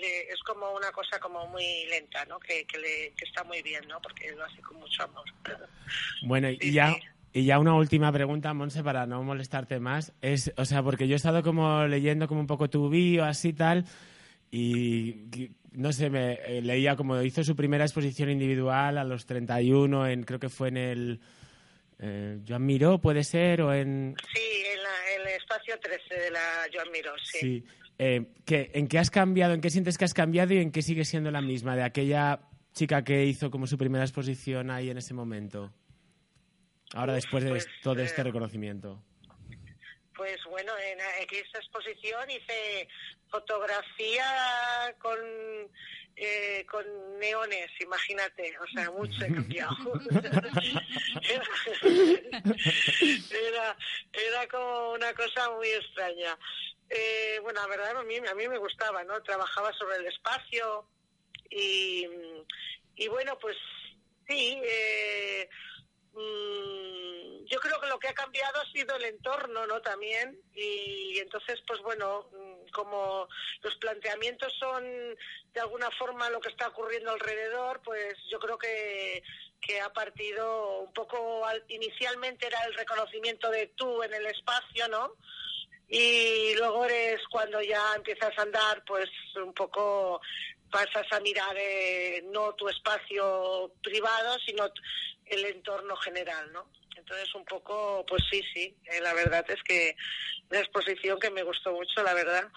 es 0.00 0.40
como 0.42 0.72
una 0.72 0.90
cosa 0.92 1.18
como 1.20 1.46
muy 1.46 1.86
lenta 1.86 2.24
no 2.26 2.38
que, 2.40 2.66
que, 2.66 2.78
le, 2.78 3.14
que 3.16 3.24
está 3.24 3.44
muy 3.44 3.62
bien 3.62 3.86
no 3.88 4.00
porque 4.00 4.32
lo 4.32 4.44
hace 4.44 4.60
con 4.60 4.78
mucho 4.78 5.04
amor. 5.04 5.24
Bueno 6.22 6.50
y 6.50 6.72
ya 6.72 6.96
y 7.32 7.44
ya 7.44 7.58
una 7.58 7.74
última 7.74 8.10
pregunta 8.12 8.54
Monse 8.54 8.82
para 8.82 9.06
no 9.06 9.22
molestarte 9.22 9.80
más 9.80 10.12
es 10.20 10.52
o 10.56 10.64
sea 10.64 10.82
porque 10.82 11.08
yo 11.08 11.14
he 11.14 11.16
estado 11.16 11.42
como 11.42 11.86
leyendo 11.86 12.26
como 12.26 12.40
un 12.40 12.46
poco 12.46 12.70
tu 12.70 12.88
bio 12.88 13.24
así 13.24 13.52
tal 13.52 13.84
y 14.50 15.50
no 15.72 15.92
sé, 15.92 16.10
me 16.10 16.34
eh, 16.44 16.62
leía 16.62 16.96
como 16.96 17.20
hizo 17.22 17.44
su 17.44 17.54
primera 17.54 17.84
exposición 17.84 18.30
individual 18.30 18.98
a 18.98 19.04
los 19.04 19.26
31, 19.26 20.08
en, 20.08 20.24
creo 20.24 20.40
que 20.40 20.48
fue 20.48 20.68
en 20.68 20.76
el 20.76 21.20
eh, 21.98 22.38
Joan 22.46 22.64
Miró, 22.64 22.98
puede 23.00 23.24
ser, 23.24 23.62
o 23.62 23.72
en... 23.72 24.16
Sí, 24.34 24.40
en, 24.72 25.20
el 25.20 25.34
espacio 25.34 25.78
13 25.78 26.14
de 26.14 26.30
la 26.30 26.66
Joan 26.72 26.90
Miró, 26.92 27.12
sí. 27.22 27.38
sí. 27.40 27.64
Eh, 27.98 28.26
¿En 28.46 28.86
qué 28.86 28.98
has 28.98 29.10
cambiado, 29.10 29.54
en 29.54 29.60
qué 29.60 29.70
sientes 29.70 29.98
que 29.98 30.04
has 30.04 30.14
cambiado 30.14 30.54
y 30.54 30.58
en 30.58 30.70
qué 30.70 30.82
sigue 30.82 31.04
siendo 31.04 31.30
la 31.30 31.40
misma 31.40 31.74
de 31.74 31.82
aquella 31.82 32.40
chica 32.72 33.02
que 33.02 33.24
hizo 33.24 33.50
como 33.50 33.66
su 33.66 33.76
primera 33.76 34.04
exposición 34.04 34.70
ahí 34.70 34.88
en 34.90 34.98
ese 34.98 35.14
momento? 35.14 35.72
Ahora, 36.94 37.14
después 37.14 37.44
de 37.44 37.50
pues, 37.50 37.68
todo 37.82 38.00
este 38.00 38.20
eh, 38.20 38.24
reconocimiento. 38.24 39.02
Pues 40.16 40.38
bueno, 40.50 40.72
en, 40.78 40.98
esta 41.30 41.58
exposición 41.58 42.30
hice 42.30 42.88
fotografía 43.30 44.94
con 44.98 45.18
eh, 46.20 46.66
con 46.68 46.84
neones, 47.20 47.70
imagínate, 47.80 48.52
o 48.58 48.66
sea, 48.66 48.90
mucho 48.90 49.24
he 49.24 49.32
cambiado. 49.32 49.76
era, 53.30 53.76
era 54.12 54.48
como 54.48 54.94
una 54.94 55.14
cosa 55.14 55.48
muy 55.52 55.68
extraña. 55.68 56.36
Eh, 56.90 57.38
bueno, 57.42 57.60
la 57.60 57.68
verdad 57.68 57.96
a 57.96 58.02
mí, 58.02 58.16
a 58.16 58.34
mí 58.34 58.48
me 58.48 58.58
gustaba, 58.58 59.04
¿no? 59.04 59.22
Trabajaba 59.22 59.72
sobre 59.74 59.98
el 59.98 60.06
espacio 60.06 60.88
y, 61.50 62.04
y 62.96 63.06
bueno, 63.06 63.38
pues 63.38 63.56
sí, 64.26 64.60
eh, 64.64 65.48
mm, 66.18 67.46
yo 67.46 67.58
creo 67.60 67.80
que 67.80 67.88
lo 67.88 67.98
que 67.98 68.08
ha 68.08 68.14
cambiado 68.14 68.60
ha 68.60 68.72
sido 68.72 68.96
el 68.96 69.04
entorno, 69.04 69.66
¿no? 69.66 69.80
También 69.80 70.38
y 70.54 71.18
entonces, 71.18 71.60
pues 71.66 71.80
bueno, 71.80 72.28
como 72.72 73.28
los 73.62 73.74
planteamientos 73.76 74.52
son 74.58 74.84
de 75.52 75.60
alguna 75.60 75.90
forma 75.98 76.30
lo 76.30 76.40
que 76.40 76.50
está 76.50 76.68
ocurriendo 76.68 77.10
alrededor, 77.10 77.80
pues 77.82 78.14
yo 78.30 78.38
creo 78.38 78.58
que, 78.58 79.22
que 79.60 79.80
ha 79.80 79.92
partido 79.92 80.80
un 80.80 80.92
poco, 80.92 81.42
inicialmente 81.68 82.46
era 82.46 82.62
el 82.64 82.74
reconocimiento 82.74 83.50
de 83.50 83.68
tú 83.68 84.02
en 84.02 84.14
el 84.14 84.26
espacio, 84.26 84.88
¿no? 84.88 85.14
Y 85.88 86.54
luego 86.56 86.84
eres 86.84 87.20
cuando 87.30 87.62
ya 87.62 87.94
empiezas 87.96 88.36
a 88.36 88.42
andar, 88.42 88.84
pues 88.86 89.08
un 89.36 89.54
poco 89.54 90.20
pasas 90.70 91.10
a 91.12 91.20
mirar 91.20 91.56
eh, 91.58 92.22
no 92.26 92.54
tu 92.54 92.68
espacio 92.68 93.72
privado, 93.82 94.36
sino 94.44 94.70
el 95.30 95.44
entorno 95.44 95.96
general, 95.96 96.52
¿no? 96.52 96.68
Entonces, 96.96 97.34
un 97.34 97.44
poco, 97.44 98.04
pues 98.08 98.22
sí, 98.30 98.42
sí, 98.52 98.74
eh, 98.84 99.00
la 99.00 99.14
verdad 99.14 99.44
es 99.48 99.62
que 99.62 99.96
una 100.50 100.60
exposición 100.60 101.18
que 101.18 101.30
me 101.30 101.42
gustó 101.42 101.72
mucho, 101.72 102.02
la 102.02 102.14
verdad. 102.14 102.48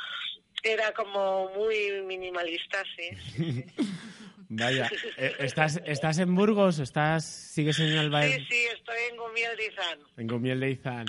Era 0.64 0.92
como 0.94 1.50
muy 1.56 2.02
minimalista, 2.06 2.84
sí. 2.96 3.66
Vaya, 4.54 4.92
eh, 5.16 5.34
¿estás, 5.40 5.82
¿estás 5.86 6.20
en 6.20 6.36
Burgos 6.36 6.80
estás, 6.80 7.24
sigues 7.24 7.80
en 7.80 7.98
Alba? 7.98 8.24
Sí, 8.24 8.34
sí, 8.50 8.66
estoy 8.74 8.98
en 9.10 9.16
Gumiel 9.16 9.56
de 9.56 9.66
Izán. 9.68 10.00
En 10.18 10.28
Gumiel 10.28 10.60
de 10.60 10.72
Izán. 10.72 11.06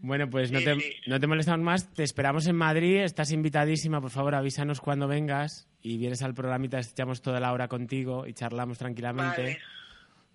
Bueno, 0.00 0.28
pues 0.28 0.52
no, 0.52 0.60
te, 0.60 0.76
no 1.06 1.18
te 1.18 1.26
molestamos 1.26 1.64
más, 1.64 1.94
te 1.94 2.02
esperamos 2.02 2.46
en 2.46 2.56
Madrid, 2.56 2.98
estás 2.98 3.32
invitadísima, 3.32 4.02
por 4.02 4.10
favor 4.10 4.34
avísanos 4.34 4.82
cuando 4.82 5.08
vengas 5.08 5.66
y 5.80 5.96
vienes 5.96 6.20
al 6.22 6.34
programa 6.34 6.66
y 6.66 6.68
te 6.68 6.78
echamos 6.78 7.22
toda 7.22 7.40
la 7.40 7.54
hora 7.54 7.68
contigo 7.68 8.26
y 8.26 8.34
charlamos 8.34 8.76
tranquilamente. 8.76 9.42
Vale. 9.42 9.60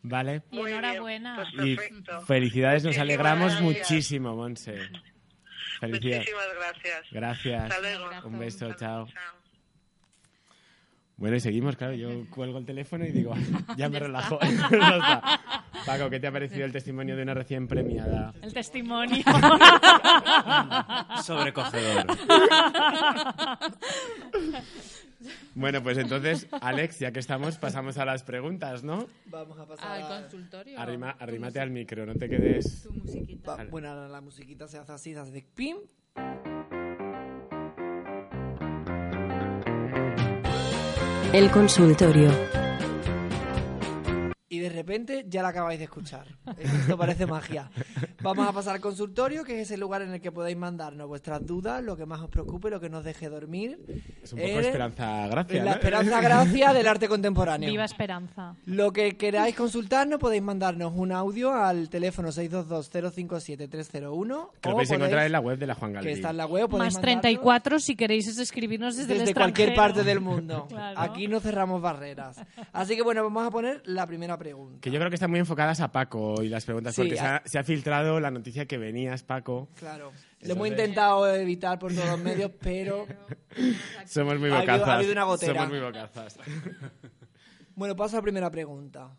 ¿Vale? 0.02 0.44
Y 0.52 0.60
enhorabuena. 0.60 1.36
Pues 1.56 1.68
y 1.68 1.78
felicidades, 2.26 2.84
nos 2.84 2.98
alegramos 2.98 3.60
muchísimo, 3.62 4.36
Monse. 4.36 4.74
Felicidades. 5.80 6.20
Muchísimas 6.20 6.56
gracias. 6.56 7.06
Gracias. 7.12 7.64
Hasta 7.64 7.80
luego. 7.82 8.28
Un 8.28 8.40
beso, 8.40 8.74
chao. 8.74 9.08
Bueno, 11.19 11.36
y 11.36 11.39
seguimos, 11.41 11.75
claro. 11.75 11.93
Yo 11.93 12.10
cuelgo 12.29 12.58
el 12.58 12.65
teléfono 12.65 13.05
y 13.05 13.12
digo, 13.12 13.34
ya 13.77 13.89
me 13.89 13.99
relajo. 13.99 14.39
Paco, 15.86 16.10
¿qué 16.10 16.19
te 16.19 16.27
ha 16.27 16.32
parecido 16.32 16.65
el 16.65 16.71
testimonio 16.71 17.15
de 17.15 17.23
una 17.23 17.34
recién 17.34 17.67
premiada? 17.67 18.34
El 18.41 18.53
testimonio. 18.53 19.23
Sobrecogedor. 21.23 22.05
Bueno, 25.55 25.82
pues 25.82 25.97
entonces, 25.97 26.47
Alex, 26.62 26.99
ya 26.99 27.12
que 27.12 27.19
estamos, 27.19 27.58
pasamos 27.58 27.97
a 27.97 28.05
las 28.05 28.23
preguntas, 28.23 28.84
¿no? 28.84 29.08
Vamos 29.25 29.58
a 29.60 29.65
pasar 29.65 30.01
al 30.01 30.21
consultorio. 30.21 30.79
Arrima, 30.79 31.12
arrímate 31.12 31.60
al 31.60 31.71
micro, 31.71 32.05
no 32.05 32.13
te 32.13 32.29
quedes. 32.29 32.84
Tu 32.84 32.93
musiquita. 32.93 33.55
Va, 33.55 33.65
bueno, 33.65 34.08
la 34.08 34.21
musiquita 34.21 34.67
se 34.67 34.77
hace 34.77 34.91
así, 34.91 35.13
se 35.13 35.19
hace 35.19 35.32
de 35.32 35.41
pim. 35.55 35.77
El 41.32 41.52
consultorio 41.52 42.32
de 44.69 44.75
repente 44.75 45.26
ya 45.28 45.41
la 45.41 45.49
acabáis 45.49 45.80
de 45.80 45.86
escuchar. 45.86 46.28
Esto 46.57 46.97
parece 46.97 47.26
magia. 47.26 47.72
Vamos 48.22 48.47
a 48.47 48.51
pasar 48.51 48.76
al 48.76 48.82
consultorio, 48.82 49.43
que 49.43 49.59
es 49.59 49.70
ese 49.70 49.78
lugar 49.78 50.03
en 50.03 50.13
el 50.13 50.22
que 50.22 50.32
podéis 50.32 50.57
mandarnos 50.57 51.07
vuestras 51.07 51.43
dudas, 51.45 51.84
lo 51.84 51.97
que 51.97 52.05
más 52.05 52.22
os 52.22 52.30
preocupe, 52.30 52.70
lo 52.70 52.80
que 52.80 52.89
nos 52.89 53.03
deje 53.03 53.30
dormir. 53.30 53.80
Es 54.22 54.32
un 54.34 54.39
poco 54.39 54.59
Esperanza 54.59 55.28
Gracia. 55.28 55.63
La 55.63 55.72
Esperanza 55.72 56.22
Gracia 56.30 56.72
del 56.74 56.86
arte 56.88 57.07
contemporáneo. 57.07 57.67
Viva 57.70 57.86
Esperanza. 57.86 58.55
Lo 58.65 58.93
que 58.93 59.17
queráis 59.17 59.55
consultarnos, 59.55 60.20
podéis 60.20 60.43
mandarnos 60.43 60.93
un 60.95 61.11
audio 61.11 61.51
al 61.51 61.89
teléfono 61.89 62.30
622-057-301. 62.30 64.49
Que 64.61 64.70
lo 64.70 64.76
podéis 64.76 64.91
encontrar 64.91 65.26
en 65.26 65.32
la 65.32 65.39
web 65.39 65.57
de 65.57 65.65
la 65.65 65.74
Juan 65.76 65.93
Galería. 65.93 66.13
Que 66.13 66.20
está 66.20 66.30
en 66.30 66.38
la 66.38 66.45
web. 66.45 66.70
Más 66.70 67.01
34 67.01 67.80
si 67.80 67.95
queréis 67.95 68.28
escribirnos 68.38 68.97
desde, 68.97 69.15
desde 69.15 69.30
el 69.30 69.36
cualquier 69.36 69.74
parte 69.74 70.03
del 70.03 70.20
mundo. 70.20 70.67
claro. 70.70 70.99
Aquí 70.99 71.28
no 71.28 71.39
cerramos 71.39 71.82
barreras. 71.82 72.38
Así 72.72 72.95
que 72.95 73.01
bueno, 73.01 73.24
vamos 73.24 73.47
a 73.47 73.51
poner 73.51 73.82
la 73.86 74.05
primera 74.05 74.38
pregunta. 74.38 74.59
Que 74.82 74.91
yo 74.91 74.99
creo 74.99 75.10
que 75.10 75.16
están 75.16 75.30
muy 75.30 75.39
enfocadas 75.39 75.80
a 75.82 75.91
Paco 75.91 76.41
y 76.43 76.49
las 76.49 76.66
preguntas, 76.66 76.95
Sí, 76.95 77.01
porque 77.01 77.16
se 77.18 77.22
a- 77.22 77.36
ha, 77.38 77.41
se 77.45 77.60
ha 77.60 77.64
filtrado 77.64 78.20
la 78.20 78.32
noticia 78.32 78.66
que 78.66 78.78
venías, 78.78 79.24
Paco. 79.24 79.70
Claro. 79.76 80.12
Lo 80.41 80.53
hemos 80.53 80.68
intentado 80.68 81.34
evitar 81.34 81.78
por 81.80 81.93
todos 81.93 82.07
los 82.07 82.20
medios, 82.20 82.51
pero... 82.62 83.05
Somos 84.05 84.39
muy 84.39 84.49
bocazas. 84.49 84.88
Ha 84.88 84.95
habido, 84.95 85.12
una 85.12 85.24
gotera. 85.24 85.53
Somos 85.53 85.70
muy 85.70 85.80
bocazas. 85.80 86.38
bueno, 87.76 87.95
paso 87.95 88.16
a 88.16 88.20
la 88.20 88.24
primera 88.24 88.49
pregunta. 88.49 89.10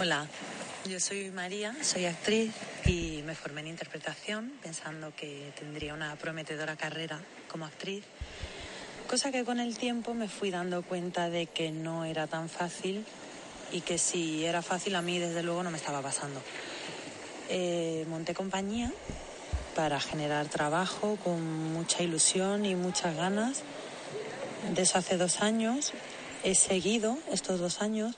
Hola, 0.00 0.26
yo 0.88 1.00
soy 1.00 1.30
María, 1.30 1.74
soy 1.82 2.04
actriz 2.06 2.54
y 2.86 3.22
me 3.26 3.34
formé 3.34 3.62
en 3.62 3.68
interpretación 3.68 4.52
pensando 4.62 5.12
que 5.16 5.52
tendría 5.58 5.92
una 5.94 6.14
prometedora 6.16 6.76
carrera 6.76 7.20
como 7.50 7.64
actriz, 7.66 8.04
cosa 9.08 9.32
que 9.32 9.44
con 9.44 9.58
el 9.58 9.76
tiempo 9.76 10.14
me 10.14 10.28
fui 10.28 10.50
dando 10.50 10.82
cuenta 10.82 11.30
de 11.30 11.46
que 11.46 11.72
no 11.72 12.04
era 12.04 12.26
tan 12.28 12.48
fácil 12.48 13.04
y 13.72 13.80
que 13.82 13.98
si 13.98 14.44
era 14.44 14.62
fácil 14.62 14.94
a 14.96 15.02
mí 15.02 15.18
desde 15.18 15.42
luego 15.42 15.62
no 15.62 15.70
me 15.70 15.76
estaba 15.76 16.00
pasando. 16.02 16.40
Eh, 17.48 18.04
monté 18.08 18.34
compañía 18.34 18.92
para 19.74 20.00
generar 20.00 20.48
trabajo 20.48 21.16
con 21.22 21.72
mucha 21.72 22.02
ilusión 22.02 22.66
y 22.66 22.74
muchas 22.74 23.16
ganas. 23.16 23.62
De 24.74 24.82
eso 24.82 24.98
hace 24.98 25.16
dos 25.16 25.40
años. 25.40 25.92
He 26.44 26.54
seguido 26.54 27.16
estos 27.30 27.60
dos 27.60 27.80
años, 27.80 28.14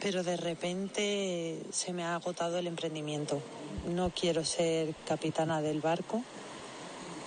pero 0.00 0.22
de 0.22 0.36
repente 0.36 1.62
se 1.72 1.92
me 1.92 2.04
ha 2.04 2.14
agotado 2.14 2.58
el 2.58 2.66
emprendimiento. 2.66 3.40
No 3.86 4.10
quiero 4.10 4.44
ser 4.44 4.94
capitana 5.06 5.62
del 5.62 5.80
barco. 5.80 6.22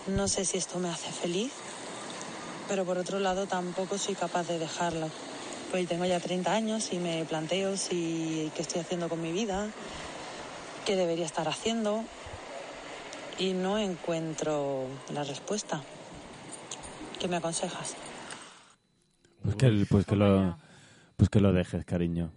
No 0.08 0.28
sé 0.28 0.46
si 0.46 0.58
esto 0.58 0.80
me 0.80 0.90
hace 0.90 1.12
feliz, 1.12 1.52
pero 2.68 2.86
por 2.86 2.98
otro 2.98 3.20
lado 3.20 3.48
tampoco 3.48 3.98
soy 3.98 4.16
capaz 4.16 4.48
de 4.48 4.60
dejarlo. 4.60 5.10
Pues 5.72 5.88
tengo 5.88 6.06
ya 6.06 6.20
30 6.20 6.52
años 6.52 6.92
y 6.92 6.98
me 6.98 7.26
planteo 7.26 7.78
si 7.78 8.52
qué 8.56 8.62
estoy 8.62 8.82
haciendo 8.82 9.08
con 9.08 9.22
mi 9.22 9.32
vida, 9.32 9.68
qué 10.86 10.96
debería 10.96 11.26
estar 11.26 11.48
haciendo, 11.48 12.04
y 13.40 13.54
no 13.54 13.78
encuentro 13.78 14.88
la 15.14 15.24
respuesta. 15.24 15.82
¿Qué 17.20 17.28
me 17.28 17.38
aconsejas? 17.38 17.96
Pues 19.44 19.56
que, 19.56 19.86
pues 19.90 20.06
que, 20.06 20.16
lo, 20.16 20.58
pues 21.16 21.30
que 21.30 21.40
lo 21.40 21.54
dejes, 21.54 21.86
cariño. 21.86 22.32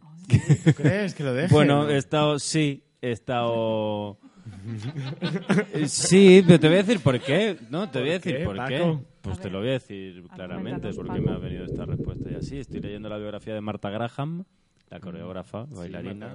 ¿Crees 0.76 1.14
que 1.14 1.24
lo 1.24 1.35
dejes? 1.35 1.51
Bueno, 1.51 1.89
he 1.89 1.97
estado, 1.97 2.39
sí, 2.39 2.85
he 3.01 3.12
estado... 3.12 4.18
sí, 5.87 6.43
pero 6.47 6.59
te 6.59 6.66
voy 6.68 6.76
a 6.76 6.83
decir 6.83 7.01
por 7.01 7.20
qué. 7.20 7.57
No, 7.70 7.91
te 7.91 8.01
voy 8.01 8.11
a 8.11 8.12
decir 8.14 8.45
por 8.45 8.64
qué. 8.66 8.99
Pues 9.20 9.39
te 9.39 9.51
lo 9.51 9.61
voy 9.61 9.68
a 9.68 9.72
decir 9.72 10.24
claramente 10.35 10.93
porque 10.95 11.20
me 11.20 11.33
ha 11.33 11.39
venido 11.39 11.64
esta 11.64 11.85
respuesta 11.85 12.12
y 12.43 12.47
así. 12.47 12.59
Estoy 12.59 12.80
leyendo 12.80 13.09
la 13.09 13.18
biografía 13.18 13.55
de 13.55 13.61
Marta 13.61 13.90
Graham, 13.90 14.45
la 14.90 15.01
coreógrafa, 15.01 15.64
bailarina, 15.64 16.34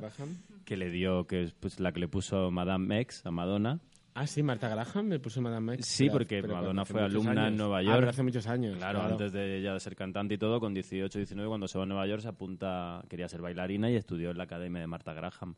que 0.66 0.78
le 0.78 0.90
dio, 0.90 1.26
que 1.26 1.44
es 1.44 1.54
pues, 1.54 1.80
la 1.80 1.92
que 1.92 2.00
le 2.00 2.08
puso 2.08 2.50
Madame 2.52 3.02
X 3.02 3.26
a 3.26 3.32
Madonna 3.32 3.80
Ah, 4.20 4.26
sí, 4.26 4.42
Marta 4.42 4.68
Graham 4.68 5.06
me 5.06 5.20
puso 5.20 5.44
Madame 5.44 5.76
X. 5.76 5.86
Sí, 5.86 6.10
porque 6.10 6.42
Madonna 6.42 6.86
fue 6.86 7.04
alumna 7.04 7.50
en 7.50 7.56
Nueva 7.56 7.78
ah, 7.78 7.84
York. 7.84 8.04
Ah, 8.08 8.10
hace 8.10 8.24
muchos 8.24 8.48
años. 8.48 8.76
Claro, 8.76 9.04
antes 9.04 9.32
de 9.32 9.60
ella 9.60 9.74
de 9.74 9.80
ser 9.80 9.96
cantante 9.96 10.34
y 10.34 10.38
todo, 10.40 10.60
con 10.60 10.74
18, 10.74 11.20
19, 11.20 11.48
cuando 11.48 11.68
se 11.68 11.78
va 11.78 11.84
a 11.84 11.88
Nueva 11.88 12.08
York, 12.08 12.24
se 12.24 12.30
apunta, 12.30 13.04
quería 13.08 13.30
ser 13.30 13.42
bailarina 13.42 13.92
y 13.92 13.96
estudió 13.96 14.32
en 14.32 14.40
la 14.40 14.46
academia 14.46 14.82
de 14.82 14.88
Marta 14.88 15.14
Graham. 15.14 15.54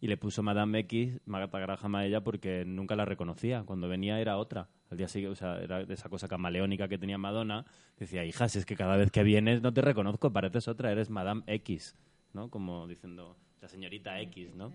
Y 0.00 0.06
le 0.06 0.16
puso 0.16 0.42
Madame 0.42 0.80
X, 0.80 1.20
Marta 1.26 1.58
Graham 1.58 1.96
a 1.96 2.06
ella 2.06 2.22
porque 2.22 2.64
nunca 2.64 2.94
la 2.94 3.04
reconocía. 3.04 3.64
Cuando 3.64 3.88
venía 3.88 4.20
era 4.20 4.36
otra. 4.38 4.68
Al 4.90 4.96
día 4.96 5.08
siguiente, 5.08 5.32
o 5.32 5.36
sea, 5.36 5.60
era 5.60 5.84
de 5.84 5.94
esa 5.94 6.08
cosa 6.08 6.28
camaleónica 6.28 6.88
que 6.88 6.98
tenía 6.98 7.18
Madonna. 7.18 7.66
Decía, 7.98 8.24
hija, 8.24 8.48
si 8.48 8.58
es 8.58 8.66
que 8.66 8.76
cada 8.76 8.96
vez 8.96 9.10
que 9.10 9.22
vienes 9.22 9.60
no 9.60 9.72
te 9.72 9.80
reconozco, 9.80 10.32
pareces 10.32 10.68
otra, 10.68 10.92
eres 10.92 11.10
Madame 11.10 11.42
X, 11.46 11.96
¿no? 12.32 12.48
Como 12.48 12.86
diciendo, 12.86 13.36
la 13.60 13.68
señorita 13.68 14.20
X, 14.20 14.54
¿no? 14.54 14.72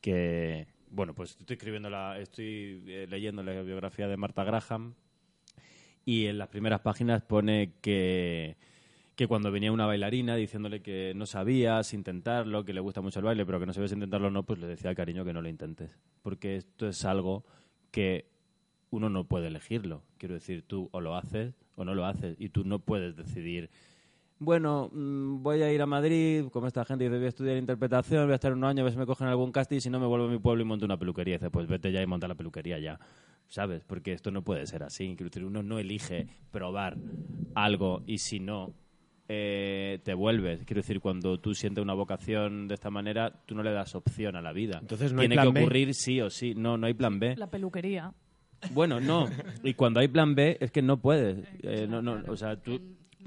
Que, 0.00 0.66
bueno, 0.90 1.14
pues 1.14 1.36
estoy 1.38 1.54
escribiendo 1.54 1.88
la, 1.88 2.18
estoy 2.18 2.82
eh, 2.86 3.06
leyendo 3.08 3.42
la 3.42 3.62
biografía 3.62 4.08
de 4.08 4.16
Marta 4.16 4.44
Graham 4.44 4.94
y 6.04 6.26
en 6.26 6.38
las 6.38 6.48
primeras 6.48 6.80
páginas 6.80 7.22
pone 7.22 7.74
que, 7.80 8.56
que 9.16 9.26
cuando 9.26 9.50
venía 9.50 9.72
una 9.72 9.86
bailarina 9.86 10.36
diciéndole 10.36 10.82
que 10.82 11.12
no 11.16 11.26
sabías 11.26 11.92
intentarlo, 11.94 12.64
que 12.64 12.74
le 12.74 12.80
gusta 12.80 13.00
mucho 13.00 13.18
el 13.18 13.24
baile, 13.24 13.44
pero 13.44 13.58
que 13.58 13.66
no 13.66 13.72
sabías 13.72 13.92
intentarlo 13.92 14.30
no, 14.30 14.44
pues 14.44 14.60
le 14.60 14.66
decía 14.66 14.94
cariño 14.94 15.24
que 15.24 15.32
no 15.32 15.42
lo 15.42 15.48
intentes. 15.48 15.98
Porque 16.22 16.56
esto 16.56 16.86
es 16.86 17.04
algo 17.04 17.44
que 17.90 18.26
uno 18.90 19.08
no 19.08 19.24
puede 19.24 19.48
elegirlo. 19.48 20.02
Quiero 20.18 20.34
decir, 20.34 20.62
tú 20.62 20.88
o 20.92 21.00
lo 21.00 21.16
haces 21.16 21.54
o 21.74 21.84
no 21.84 21.94
lo 21.94 22.06
haces 22.06 22.36
y 22.38 22.50
tú 22.50 22.64
no 22.64 22.78
puedes 22.78 23.16
decidir 23.16 23.70
bueno, 24.38 24.90
mm, 24.92 25.42
voy 25.42 25.62
a 25.62 25.72
ir 25.72 25.80
a 25.80 25.86
Madrid, 25.86 26.46
como 26.52 26.66
esta 26.66 26.84
gente 26.84 27.04
dice, 27.04 27.16
voy 27.16 27.24
a 27.24 27.28
estudiar 27.28 27.56
interpretación, 27.56 28.24
voy 28.24 28.32
a 28.32 28.34
estar 28.34 28.52
unos 28.52 28.68
años, 28.68 28.80
a 28.80 28.84
ver 28.84 28.92
si 28.92 28.98
me 28.98 29.06
cogen 29.06 29.28
algún 29.28 29.50
casting 29.50 29.80
si 29.80 29.88
no 29.88 29.98
me 29.98 30.06
vuelvo 30.06 30.26
a 30.26 30.30
mi 30.30 30.38
pueblo 30.38 30.62
y 30.62 30.66
monto 30.66 30.84
una 30.84 30.98
peluquería. 30.98 31.36
Y 31.36 31.38
dice, 31.38 31.50
pues 31.50 31.66
vete 31.66 31.90
ya 31.90 32.02
y 32.02 32.06
monta 32.06 32.28
la 32.28 32.34
peluquería 32.34 32.78
ya. 32.78 33.00
¿Sabes? 33.48 33.84
Porque 33.84 34.12
esto 34.12 34.30
no 34.30 34.42
puede 34.42 34.66
ser 34.66 34.82
así. 34.82 35.14
Quiero 35.16 35.46
uno 35.46 35.62
no 35.62 35.78
elige 35.78 36.26
probar 36.50 36.98
algo 37.54 38.02
y 38.06 38.18
si 38.18 38.40
no, 38.40 38.74
eh, 39.28 40.00
te 40.04 40.14
vuelves. 40.14 40.64
Quiero 40.64 40.80
decir, 40.80 41.00
cuando 41.00 41.38
tú 41.38 41.54
sientes 41.54 41.82
una 41.82 41.94
vocación 41.94 42.68
de 42.68 42.74
esta 42.74 42.90
manera, 42.90 43.42
tú 43.46 43.54
no 43.54 43.62
le 43.62 43.72
das 43.72 43.94
opción 43.94 44.36
a 44.36 44.42
la 44.42 44.52
vida. 44.52 44.78
Entonces 44.80 45.12
no 45.12 45.20
Tiene 45.20 45.34
hay 45.34 45.42
plan 45.42 45.54
que 45.54 45.60
ocurrir 45.60 45.94
sí 45.94 46.20
o 46.20 46.30
sí. 46.30 46.54
No, 46.54 46.76
no 46.76 46.86
hay 46.86 46.94
plan 46.94 47.18
B. 47.18 47.36
La 47.36 47.50
peluquería. 47.50 48.12
Bueno, 48.72 49.00
no. 49.00 49.28
Y 49.62 49.74
cuando 49.74 50.00
hay 50.00 50.08
plan 50.08 50.34
B 50.34 50.58
es 50.60 50.70
que 50.70 50.82
no 50.82 51.00
puedes. 51.00 51.46
Eh, 51.62 51.86
no, 51.88 52.00
no, 52.02 52.22
o 52.28 52.36
sea, 52.36 52.56
tú 52.56 52.80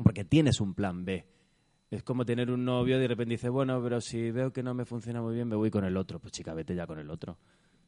porque 0.03 0.23
tienes 0.23 0.61
un 0.61 0.73
plan 0.73 1.05
B. 1.05 1.25
Es 1.91 2.03
como 2.03 2.23
tener 2.23 2.51
un 2.51 2.63
novio 2.63 2.97
y 2.97 2.99
de 2.99 3.07
repente 3.07 3.33
dices, 3.33 3.49
bueno, 3.49 3.81
pero 3.81 3.99
si 3.99 4.31
veo 4.31 4.53
que 4.53 4.61
no 4.61 4.73
me 4.73 4.85
funciona 4.85 5.21
muy 5.21 5.33
bien, 5.33 5.47
me 5.47 5.55
voy 5.55 5.71
con 5.71 5.83
el 5.83 5.97
otro. 5.97 6.19
Pues 6.19 6.31
chica, 6.31 6.53
vete 6.53 6.75
ya 6.75 6.85
con 6.85 6.99
el 6.99 7.09
otro. 7.09 7.37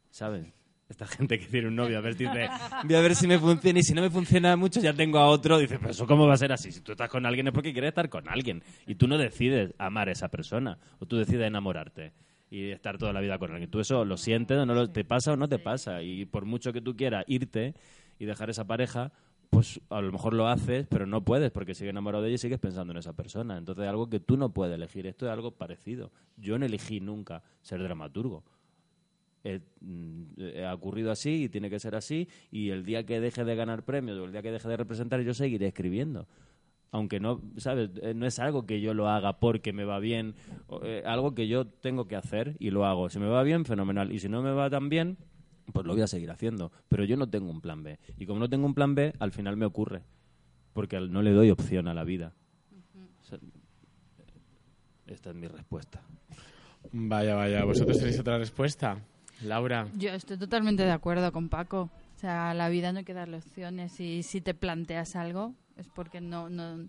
¿Sabes? 0.10 0.52
Esta 0.92 1.08
gente 1.08 1.40
que 1.40 1.46
tiene 1.46 1.70
un 1.70 1.76
novio, 1.76 1.98
a 1.98 2.02
ver, 2.02 2.18
dice, 2.18 2.50
voy 2.84 2.96
a 2.96 3.00
ver 3.00 3.16
si 3.16 3.26
me 3.26 3.40
funciona 3.40 3.80
y 3.80 3.84
si 3.84 3.94
no 3.94 4.02
me 4.02 4.10
funciona 4.10 4.58
mucho 4.58 4.82
ya 4.82 4.94
tengo 4.94 5.20
a 5.20 5.28
otro. 5.28 5.58
Dice, 5.58 5.80
pero 5.80 5.92
eso 5.92 6.06
cómo 6.06 6.28
va 6.28 6.34
a 6.34 6.38
ser 6.38 6.52
así. 6.52 6.72
Si 6.72 6.82
tú 6.82 6.92
estás 6.92 7.10
con 7.10 7.26
alguien 7.26 7.48
es 7.48 7.54
porque 7.54 7.72
quieres 7.72 7.90
estar 7.90 8.10
con 8.10 8.28
alguien 8.28 8.62
y 8.86 8.96
tú 8.96 9.08
no 9.08 9.18
decides 9.18 9.74
amar 9.78 10.10
a 10.10 10.12
esa 10.12 10.28
persona 10.28 10.78
o 11.00 11.06
tú 11.06 11.18
decides 11.18 11.48
enamorarte 11.48 12.12
y 12.50 12.72
estar 12.72 12.98
toda 12.98 13.14
la 13.14 13.22
vida 13.22 13.40
con 13.40 13.52
alguien. 13.52 13.72
Tú 13.72 13.80
eso 13.80 14.04
lo 14.04 14.18
sientes 14.18 14.58
o 14.58 14.66
no 14.66 14.74
lo, 14.74 14.90
te 14.90 15.06
pasa 15.06 15.32
o 15.32 15.38
no 15.38 15.48
te 15.48 15.60
pasa. 15.60 16.04
Y 16.04 16.26
por 16.26 16.44
mucho 16.44 16.74
que 16.74 16.82
tú 16.82 16.98
quieras 16.98 17.24
irte 17.28 17.74
y 18.20 18.26
dejar 18.26 18.50
esa 18.50 18.68
pareja, 18.68 19.14
pues 19.50 19.80
a 19.90 20.02
lo 20.02 20.12
mejor 20.12 20.34
lo 20.34 20.48
haces, 20.48 20.86
pero 20.90 21.06
no 21.06 21.24
puedes 21.24 21.52
porque 21.52 21.74
sigues 21.74 21.92
enamorado 21.92 22.24
de 22.24 22.30
ella 22.30 22.36
y 22.36 22.40
sigues 22.40 22.60
pensando 22.60 22.92
en 22.92 22.98
esa 22.98 23.14
persona. 23.14 23.58
Entonces 23.58 23.84
es 23.86 23.90
algo 23.90 24.10
que 24.10 24.20
tú 24.20 24.36
no 24.36 24.50
puedes 24.50 24.76
elegir. 24.76 25.08
Esto 25.08 25.26
es 25.26 25.32
algo 25.32 25.52
parecido. 25.52 26.12
Yo 26.36 26.60
no 26.60 26.66
elegí 26.66 27.00
nunca 27.00 27.44
ser 27.62 27.82
dramaturgo. 27.82 28.44
Mm, 29.44 30.24
ha 30.66 30.74
ocurrido 30.74 31.12
así 31.12 31.46
y 31.46 31.50
tiene 31.50 31.70
que 31.70 31.80
ser 31.80 31.96
así 31.96 32.28
y 32.52 32.70
el 32.70 32.86
día 32.86 33.06
que 33.06 33.20
deje 33.20 33.44
de 33.44 33.56
ganar 33.56 33.84
premios 33.84 34.20
o 34.20 34.26
el 34.26 34.32
día 34.32 34.42
que 34.42 34.52
deje 34.52 34.70
de 34.70 34.78
representar 34.78 35.20
yo 35.22 35.34
seguiré 35.34 35.66
escribiendo 35.66 36.28
aunque 36.92 37.20
no 37.20 37.42
sabes 37.58 37.90
eh, 38.04 38.14
no 38.14 38.28
es 38.28 38.38
algo 38.38 38.68
que 38.68 38.82
yo 38.82 38.94
lo 38.94 39.10
haga 39.10 39.40
porque 39.40 39.74
me 39.74 39.84
va 39.84 39.98
bien 39.98 40.36
eh, 40.84 41.02
algo 41.08 41.34
que 41.34 41.48
yo 41.48 41.66
tengo 41.66 42.08
que 42.08 42.16
hacer 42.16 42.56
y 42.60 42.70
lo 42.70 42.86
hago 42.86 43.10
si 43.10 43.18
me 43.18 43.26
va 43.26 43.42
bien 43.42 43.66
fenomenal 43.66 44.12
y 44.12 44.20
si 44.20 44.30
no 44.30 44.44
me 44.44 44.52
va 44.52 44.70
tan 44.70 44.90
bien 44.90 45.18
pues 45.72 45.86
lo 45.86 45.94
voy 45.94 46.02
a 46.02 46.08
seguir 46.08 46.32
haciendo. 46.32 46.72
Pero 46.90 47.04
yo 47.04 47.18
no 47.18 47.30
tengo 47.30 47.50
un 47.50 47.62
plan 47.62 47.84
B. 47.84 48.00
Y 48.18 48.26
como 48.26 48.40
no 48.40 48.50
tengo 48.50 48.66
un 48.66 48.74
plan 48.74 48.96
B, 48.96 49.14
al 49.20 49.32
final 49.32 49.58
me 49.58 49.66
ocurre. 49.66 50.04
Porque 50.74 51.00
no 51.00 51.22
le 51.22 51.32
doy 51.32 51.50
opción 51.52 51.88
a 51.88 51.94
la 51.94 52.04
vida. 52.04 52.34
esta 55.08 55.30
es 55.30 55.36
mi 55.36 55.48
respuesta. 55.48 56.02
Vaya, 56.92 57.36
vaya. 57.36 57.64
¿Vosotros 57.66 57.98
tenéis 57.98 58.20
otra 58.20 58.38
respuesta? 58.38 58.98
Laura. 59.44 59.88
Yo 59.96 60.12
estoy 60.12 60.38
totalmente 60.38 60.84
de 60.84 60.92
acuerdo 60.92 61.32
con 61.32 61.50
Paco. 61.50 61.90
O 62.16 62.20
sea, 62.20 62.52
a 62.52 62.54
la 62.54 62.70
vida 62.70 62.92
no 62.92 63.00
hay 63.00 63.06
que 63.06 63.14
darle 63.14 63.38
opciones. 63.38 64.00
Y 64.00 64.24
si 64.24 64.42
te 64.42 64.54
planteas 64.54 65.16
algo, 65.16 65.56
es 65.78 65.88
porque 65.88 66.22
no, 66.22 66.50
no, 66.50 66.88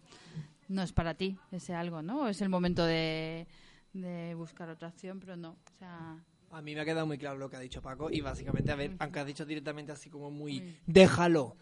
no 0.69 0.83
es 0.83 0.93
para 0.93 1.15
ti 1.15 1.39
ese 1.51 1.75
algo, 1.75 2.03
¿no? 2.03 2.29
Es 2.29 2.41
el 2.43 2.49
momento 2.49 2.85
de, 2.85 3.47
de 3.93 4.35
buscar 4.35 4.69
otra 4.69 4.89
opción, 4.89 5.21
pero 5.21 5.37
no. 5.37 5.51
O 5.51 5.79
sea, 5.79 6.19
a 6.53 6.61
mí 6.61 6.75
me 6.75 6.83
ha 6.83 6.85
quedado 6.85 7.07
muy 7.07 7.17
claro 7.19 7.39
lo 7.39 7.49
que 7.49 7.57
ha 7.57 7.61
dicho 7.61 7.81
Paco 7.81 8.11
y 8.11 8.21
básicamente, 8.21 8.71
a 8.71 8.77
ver, 8.77 8.95
aunque 8.99 9.21
has 9.21 9.27
dicho 9.27 9.47
directamente 9.47 9.93
así 9.93 10.11
como 10.11 10.31
muy, 10.31 10.77
déjalo. 10.87 11.57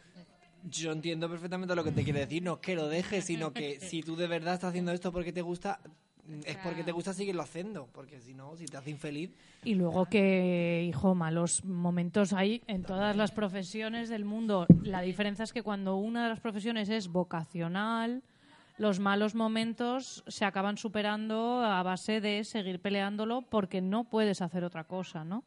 Yo 0.64 0.92
entiendo 0.92 1.30
perfectamente 1.30 1.74
lo 1.74 1.84
que 1.84 1.92
te 1.92 2.04
quiere 2.04 2.20
decir, 2.20 2.42
no 2.42 2.54
es 2.54 2.58
que 2.58 2.74
lo 2.74 2.88
dejes, 2.88 3.24
sino 3.24 3.52
que 3.52 3.80
si 3.80 4.02
tú 4.02 4.14
de 4.16 4.26
verdad 4.26 4.54
estás 4.54 4.70
haciendo 4.70 4.92
esto 4.92 5.10
porque 5.10 5.32
te 5.32 5.40
gusta, 5.42 5.80
es 6.44 6.56
porque 6.58 6.84
te 6.84 6.92
gusta 6.92 7.12
seguirlo 7.12 7.42
haciendo, 7.42 7.88
porque 7.92 8.20
si 8.20 8.34
no, 8.34 8.56
si 8.56 8.66
te 8.66 8.76
hace 8.76 8.90
infeliz. 8.90 9.30
Y 9.64 9.74
luego 9.74 10.06
que, 10.06 10.84
hijo, 10.88 11.14
malos 11.14 11.64
momentos 11.64 12.32
hay 12.32 12.62
en 12.66 12.82
todas 12.82 13.16
las 13.16 13.30
profesiones 13.32 14.08
del 14.08 14.24
mundo. 14.24 14.66
La 14.82 15.00
diferencia 15.00 15.42
es 15.42 15.52
que 15.52 15.62
cuando 15.62 15.96
una 15.96 16.24
de 16.24 16.28
las 16.30 16.40
profesiones 16.40 16.88
es 16.88 17.08
vocacional, 17.08 18.22
los 18.78 18.98
malos 18.98 19.34
momentos 19.34 20.24
se 20.26 20.44
acaban 20.44 20.78
superando 20.78 21.60
a 21.62 21.82
base 21.82 22.20
de 22.20 22.44
seguir 22.44 22.80
peleándolo 22.80 23.42
porque 23.42 23.80
no 23.80 24.04
puedes 24.04 24.40
hacer 24.40 24.64
otra 24.64 24.84
cosa, 24.84 25.24
¿no? 25.24 25.44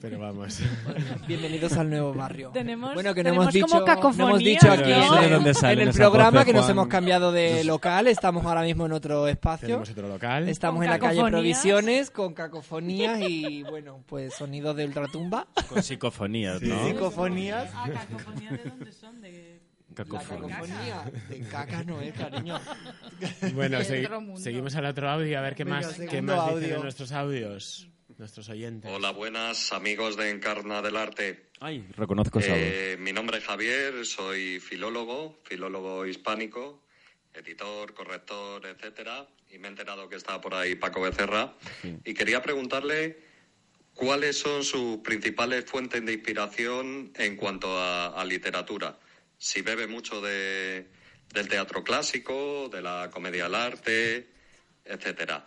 Pero 0.00 0.18
vamos. 0.18 0.58
bienvenidos 1.28 1.74
al 1.74 1.90
nuevo 1.90 2.14
barrio. 2.14 2.50
Tenemos, 2.54 2.94
bueno, 2.94 3.12
que 3.14 3.22
no 3.22 3.30
tenemos 3.30 3.44
hemos 3.44 3.54
dicho, 3.54 3.66
como 3.66 3.84
cacofonía, 3.84 4.24
no 4.24 4.28
hemos 4.30 4.38
dicho 4.38 4.72
aquí 4.72 4.90
¿no? 4.90 5.22
en, 5.22 5.30
dónde 5.30 5.52
salen 5.54 5.80
en 5.80 5.88
el 5.88 5.94
programa 5.94 6.30
voces, 6.30 6.46
que 6.46 6.52
nos 6.54 6.68
hemos 6.70 6.86
cambiado 6.86 7.32
de 7.32 7.64
local. 7.64 8.06
Estamos 8.06 8.46
ahora 8.46 8.62
mismo 8.62 8.86
en 8.86 8.92
otro 8.92 9.28
espacio. 9.28 9.66
Tenemos 9.66 9.90
otro 9.90 10.08
local. 10.08 10.48
Estamos 10.48 10.82
en 10.84 10.90
la 10.90 10.98
calle 10.98 11.16
cacofonías. 11.20 11.30
Provisiones 11.60 12.10
con 12.10 12.32
cacofonías 12.32 13.20
y, 13.20 13.62
bueno, 13.64 14.02
pues 14.06 14.32
sonidos 14.34 14.74
de 14.74 14.86
ultratumba. 14.86 15.46
Con 15.68 15.82
psicofonías, 15.82 16.62
¿no? 16.62 16.86
Psicofonías. 16.86 17.70
Ah, 17.74 17.90
cacofonía, 17.92 18.50
¿de 18.52 18.70
dónde 18.70 18.92
son? 18.92 19.20
De... 19.20 19.60
Cacofonía 19.92 20.62
de 21.28 21.40
caca 21.40 21.82
no 21.84 22.00
es, 22.00 22.14
cariño. 22.14 22.58
Bueno, 23.54 23.78
segui- 23.80 24.36
seguimos 24.38 24.74
al 24.76 24.86
otro 24.86 25.10
audio 25.10 25.36
a 25.38 25.42
ver 25.42 25.54
qué 25.56 25.64
Venga, 25.64 25.80
más, 25.80 25.94
qué 26.08 26.22
más 26.22 26.46
dicen 26.46 26.54
audio. 26.56 26.76
en 26.76 26.82
nuestros 26.82 27.12
audios, 27.12 27.88
nuestros 28.20 28.50
oyentes. 28.50 28.90
Hola, 28.92 29.10
buenas 29.12 29.72
amigos 29.72 30.16
de 30.16 30.28
Encarna 30.28 30.82
del 30.82 30.96
Arte. 30.96 31.48
Ay, 31.58 31.86
reconozco. 31.96 32.38
Eh, 32.42 32.96
mi 33.00 33.12
nombre 33.12 33.38
es 33.38 33.44
Javier, 33.44 34.04
soy 34.04 34.60
filólogo, 34.60 35.40
filólogo 35.44 36.06
hispánico, 36.06 36.84
editor, 37.32 37.94
corrector, 37.94 38.66
etcétera, 38.66 39.26
y 39.50 39.58
me 39.58 39.68
he 39.68 39.70
enterado 39.70 40.08
que 40.08 40.16
está 40.16 40.38
por 40.38 40.54
ahí 40.54 40.74
Paco 40.74 41.00
Becerra 41.00 41.54
y 42.04 42.12
quería 42.12 42.42
preguntarle 42.42 43.18
cuáles 43.94 44.38
son 44.38 44.64
sus 44.64 44.98
principales 44.98 45.64
fuentes 45.64 46.04
de 46.04 46.12
inspiración 46.12 47.12
en 47.16 47.36
cuanto 47.36 47.78
a, 47.78 48.08
a 48.08 48.24
literatura. 48.26 48.98
Si 49.38 49.62
bebe 49.62 49.86
mucho 49.86 50.20
de, 50.20 50.90
del 51.32 51.48
teatro 51.48 51.82
clásico, 51.82 52.68
de 52.68 52.82
la 52.82 53.08
comedia 53.10 53.46
al 53.46 53.54
arte, 53.54 54.28
etcétera. 54.84 55.46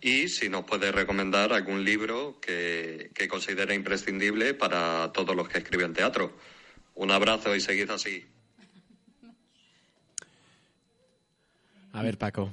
Y 0.00 0.28
si 0.28 0.48
nos 0.48 0.64
puede 0.64 0.92
recomendar 0.92 1.52
algún 1.52 1.84
libro 1.84 2.38
que, 2.40 3.10
que 3.14 3.28
considere 3.28 3.74
imprescindible 3.74 4.54
para 4.54 5.10
todos 5.12 5.34
los 5.34 5.48
que 5.48 5.58
escriben 5.58 5.94
teatro. 5.94 6.36
Un 6.94 7.10
abrazo 7.10 7.54
y 7.54 7.60
seguid 7.60 7.90
así. 7.90 8.24
A 11.92 12.02
ver, 12.02 12.18
Paco. 12.18 12.52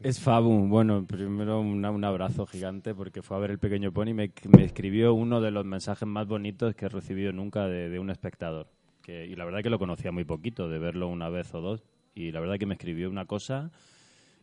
Es 0.00 0.20
Fabu. 0.20 0.68
Bueno, 0.68 1.04
primero 1.06 1.60
una- 1.60 1.90
un 1.90 2.04
abrazo 2.04 2.46
gigante 2.46 2.94
porque 2.94 3.22
fue 3.22 3.36
a 3.36 3.40
ver 3.40 3.50
el 3.50 3.58
pequeño 3.58 3.92
pony 3.92 4.08
y 4.10 4.14
me, 4.14 4.32
me 4.56 4.64
escribió 4.64 5.12
uno 5.14 5.40
de 5.40 5.50
los 5.50 5.64
mensajes 5.64 6.06
más 6.06 6.28
bonitos 6.28 6.74
que 6.76 6.86
he 6.86 6.88
recibido 6.88 7.32
nunca 7.32 7.66
de, 7.66 7.88
de 7.88 7.98
un 7.98 8.10
espectador. 8.10 8.68
Que, 9.02 9.26
y 9.26 9.34
la 9.34 9.44
verdad 9.44 9.62
que 9.62 9.70
lo 9.70 9.78
conocía 9.80 10.12
muy 10.12 10.24
poquito, 10.24 10.68
de 10.68 10.78
verlo 10.78 11.08
una 11.08 11.28
vez 11.28 11.52
o 11.54 11.60
dos. 11.60 11.82
Y 12.14 12.30
la 12.30 12.40
verdad 12.40 12.58
que 12.58 12.66
me 12.66 12.74
escribió 12.74 13.10
una 13.10 13.24
cosa 13.26 13.72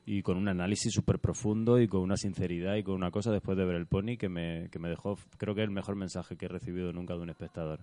y 0.06 0.22
con 0.22 0.38
un 0.38 0.48
análisis 0.48 0.94
súper 0.94 1.20
profundo 1.20 1.80
y 1.80 1.88
con 1.88 2.02
una 2.02 2.18
sinceridad 2.18 2.76
y 2.76 2.84
con 2.84 2.96
una 2.96 3.12
cosa 3.12 3.32
después 3.32 3.58
de 3.58 3.66
ver 3.66 3.76
el 3.76 3.88
pony 3.88 4.18
que 4.18 4.30
me, 4.30 4.70
que 4.72 4.80
me 4.80 4.90
dejó, 4.90 5.18
creo 5.38 5.56
que 5.56 5.64
el 5.64 5.72
mejor 5.72 5.96
mensaje 5.96 6.38
que 6.38 6.46
he 6.46 6.50
recibido 6.50 6.94
nunca 6.94 7.16
de 7.16 7.22
un 7.22 7.30
espectador. 7.30 7.80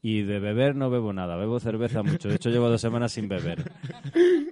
Y 0.00 0.22
de 0.22 0.38
beber 0.38 0.76
no 0.76 0.90
bebo 0.90 1.12
nada, 1.14 1.36
bebo 1.36 1.58
cerveza 1.58 2.02
mucho. 2.02 2.28
De 2.28 2.34
hecho, 2.34 2.50
llevo 2.50 2.68
dos 2.68 2.80
semanas 2.80 3.12
sin 3.12 3.26
beber 3.26 3.72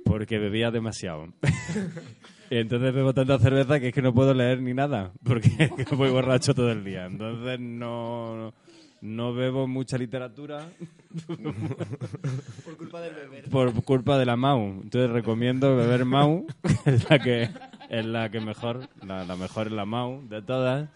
porque 0.05 0.39
bebía 0.39 0.71
demasiado. 0.71 1.29
Entonces 2.51 2.95
bebo 2.95 3.15
tanta 3.15 3.39
cerveza 3.39 3.79
que 3.79 3.89
es 3.89 3.95
que 3.95 4.03
no 4.03 4.13
puedo 4.13 4.35
leer 4.35 4.61
ni 4.61 4.75
nada, 4.75 5.13
porque 5.23 5.71
voy 5.97 6.11
borracho 6.11 6.55
todo 6.55 6.71
el 6.73 6.85
día. 6.85 7.07
Entonces 7.07 7.61
no, 7.61 8.53
no 9.03 9.35
bebo 9.35 9.67
mucha 9.67 9.99
literatura 9.99 10.67
Por 12.65 12.77
culpa 12.77 13.01
del 13.01 13.15
beber. 13.15 13.49
por 13.51 13.85
culpa 13.85 14.17
de 14.19 14.25
la 14.27 14.37
Mau. 14.37 14.61
Entonces 14.83 15.11
recomiendo 15.11 15.77
beber 15.77 16.05
Mau, 16.05 16.47
es 16.87 17.09
la 17.11 17.19
que 17.19 17.51
es 17.91 18.07
la 18.07 18.31
que 18.31 18.41
mejor, 18.41 18.89
la, 19.05 19.25
la 19.25 19.37
mejor 19.37 19.67
es 19.67 19.73
la 19.73 19.85
Mau 19.85 20.23
de 20.29 20.41
todas. 20.43 20.89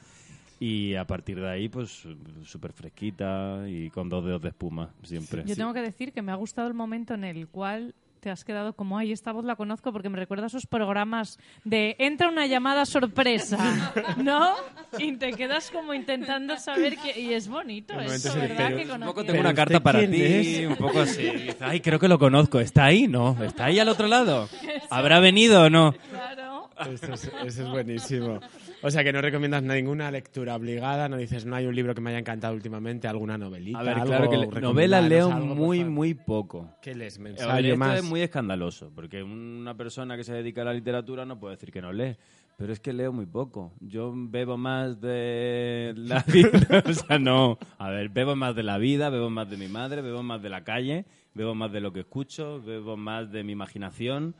Y 0.59 0.95
a 0.95 1.05
partir 1.07 1.39
de 1.39 1.51
ahí, 1.51 1.69
pues 1.69 2.05
súper 2.45 2.73
fresquita 2.73 3.65
y 3.69 3.91
con 3.91 4.09
dos 4.09 4.25
dedos 4.25 4.41
de 4.41 4.49
espuma, 4.49 4.89
siempre. 5.03 5.45
Yo 5.45 5.55
tengo 5.55 5.75
que 5.75 5.83
decir 5.83 6.13
que 6.15 6.23
me 6.23 6.33
ha 6.33 6.37
gustado 6.37 6.67
el 6.69 6.73
momento 6.73 7.13
en 7.13 7.25
el 7.25 7.47
cual 7.49 7.95
te 8.27 8.33
has 8.33 8.43
quedado 8.43 8.73
como, 8.75 8.99
ay, 8.99 9.13
esta 9.13 9.31
voz 9.31 9.45
la 9.45 9.55
conozco 9.55 9.93
porque 9.93 10.09
me 10.09 10.17
recuerda 10.19 10.43
a 10.43 10.47
esos 10.49 10.67
programas 10.67 11.39
de 11.63 11.95
entra 12.01 12.27
una 12.29 12.45
llamada 12.49 12.85
sorpresa, 12.85 13.93
¿no? 14.17 14.53
Y 14.99 15.13
te 15.17 15.31
quedas 15.35 15.71
como 15.71 15.95
intentando 15.95 16.57
saber 16.57 16.97
que... 16.97 17.21
Y 17.21 17.35
es 17.35 17.47
bonito 17.47 17.95
eso, 18.01 18.35
¿verdad? 18.35 18.71
pero- 18.71 18.77
Que 18.79 18.85
un 18.93 19.03
Un 19.05 19.09
poco 19.09 19.25
tengo 19.25 19.39
una 19.39 19.51
¿usted 19.51 19.55
carta 19.63 19.79
para 19.81 20.01
ti, 20.01 20.23
es? 20.25 20.67
un 20.67 20.75
poco 20.75 21.03
así. 21.03 21.31
Ay, 21.61 21.81
creo 21.81 22.01
que 22.01 22.09
lo 22.09 22.19
conozco. 22.19 22.59
¿Está 22.59 22.87
ahí? 22.87 23.07
No. 23.07 23.41
¿Está 23.45 23.67
ahí 23.67 23.79
al 23.79 23.89
otro 23.89 24.09
lado? 24.09 24.49
¿Habrá 24.91 25.21
venido 25.21 25.63
o 25.63 25.71
no? 25.71 25.93
Claro. 26.11 26.46
Eso 26.93 27.13
es, 27.15 27.25
eso 27.47 27.63
es 27.65 27.71
buenísimo. 27.71 28.41
O 28.83 28.91
sea, 28.91 29.03
que 29.03 29.13
no 29.13 29.21
recomiendas 29.23 29.63
ninguna 29.63 30.11
lectura 30.11 30.55
obligada, 30.57 31.09
no 31.09 31.17
dices, 31.17 31.47
no 31.47 31.57
hay 31.57 31.67
un 31.67 31.75
libro 31.75 31.95
que 31.95 32.01
me 32.01 32.11
haya 32.11 32.19
encantado 32.19 32.55
últimamente, 32.55 33.09
alguna 33.09 33.39
novelita. 33.39 33.79
A 33.79 33.83
ver, 33.83 33.95
algo, 33.95 34.07
claro 34.07 34.25
que 34.31 34.37
le- 34.37 34.43
recomendarnos 34.47 34.73
novela 34.75 35.01
leo 35.01 35.33
algo, 35.33 35.55
muy, 35.55 35.85
muy 35.85 36.15
poco. 36.15 36.75
¿Qué 36.83 36.95
lees? 36.95 37.19
A 37.19 37.23
ver, 37.23 37.33
Mensaje 37.33 37.67
esto 37.69 37.79
más. 37.79 37.99
es 37.99 38.05
muy 38.05 38.21
escandaloso, 38.21 38.91
porque 38.95 39.23
una 39.23 39.75
persona 39.77 40.17
que 40.17 40.25
se 40.25 40.33
dedica 40.35 40.63
a 40.63 40.67
la 40.67 40.75
literatura 40.75 41.25
no 41.25 41.39
puede 41.41 41.55
decir 41.57 41.71
que 41.73 41.81
no 41.81 41.93
lee. 41.93 42.17
Pero 42.59 42.73
es 42.73 42.81
que 42.81 42.95
leo 42.95 43.13
muy 43.13 43.27
poco. 43.27 43.75
Yo 43.81 44.15
bebo 44.17 44.57
más 44.57 44.99
de 45.01 45.93
la 45.97 46.25
vida. 46.33 46.83
o 46.89 46.93
sea, 46.95 47.19
no. 47.19 47.59
A 47.79 47.91
ver, 47.91 48.09
bebo 48.09 48.35
más 48.35 48.57
de 48.57 48.63
la 48.63 48.79
vida, 48.79 49.11
bebo 49.11 49.29
más 49.29 49.51
de 49.51 49.59
mi 49.59 49.69
madre, 49.69 50.01
bebo 50.01 50.23
más 50.23 50.41
de 50.43 50.49
la 50.49 50.65
calle, 50.65 51.05
bebo 51.35 51.55
más 51.55 51.71
de 51.71 51.81
lo 51.83 51.93
que 51.93 52.01
escucho, 52.01 52.63
bebo 52.63 52.97
más 52.97 53.31
de 53.31 53.45
mi 53.45 53.53
imaginación 53.53 54.35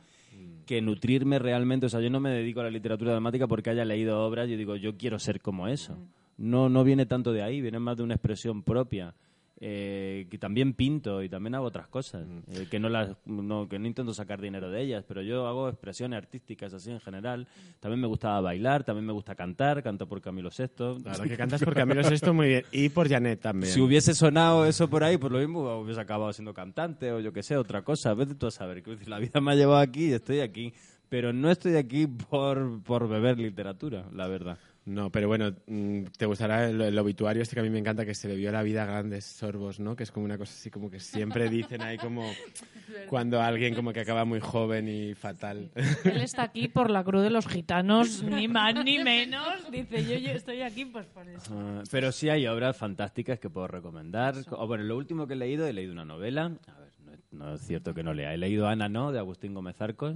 que 0.65 0.81
nutrirme 0.81 1.39
realmente. 1.39 1.85
O 1.85 1.89
sea, 1.89 2.01
yo 2.01 2.09
no 2.09 2.19
me 2.19 2.29
dedico 2.29 2.59
a 2.59 2.63
la 2.63 2.69
literatura 2.69 3.11
dramática 3.11 3.47
porque 3.47 3.69
haya 3.69 3.85
leído 3.85 4.19
obras 4.23 4.47
y 4.47 4.51
yo 4.51 4.57
digo, 4.57 4.75
yo 4.75 4.97
quiero 4.97 5.17
ser 5.17 5.41
como 5.41 5.67
eso. 5.67 5.97
No, 6.37 6.69
no 6.69 6.83
viene 6.83 7.05
tanto 7.05 7.33
de 7.33 7.41
ahí, 7.41 7.61
viene 7.61 7.79
más 7.79 7.97
de 7.97 8.03
una 8.03 8.15
expresión 8.15 8.61
propia. 8.61 9.15
Eh, 9.59 10.27
que 10.29 10.37
también 10.37 10.73
pinto 10.73 11.23
y 11.23 11.29
también 11.29 11.55
hago 11.55 11.65
otras 11.65 11.87
cosas 11.87 12.27
eh, 12.51 12.67
que 12.69 12.79
no 12.79 12.89
las 12.89 13.17
no, 13.25 13.67
que 13.67 13.79
no 13.79 13.87
intento 13.87 14.13
sacar 14.13 14.39
dinero 14.39 14.69
de 14.69 14.83
ellas 14.83 15.03
pero 15.07 15.23
yo 15.23 15.47
hago 15.47 15.67
expresiones 15.67 16.15
artísticas 16.15 16.75
así 16.75 16.91
en 16.91 16.99
general 16.99 17.47
también 17.79 17.99
me 17.99 18.05
gustaba 18.05 18.39
bailar 18.39 18.83
también 18.83 19.07
me 19.07 19.13
gusta 19.13 19.33
cantar 19.33 19.81
canto 19.81 20.07
por 20.07 20.21
Camilo 20.21 20.51
VI 20.55 21.01
La 21.03 21.11
verdad 21.11 21.23
que 21.23 21.37
cantas 21.37 21.63
por 21.63 21.73
Camilo 21.73 22.01
esto 22.01 22.33
muy 22.33 22.47
bien. 22.47 22.63
Y 22.71 22.89
por 22.89 23.09
Janet 23.09 23.41
también. 23.41 23.71
si 23.71 23.81
hubiese 23.81 24.13
sonado 24.13 24.65
eso 24.65 24.89
por 24.89 25.03
ahí, 25.03 25.17
pues 25.17 25.31
lo 25.31 25.39
mismo 25.39 25.77
hubiese 25.77 26.01
acabado 26.01 26.31
siendo 26.33 26.53
cantante 26.53 27.11
o 27.11 27.19
yo 27.19 27.33
que 27.33 27.43
sé, 27.43 27.57
otra 27.57 27.83
cosa. 27.83 28.13
Vete 28.13 28.35
tú 28.35 28.47
a 28.47 28.51
saber. 28.51 28.83
Decir, 28.83 29.09
la 29.09 29.19
vida 29.19 29.41
me 29.41 29.51
ha 29.51 29.55
llevado 29.55 29.79
aquí 29.79 30.07
y 30.07 30.13
estoy 30.13 30.39
aquí. 30.39 30.73
Pero 31.09 31.31
no 31.31 31.49
estoy 31.49 31.75
aquí 31.77 32.05
por, 32.05 32.81
por 32.83 33.07
beber 33.07 33.37
literatura, 33.39 34.05
la 34.13 34.27
verdad. 34.27 34.57
No, 34.87 35.11
pero 35.11 35.27
bueno, 35.27 35.53
mm, 35.67 36.03
te 36.17 36.25
gustará 36.25 36.69
el, 36.69 36.79
el 36.79 36.97
obituario 36.97 37.43
este 37.43 37.55
que 37.55 37.59
a 37.59 37.63
mí 37.63 37.69
me 37.69 37.79
encanta, 37.79 38.05
que 38.05 38.15
se 38.15 38.29
bebió 38.29 38.53
la 38.53 38.63
vida 38.63 38.83
a 38.83 38.85
grandes 38.85 39.25
sorbos, 39.25 39.81
¿no? 39.81 39.97
Que 39.97 40.03
es 40.03 40.11
como 40.13 40.23
una 40.25 40.37
cosa 40.37 40.53
así 40.53 40.71
como 40.71 40.89
que 40.89 41.01
siempre 41.01 41.49
dicen 41.49 41.81
ahí 41.81 41.97
como 41.97 42.23
cuando 43.09 43.41
alguien 43.41 43.75
como 43.75 43.91
que 43.91 43.99
acaba 43.99 44.23
muy 44.23 44.39
joven 44.39 44.87
y 44.87 45.13
fatal. 45.13 45.71
Él 46.05 46.21
está 46.21 46.43
aquí 46.43 46.69
por 46.69 46.89
la 46.89 47.03
cruz 47.03 47.23
de 47.23 47.29
los 47.29 47.47
gitanos, 47.47 48.23
ni 48.23 48.47
más 48.47 48.81
ni 48.85 49.03
menos. 49.03 49.69
Dice, 49.69 50.05
yo, 50.05 50.17
yo 50.19 50.31
estoy 50.31 50.61
aquí 50.61 50.85
pues 50.85 51.05
por 51.07 51.27
eso. 51.27 51.53
Ah, 51.53 51.83
pero 51.91 52.13
sí 52.13 52.29
hay 52.29 52.47
obras 52.47 52.77
fantásticas 52.77 53.39
que 53.39 53.49
puedo 53.49 53.67
recomendar. 53.67 54.35
O, 54.51 54.67
bueno, 54.67 54.85
lo 54.85 54.95
último 54.95 55.27
que 55.27 55.33
he 55.33 55.37
leído, 55.37 55.67
he 55.67 55.73
leído 55.73 55.91
una 55.91 56.05
novela. 56.05 56.45
A 56.45 56.79
ver, 56.79 56.91
no 57.05 57.11
es, 57.11 57.19
no 57.33 57.53
es 57.55 57.61
cierto 57.61 57.93
que 57.93 58.03
no 58.03 58.13
lea. 58.13 58.33
He 58.33 58.37
leído 58.37 58.69
Ana 58.69 58.87
No, 58.87 59.11
de 59.11 59.19
Agustín 59.19 59.53
Gómez 59.53 59.81
Arcos, 59.81 60.15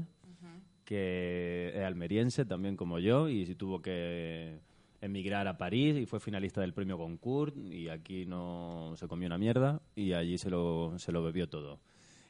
que 0.92 1.72
es 1.74 1.84
almeriense 1.86 2.44
también 2.44 2.76
como 2.76 3.00
yo 3.00 3.30
y 3.30 3.46
sí 3.46 3.56
tuvo 3.56 3.82
que 3.82 4.60
emigrar 5.00 5.48
a 5.48 5.58
París 5.58 5.96
y 5.96 6.06
fue 6.06 6.20
finalista 6.20 6.60
del 6.60 6.74
premio 6.74 6.98
Goncourt 6.98 7.56
y 7.56 7.88
aquí 7.88 8.26
no 8.26 8.92
se 8.98 9.08
comió 9.08 9.28
una 9.28 9.38
mierda 9.38 9.82
y 9.96 10.12
allí 10.12 10.38
se 10.38 10.50
lo, 10.50 10.96
se 10.98 11.14
lo 11.14 11.24
bebió 11.24 11.48
todo. 11.48 11.80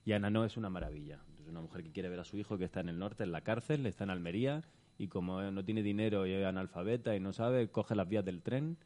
Y 0.06 0.12
Ana 0.12 0.30
No 0.30 0.46
es 0.46 0.58
una 0.58 0.70
maravilla. 0.70 1.24
Es 1.42 1.48
una 1.48 1.60
mujer 1.60 1.82
que 1.82 1.92
quiere 1.92 2.10
ver 2.10 2.20
a 2.20 2.24
su 2.24 2.38
hijo 2.38 2.60
que 2.60 2.66
está 2.66 2.82
en 2.82 2.90
el 2.90 3.00
norte, 3.00 3.24
en 3.24 3.32
la 3.32 3.42
cárcel, 3.42 3.84
está 3.88 4.04
en 4.04 4.12
Almería 4.12 4.62
y 5.00 5.08
como 5.08 5.42
no 5.42 5.66
tiene 5.66 5.82
dinero 5.82 6.28
y 6.28 6.34
es 6.34 6.46
analfabeta 6.46 7.16
y 7.16 7.20
no 7.20 7.34
sabe, 7.34 7.68
coge 7.70 7.96
las 7.96 8.08
vías 8.08 8.24
del 8.24 8.44
tren 8.44 8.78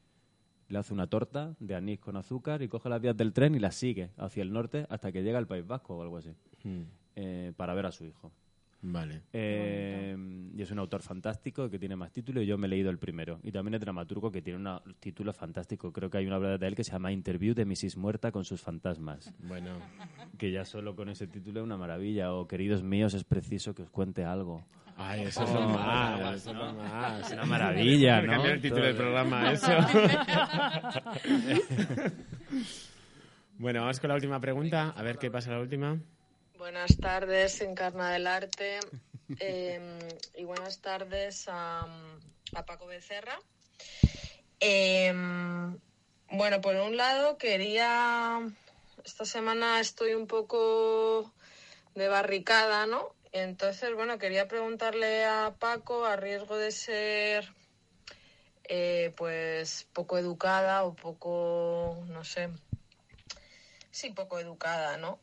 le 0.70 0.78
hace 0.78 0.94
una 0.94 1.08
torta 1.08 1.54
de 1.60 1.76
anís 1.76 2.00
con 2.00 2.16
azúcar 2.16 2.62
y 2.62 2.70
coge 2.70 2.88
las 2.88 3.02
vías 3.02 3.18
del 3.18 3.34
tren 3.34 3.56
y 3.56 3.60
las 3.60 3.76
sigue 3.76 4.12
hacia 4.16 4.42
el 4.42 4.54
norte 4.54 4.88
hasta 4.90 5.12
que 5.12 5.22
llega 5.22 5.38
al 5.38 5.48
País 5.48 5.68
Vasco 5.68 5.98
o 5.98 6.02
algo 6.02 6.16
así, 6.16 6.32
eh, 7.18 7.52
para 7.58 7.74
ver 7.74 7.88
a 7.88 7.92
su 7.92 8.06
hijo. 8.06 8.32
Vale. 8.82 9.24
Eh, 9.34 10.16
y 10.54 10.62
es 10.62 10.70
un 10.70 10.78
autor 10.80 11.02
fantástico 11.02 11.70
que 11.70 11.80
tiene 11.80 11.96
más 11.96 12.12
títulos 12.12 12.44
y 12.44 12.48
yo 12.48 12.58
me 12.58 12.68
he 12.68 12.70
leído 12.70 12.92
el 12.92 13.00
primero. 13.00 13.40
Y 13.42 13.52
también 13.52 13.76
es 13.76 13.82
dramaturgo 13.82 14.32
que 14.32 14.42
tiene 14.42 14.60
un 14.60 14.80
título 15.00 15.34
fantástico. 15.34 15.92
Creo 15.92 16.10
que 16.10 16.20
hay 16.20 16.28
una 16.28 16.38
obra 16.38 16.58
de 16.58 16.68
él 16.68 16.76
que 16.76 16.84
se 16.84 16.92
llama 16.92 17.12
Interview 17.12 17.56
de 17.56 17.66
Mrs. 17.66 17.98
Muerta 17.98 18.32
con 18.32 18.46
sus 18.46 18.62
fantasmas. 18.62 19.34
Bueno, 19.40 19.72
Que 20.38 20.52
ya 20.52 20.66
solo 20.66 20.96
con 20.96 21.10
ese 21.10 21.26
título 21.28 21.62
es 21.62 21.66
una 21.66 21.78
maravilla. 21.78 22.34
O 22.34 22.48
queridos 22.48 22.84
míos, 22.84 23.14
es 23.16 23.24
preciso 23.24 23.74
que 23.74 23.82
os 23.82 23.90
cuente 23.90 24.24
algo. 24.24 24.64
ay, 24.98 25.24
eso 25.24 25.44
es 25.44 25.52
lo 25.54 25.68
más, 25.70 26.36
eso 26.36 26.52
es 26.52 26.56
lo 26.56 26.74
más. 26.74 27.32
Una 27.32 27.46
maravilla, 27.46 28.22
¿no? 28.22 28.32
Cambiar 28.34 28.54
el 28.54 28.62
título 28.62 28.86
del 28.86 28.96
programa, 28.96 29.52
eso. 29.52 29.72
bueno, 33.58 33.82
vamos 33.82 34.00
con 34.00 34.10
la 34.10 34.16
última 34.16 34.40
pregunta. 34.40 34.92
A 34.96 35.02
ver 35.02 35.18
qué 35.18 35.32
pasa 35.32 35.52
la 35.52 35.60
última. 35.60 35.98
Buenas 36.66 36.97
tardes, 36.99 37.61
Encarna 37.61 38.09
del 38.09 38.26
Arte. 38.26 38.80
Eh, 39.39 39.80
y 40.36 40.45
buenas 40.45 40.82
tardes 40.82 41.47
a, 41.47 41.86
a 42.55 42.66
Paco 42.66 42.88
Becerra. 42.88 43.39
Eh, 44.59 45.13
bueno, 46.32 46.61
por 46.61 46.76
un 46.76 46.97
lado 46.97 47.38
quería, 47.38 48.39
esta 49.03 49.26
semana 49.26 49.80
estoy 49.80 50.16
un 50.16 50.26
poco 50.26 51.32
de 51.93 52.07
barricada, 52.07 52.88
¿no? 52.88 53.13
Entonces, 53.32 53.93
bueno, 53.93 54.18
quería 54.18 54.47
preguntarle 54.47 55.26
a 55.26 55.55
Paco, 55.59 56.05
a 56.05 56.16
riesgo 56.16 56.57
de 56.57 56.72
ser, 56.72 57.53
eh, 58.63 59.13
pues, 59.18 59.88
poco 59.93 60.18
educada 60.18 60.84
o 60.84 60.95
poco, 60.95 62.03
no 62.07 62.24
sé, 62.24 62.49
sí, 63.91 64.09
poco 64.11 64.39
educada, 64.39 64.97
¿no? 64.97 65.20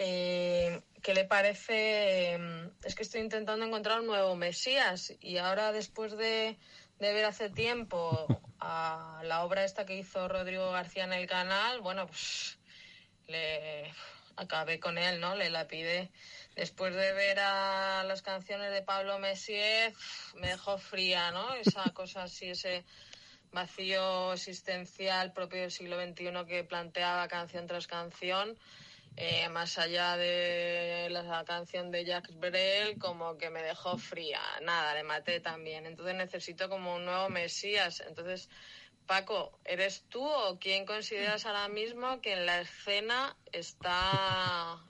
Eh, 0.00 0.80
¿Qué 1.02 1.12
le 1.12 1.24
parece? 1.24 2.32
Em, 2.32 2.70
es 2.84 2.94
que 2.94 3.02
estoy 3.02 3.20
intentando 3.20 3.66
encontrar 3.66 4.00
un 4.00 4.06
nuevo 4.06 4.36
Mesías 4.36 5.12
y 5.20 5.38
ahora 5.38 5.72
después 5.72 6.16
de, 6.16 6.56
ver 7.00 7.24
hace 7.24 7.50
tiempo 7.50 8.26
a 8.60 9.20
la 9.24 9.44
obra 9.44 9.64
esta 9.64 9.86
que 9.86 9.96
hizo 9.96 10.28
Rodrigo 10.28 10.70
García 10.70 11.04
en 11.04 11.12
el 11.12 11.26
canal, 11.26 11.80
bueno, 11.80 12.06
pues 12.06 12.58
le 13.26 13.92
acabé 14.36 14.78
con 14.78 14.98
él, 14.98 15.20
¿no? 15.20 15.34
Le 15.34 15.50
la 15.50 15.66
pide. 15.66 16.10
Después 16.54 16.94
de 16.94 17.12
ver 17.12 17.40
a 17.40 18.04
las 18.04 18.22
canciones 18.22 18.72
de 18.72 18.82
Pablo 18.82 19.18
Messier, 19.18 19.92
me 20.34 20.48
dejó 20.48 20.78
fría, 20.78 21.32
¿no? 21.32 21.54
Esa 21.54 21.82
cosa 21.90 22.24
así, 22.24 22.50
ese 22.50 22.84
vacío 23.50 24.32
existencial 24.32 25.32
propio 25.32 25.62
del 25.62 25.72
siglo 25.72 26.00
XXI 26.00 26.44
que 26.46 26.64
planteaba 26.64 27.26
canción 27.26 27.66
tras 27.66 27.88
canción. 27.88 28.56
Eh, 29.20 29.48
más 29.48 29.76
allá 29.78 30.16
de 30.16 31.08
la 31.10 31.44
canción 31.44 31.90
de 31.90 32.04
Jacques 32.04 32.38
Brel, 32.38 33.00
como 33.00 33.36
que 33.36 33.50
me 33.50 33.64
dejó 33.64 33.98
fría. 33.98 34.40
Nada, 34.62 34.94
le 34.94 35.02
maté 35.02 35.40
también. 35.40 35.86
Entonces 35.86 36.14
necesito 36.14 36.68
como 36.68 36.94
un 36.94 37.04
nuevo 37.04 37.28
Mesías. 37.28 38.00
Entonces, 38.06 38.48
Paco, 39.06 39.58
¿eres 39.64 40.04
tú 40.08 40.24
o 40.24 40.60
quién 40.60 40.86
consideras 40.86 41.46
ahora 41.46 41.66
mismo 41.68 42.20
que 42.20 42.34
en 42.34 42.46
la 42.46 42.60
escena 42.60 43.36
está, 43.50 44.80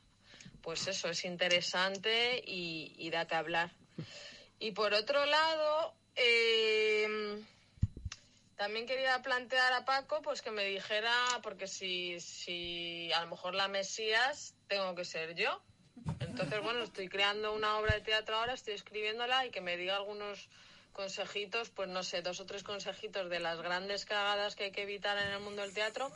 pues 0.61 0.87
eso, 0.89 1.09
es 1.09 1.25
interesante 1.25 2.43
y, 2.45 3.09
da 3.09 3.27
que 3.27 3.35
hablar? 3.35 3.71
Y 4.59 4.73
por 4.73 4.93
otro 4.93 5.25
lado, 5.25 5.95
eh, 6.17 7.43
también 8.59 8.87
quería 8.87 9.23
plantear 9.23 9.73
a 9.73 9.85
Paco 9.85 10.21
pues 10.21 10.43
que 10.43 10.51
me 10.51 10.65
dijera, 10.65 11.15
porque 11.45 11.69
si, 11.69 12.19
si 12.19 13.11
a 13.13 13.23
lo 13.23 13.31
mejor 13.31 13.55
la 13.55 13.69
Mesías 13.69 14.55
tengo 14.67 14.97
que 14.97 15.05
ser 15.05 15.37
yo. 15.37 15.63
Entonces, 16.19 16.61
bueno, 16.63 16.83
estoy 16.83 17.09
creando 17.09 17.55
una 17.55 17.79
obra 17.79 17.95
de 17.95 18.01
teatro 18.01 18.37
ahora, 18.37 18.55
estoy 18.55 18.75
escribiéndola 18.75 19.47
y 19.47 19.51
que 19.51 19.61
me 19.61 19.77
diga 19.77 19.97
algunos 19.97 20.49
consejitos, 20.93 21.71
pues 21.71 21.89
no 21.89 22.03
sé, 22.03 22.21
dos 22.23 22.41
o 22.41 22.47
tres 22.47 22.65
consejitos 22.65 23.31
de 23.31 23.39
las 23.39 23.63
grandes 23.63 24.05
cagadas 24.05 24.57
que 24.57 24.65
hay 24.65 24.73
que 24.73 24.83
evitar 24.83 25.17
en 25.19 25.29
el 25.29 25.41
mundo 25.41 25.63
del 25.63 25.73
teatro 25.73 26.11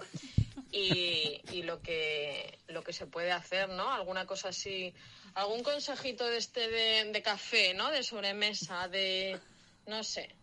y, 0.72 1.40
y 1.52 1.62
lo 1.62 1.80
que 1.80 2.58
lo 2.66 2.82
que 2.82 2.92
se 2.92 3.06
puede 3.06 3.30
hacer, 3.30 3.68
¿no? 3.68 3.92
Alguna 3.92 4.26
cosa 4.26 4.48
así, 4.48 4.92
algún 5.34 5.62
consejito 5.62 6.26
de 6.26 6.38
este 6.38 6.68
de, 6.68 7.12
de 7.12 7.22
café, 7.22 7.72
¿no? 7.74 7.90
De 7.92 8.02
sobremesa, 8.02 8.88
de 8.88 9.38
no 9.86 10.02
sé, 10.02 10.34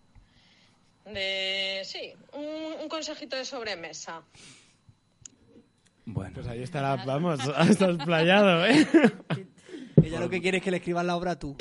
de 1.14 1.82
sí, 1.84 2.14
un, 2.34 2.82
un 2.84 2.90
consejito 2.90 3.36
de 3.36 3.46
sobremesa. 3.46 4.22
Bueno. 6.06 6.32
Pues 6.34 6.48
ahí 6.48 6.64
estará, 6.64 6.96
vamos, 7.06 7.40
estás 7.70 7.98
playado, 8.04 8.66
¿eh? 8.66 8.88
Ella 10.04 10.20
lo 10.22 10.30
que 10.30 10.42
quiere 10.42 10.58
es 10.60 10.64
que 10.64 10.72
le 10.72 10.78
escribas 10.78 11.06
la 11.06 11.16
obra 11.16 11.38
tú. 11.38 11.58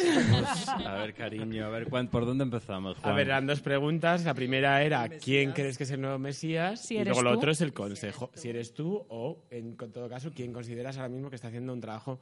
A 0.86 0.94
ver, 0.94 1.12
cariño, 1.12 1.66
a 1.66 1.68
ver, 1.70 1.88
¿por 1.88 2.24
dónde 2.24 2.44
empezamos, 2.44 2.96
Juan? 2.98 3.12
A 3.12 3.16
ver, 3.16 3.26
eran 3.26 3.46
dos 3.46 3.60
preguntas. 3.60 4.24
La 4.24 4.34
primera 4.34 4.82
era, 4.82 5.08
¿quién 5.08 5.52
crees 5.52 5.76
que 5.76 5.84
es 5.84 5.90
el 5.90 6.00
nuevo 6.00 6.18
Mesías? 6.18 6.90
y 6.90 7.02
luego 7.04 7.22
lo 7.22 7.32
otro 7.32 7.50
es 7.50 7.60
el 7.60 7.72
consejo. 7.72 8.30
Si 8.34 8.48
eres 8.48 8.74
tú 8.74 9.04
o, 9.08 9.44
en 9.50 9.76
todo 9.76 10.08
caso, 10.08 10.30
¿quién 10.34 10.52
consideras 10.52 10.96
ahora 10.96 11.08
mismo 11.08 11.30
que 11.30 11.36
está 11.36 11.48
haciendo 11.48 11.72
un 11.72 11.80
trabajo 11.80 12.20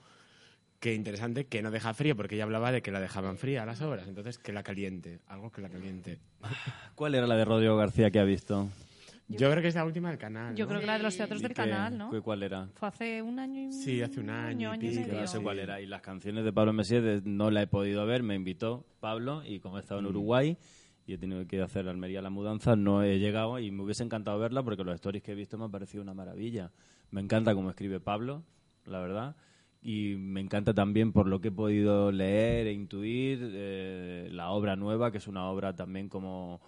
que 0.81 0.95
interesante, 0.95 1.47
que 1.47 1.63
no 1.63 1.71
deja 1.71 1.95
frío, 1.95 2.17
porque 2.17 2.35
ella 2.35 2.45
hablaba 2.45 2.73
de 2.73 2.83
que 2.83 2.91
la 2.91 3.01
dejaban 3.01 3.39
fría 3.39 3.65
las 3.65 3.81
obras, 3.81 4.07
entonces 4.09 4.39
que 4.39 4.53
la 4.53 4.63
caliente, 4.63 5.21
algo 5.27 5.51
que 5.51 5.63
la 5.63 5.69
caliente. 5.69 6.19
¿Cuál 6.95 7.15
era 7.15 7.27
la 7.27 7.37
de 7.37 7.45
Rodrigo 7.45 7.77
García 7.77 8.11
que 8.11 8.19
ha 8.19 8.25
visto? 8.25 8.69
Yo, 9.29 9.51
creo 9.51 9.61
que 9.61 9.69
es 9.69 9.75
la 9.75 9.85
última 9.85 10.11
del 10.11 10.19
canal. 10.19 10.55
Yo 10.55 10.69
creo 10.69 10.79
que 10.79 10.87
la 10.87 10.99
de 10.99 11.03
los 11.03 11.17
teatros 11.17 11.43
del 11.43 11.53
canal, 11.53 11.99
¿no? 11.99 12.23
¿Cuál 12.23 12.45
era? 12.45 12.69
Fue 12.75 12.89
hace 12.89 13.23
un 13.23 13.41
año 13.41 13.69
y 13.69 13.73
Sí, 13.73 14.01
hace 14.01 14.21
un 14.21 14.31
año. 14.31 14.71
año, 14.71 14.89
y 14.89 14.99
no 14.99 15.27
sé 15.27 15.41
cuál 15.41 15.59
era. 15.59 15.81
Y 15.81 15.87
las 15.87 16.01
canciones 16.01 16.45
de 16.45 16.53
Pablo 16.53 16.73
Messier 16.73 17.23
no 17.25 17.51
la 17.51 17.63
he 17.63 17.67
podido 17.67 18.07
ver, 18.07 18.23
me 18.23 18.37
invitó 18.37 18.87
Pablo 19.01 19.43
y 19.45 19.59
como 19.59 19.79
he 19.79 19.81
estado 19.81 19.99
en 19.99 20.07
Uruguay 20.07 20.57
y 21.07 21.15
he 21.15 21.19
tenido 21.19 21.45
que 21.47 21.61
hacer 21.61 21.89
Almería 21.89 22.23
la 22.23 22.31
mudanza, 22.31 22.77
no 22.77 23.03
he 23.03 23.19
llegado 23.19 23.59
y 23.59 23.73
me 23.73 23.83
hubiese 23.83 24.05
encantado 24.05 24.39
verla 24.39 24.63
porque 24.63 24.85
los 24.85 24.95
stories 24.95 25.23
que 25.25 25.33
he 25.33 25.37
visto 25.37 25.59
me 25.59 25.65
han 25.65 25.73
parecido 25.73 26.03
una 26.03 26.15
maravilla. 26.15 26.71
Me 27.11 27.21
encanta 27.21 27.53
cómo 27.55 27.71
escribe 27.71 27.99
Pablo, 27.99 28.45
la 28.85 29.01
verdad 29.01 29.37
y 29.87 30.17
me 30.17 30.41
encanta 30.41 30.75
también 30.75 31.13
por 31.13 31.29
lo 31.29 31.41
que 31.41 31.49
he 31.49 31.53
podido 31.53 32.11
leer 32.11 32.67
e 32.67 32.73
intuir 32.73 33.39
eh, 33.55 34.29
la 34.33 34.51
obra 34.51 34.75
nueva, 34.75 35.13
que 35.13 35.19
es 35.19 35.29
una 35.29 35.49
obra 35.49 35.77
también 35.77 36.09
como, 36.09 36.61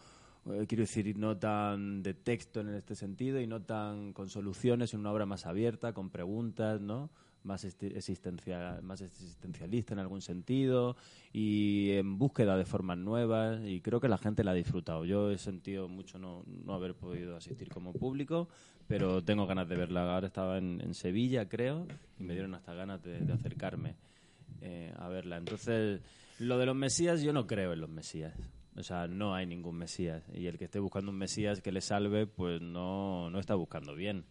eh, 0.46 0.66
quiero 0.68 0.82
decir, 0.82 1.18
no 1.18 1.36
tan 1.36 2.04
de 2.04 2.14
texto 2.14 2.60
en 2.60 2.68
este 2.68 2.94
sentido 2.94 3.40
y 3.40 3.48
no 3.48 3.60
tan 3.60 4.12
con 4.12 4.28
soluciones, 4.28 4.94
una 4.94 5.10
obra 5.10 5.26
más 5.26 5.46
abierta, 5.46 5.92
con 5.92 6.10
preguntas, 6.10 6.80
¿no? 6.80 7.10
más, 7.42 7.64
existencia, 7.64 8.78
más 8.82 9.00
existencialista 9.00 9.94
en 9.94 9.98
algún 9.98 10.20
sentido 10.20 10.96
y 11.32 11.90
en 11.92 12.18
búsqueda 12.18 12.56
de 12.56 12.64
formas 12.64 12.98
nuevas 12.98 13.60
y 13.64 13.80
creo 13.80 14.00
que 14.00 14.08
la 14.08 14.18
gente 14.18 14.44
la 14.44 14.52
ha 14.52 14.54
disfrutado. 14.54 15.04
Yo 15.04 15.32
he 15.32 15.38
sentido 15.38 15.88
mucho 15.88 16.18
no, 16.18 16.44
no 16.46 16.74
haber 16.74 16.94
podido 16.94 17.36
asistir 17.36 17.68
como 17.68 17.92
público, 17.92 18.48
pero 18.88 19.22
tengo 19.22 19.46
ganas 19.46 19.68
de 19.68 19.76
verla. 19.76 20.12
Ahora 20.12 20.26
estaba 20.26 20.58
en, 20.58 20.94
Sevilla, 20.94 21.48
creo, 21.48 21.86
y 22.18 22.24
me 22.24 22.32
dieron 22.32 22.54
hasta 22.54 22.74
ganas 22.74 23.02
de, 23.02 23.32
acercarme 23.32 23.94
eh, 24.60 24.92
a 24.96 25.08
verla. 25.08 25.36
Entonces, 25.36 26.00
lo 26.40 26.58
de 26.58 26.66
los 26.66 26.74
Mesías, 26.74 27.22
yo 27.22 27.32
no 27.32 27.46
creo 27.46 27.72
en 27.72 27.80
los 27.80 27.90
Mesías. 27.90 28.34
O 28.76 28.82
sea, 28.82 29.06
no 29.06 29.34
hay 29.34 29.46
ningún 29.46 29.76
Mesías. 29.76 30.24
Y 30.34 30.46
el 30.46 30.58
que 30.58 30.64
esté 30.64 30.80
buscando 30.80 31.10
un 31.10 31.18
Mesías 31.18 31.60
que 31.60 31.70
le 31.70 31.80
salve, 31.80 32.26
pues 32.26 32.60
no, 32.60 33.30
no 33.30 33.38
está 33.38 33.54
buscando 33.54 33.94
bien 33.94 34.24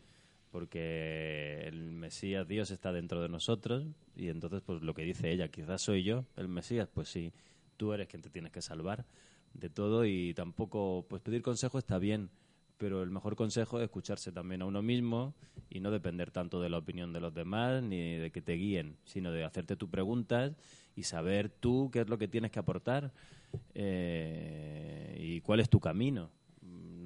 porque 0.51 1.67
el 1.67 1.91
Mesías, 1.91 2.47
Dios 2.47 2.71
está 2.71 2.91
dentro 2.91 3.21
de 3.21 3.29
nosotros 3.29 3.85
y 4.15 4.29
entonces 4.29 4.61
pues 4.65 4.81
lo 4.81 4.93
que 4.93 5.03
dice 5.03 5.31
ella, 5.31 5.49
quizás 5.49 5.81
soy 5.81 6.03
yo 6.03 6.25
el 6.35 6.47
Mesías, 6.47 6.87
pues 6.91 7.09
sí, 7.09 7.33
tú 7.75 7.93
eres 7.93 8.07
quien 8.07 8.21
te 8.21 8.29
tienes 8.29 8.51
que 8.51 8.61
salvar 8.61 9.05
de 9.53 9.69
todo 9.69 10.05
y 10.05 10.33
tampoco 10.33 11.05
pues 11.07 11.21
pedir 11.21 11.41
consejo 11.41 11.77
está 11.77 11.97
bien, 11.99 12.29
pero 12.77 13.03
el 13.03 13.09
mejor 13.09 13.35
consejo 13.35 13.79
es 13.79 13.85
escucharse 13.85 14.31
también 14.31 14.61
a 14.61 14.65
uno 14.65 14.81
mismo 14.81 15.33
y 15.69 15.79
no 15.79 15.91
depender 15.91 16.31
tanto 16.31 16.61
de 16.61 16.69
la 16.69 16.77
opinión 16.77 17.13
de 17.13 17.19
los 17.19 17.33
demás 17.33 17.83
ni 17.83 18.15
de 18.15 18.31
que 18.31 18.41
te 18.41 18.53
guíen, 18.53 18.97
sino 19.05 19.31
de 19.31 19.43
hacerte 19.43 19.75
tus 19.75 19.89
preguntas 19.89 20.53
y 20.95 21.03
saber 21.03 21.49
tú 21.49 21.89
qué 21.91 22.01
es 22.01 22.09
lo 22.09 22.17
que 22.17 22.27
tienes 22.27 22.51
que 22.51 22.59
aportar 22.59 23.11
eh, 23.73 25.17
y 25.19 25.41
cuál 25.41 25.59
es 25.59 25.69
tu 25.69 25.79
camino 25.79 26.29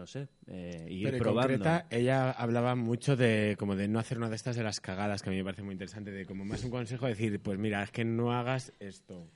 no 0.02 0.08
sé, 0.08 0.28
eh, 0.48 0.88
ir 0.90 1.12
Pero 1.12 1.18
en 1.18 1.36
concreta, 1.36 1.86
ella 1.92 2.32
hablaba 2.32 2.74
mucho 2.74 3.16
de 3.16 3.56
como 3.60 3.76
de 3.76 3.88
no 3.88 4.00
hacer 4.00 4.18
una 4.18 4.30
de 4.30 4.36
estas 4.36 4.56
de 4.56 4.64
las 4.64 4.82
cagadas, 4.82 5.22
que 5.22 5.30
a 5.30 5.32
mí 5.32 5.38
me 5.38 5.44
parece 5.44 5.62
muy 5.62 5.74
interesante, 5.74 6.10
de 6.10 6.26
como 6.26 6.44
más 6.44 6.64
un 6.64 6.72
consejo 6.72 7.06
decir, 7.06 7.40
pues 7.40 7.60
mira, 7.60 7.84
es 7.84 7.92
que 7.92 8.04
no 8.04 8.34
hagas 8.34 8.74
esto. 8.80 9.28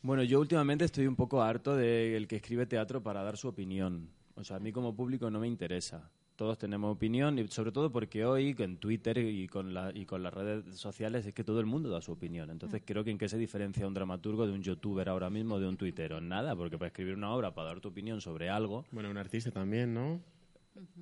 Bueno, 0.00 0.22
yo 0.22 0.40
últimamente 0.40 0.86
estoy 0.86 1.06
un 1.06 1.14
poco 1.14 1.42
harto 1.42 1.76
del 1.76 2.26
que 2.26 2.36
escribe 2.36 2.64
teatro 2.64 3.02
para 3.02 3.22
dar 3.22 3.36
su 3.36 3.48
opinión. 3.48 4.08
O 4.34 4.44
sea, 4.44 4.56
a 4.56 4.60
mí 4.60 4.72
como 4.72 4.94
público 4.94 5.30
no 5.30 5.40
me 5.40 5.48
interesa 5.48 6.10
todos 6.36 6.58
tenemos 6.58 6.92
opinión 6.92 7.38
y 7.38 7.46
sobre 7.46 7.70
todo 7.70 7.92
porque 7.92 8.24
hoy 8.24 8.54
en 8.58 8.76
Twitter 8.78 9.18
y 9.18 9.46
con, 9.46 9.74
la, 9.74 9.92
y 9.94 10.06
con 10.06 10.24
las 10.24 10.34
redes 10.34 10.76
sociales 10.76 11.24
es 11.24 11.34
que 11.34 11.44
todo 11.44 11.60
el 11.60 11.66
mundo 11.66 11.88
da 11.88 12.02
su 12.02 12.10
opinión. 12.10 12.50
Entonces 12.50 12.82
mm. 12.82 12.84
creo 12.84 13.04
que 13.04 13.10
en 13.12 13.18
qué 13.18 13.28
se 13.28 13.38
diferencia 13.38 13.86
un 13.86 13.94
dramaturgo 13.94 14.44
de 14.44 14.52
un 14.52 14.60
youtuber 14.60 15.08
ahora 15.08 15.30
mismo 15.30 15.60
de 15.60 15.68
un 15.68 15.76
tuitero. 15.76 16.20
Nada, 16.20 16.56
porque 16.56 16.78
para 16.78 16.88
escribir 16.88 17.14
una 17.14 17.32
obra, 17.32 17.54
para 17.54 17.68
dar 17.68 17.80
tu 17.80 17.90
opinión 17.90 18.20
sobre 18.20 18.50
algo... 18.50 18.84
Bueno, 18.90 19.10
un 19.10 19.18
artista 19.18 19.52
también, 19.52 19.94
¿no? 19.94 20.20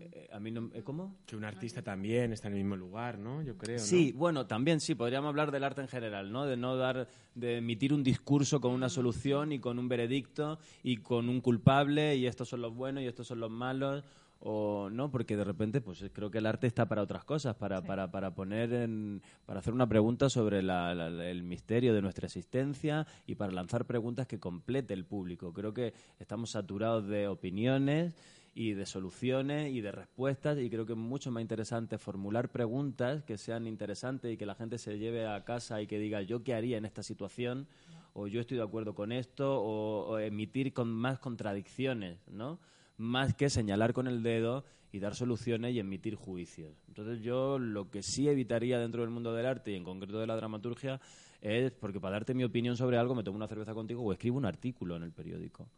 Eh, 0.00 0.28
a 0.32 0.40
mí 0.40 0.50
no, 0.50 0.70
eh, 0.74 0.82
¿Cómo? 0.82 1.16
Que 1.26 1.36
un 1.36 1.44
artista 1.44 1.82
también 1.82 2.32
está 2.32 2.48
en 2.48 2.54
el 2.54 2.60
mismo 2.60 2.76
lugar, 2.76 3.18
¿no? 3.18 3.42
Yo 3.42 3.56
creo. 3.56 3.78
Sí, 3.78 4.12
bueno, 4.12 4.46
también 4.46 4.80
sí, 4.80 4.94
podríamos 4.94 5.28
hablar 5.28 5.52
del 5.52 5.62
arte 5.62 5.80
en 5.80 5.88
general, 5.88 6.32
¿no? 6.32 6.46
De 6.46 6.56
no 6.56 6.76
dar, 6.76 7.06
de 7.34 7.58
emitir 7.58 7.92
un 7.92 8.02
discurso 8.02 8.60
con 8.60 8.72
una 8.72 8.88
solución 8.88 9.52
y 9.52 9.60
con 9.60 9.78
un 9.78 9.88
veredicto 9.88 10.58
y 10.82 10.96
con 10.96 11.28
un 11.28 11.40
culpable 11.40 12.16
y 12.16 12.26
estos 12.26 12.48
son 12.48 12.62
los 12.62 12.74
buenos 12.74 13.02
y 13.04 13.06
estos 13.06 13.28
son 13.28 13.40
los 13.40 13.50
malos 13.50 14.04
o 14.40 14.88
no, 14.90 15.10
porque 15.10 15.36
de 15.36 15.44
repente 15.44 15.82
pues 15.82 16.02
creo 16.12 16.30
que 16.30 16.38
el 16.38 16.46
arte 16.46 16.66
está 16.66 16.88
para 16.88 17.02
otras 17.02 17.24
cosas, 17.24 17.54
para, 17.56 17.82
para, 17.82 18.10
para 18.10 18.34
poner 18.34 18.72
en, 18.72 19.22
para 19.44 19.60
hacer 19.60 19.74
una 19.74 19.86
pregunta 19.86 20.30
sobre 20.30 20.60
el 20.60 21.42
misterio 21.42 21.92
de 21.92 22.00
nuestra 22.00 22.26
existencia 22.26 23.06
y 23.26 23.34
para 23.34 23.52
lanzar 23.52 23.84
preguntas 23.84 24.26
que 24.26 24.40
complete 24.40 24.94
el 24.94 25.04
público. 25.04 25.52
Creo 25.52 25.74
que 25.74 25.92
estamos 26.18 26.50
saturados 26.50 27.06
de 27.06 27.28
opiniones 27.28 28.14
y 28.52 28.74
de 28.74 28.84
soluciones 28.84 29.72
y 29.72 29.80
de 29.80 29.92
respuestas 29.92 30.58
y 30.58 30.68
creo 30.68 30.84
que 30.84 30.92
es 30.92 30.98
mucho 30.98 31.30
más 31.30 31.40
interesante 31.40 31.98
formular 31.98 32.50
preguntas 32.50 33.22
que 33.22 33.38
sean 33.38 33.66
interesantes 33.66 34.32
y 34.32 34.36
que 34.36 34.46
la 34.46 34.54
gente 34.54 34.78
se 34.78 34.98
lleve 34.98 35.26
a 35.26 35.44
casa 35.44 35.80
y 35.80 35.86
que 35.86 35.98
diga 35.98 36.22
yo 36.22 36.42
qué 36.42 36.54
haría 36.54 36.76
en 36.76 36.84
esta 36.84 37.02
situación 37.02 37.68
o 38.12 38.26
yo 38.26 38.40
estoy 38.40 38.56
de 38.56 38.64
acuerdo 38.64 38.94
con 38.94 39.12
esto 39.12 39.60
o, 39.60 40.08
o 40.08 40.18
emitir 40.18 40.72
con 40.72 40.88
más 40.88 41.20
contradicciones, 41.20 42.18
¿no? 42.28 42.58
más 42.96 43.34
que 43.34 43.48
señalar 43.48 43.92
con 43.92 44.08
el 44.08 44.22
dedo 44.22 44.64
y 44.92 44.98
dar 44.98 45.14
soluciones 45.14 45.72
y 45.72 45.78
emitir 45.78 46.16
juicios. 46.16 46.74
Entonces 46.88 47.22
yo 47.22 47.58
lo 47.58 47.88
que 47.88 48.02
sí 48.02 48.28
evitaría 48.28 48.80
dentro 48.80 49.02
del 49.02 49.10
mundo 49.10 49.32
del 49.32 49.46
arte 49.46 49.70
y 49.70 49.76
en 49.76 49.84
concreto 49.84 50.18
de 50.18 50.26
la 50.26 50.34
dramaturgia 50.34 51.00
es, 51.40 51.70
porque 51.70 52.00
para 52.00 52.14
darte 52.14 52.34
mi 52.34 52.42
opinión 52.42 52.76
sobre 52.76 52.98
algo 52.98 53.14
me 53.14 53.22
tomo 53.22 53.36
una 53.36 53.46
cerveza 53.46 53.74
contigo 53.74 54.02
o 54.02 54.12
escribo 54.12 54.36
un 54.36 54.44
artículo 54.44 54.96
en 54.96 55.04
el 55.04 55.12
periódico 55.12 55.68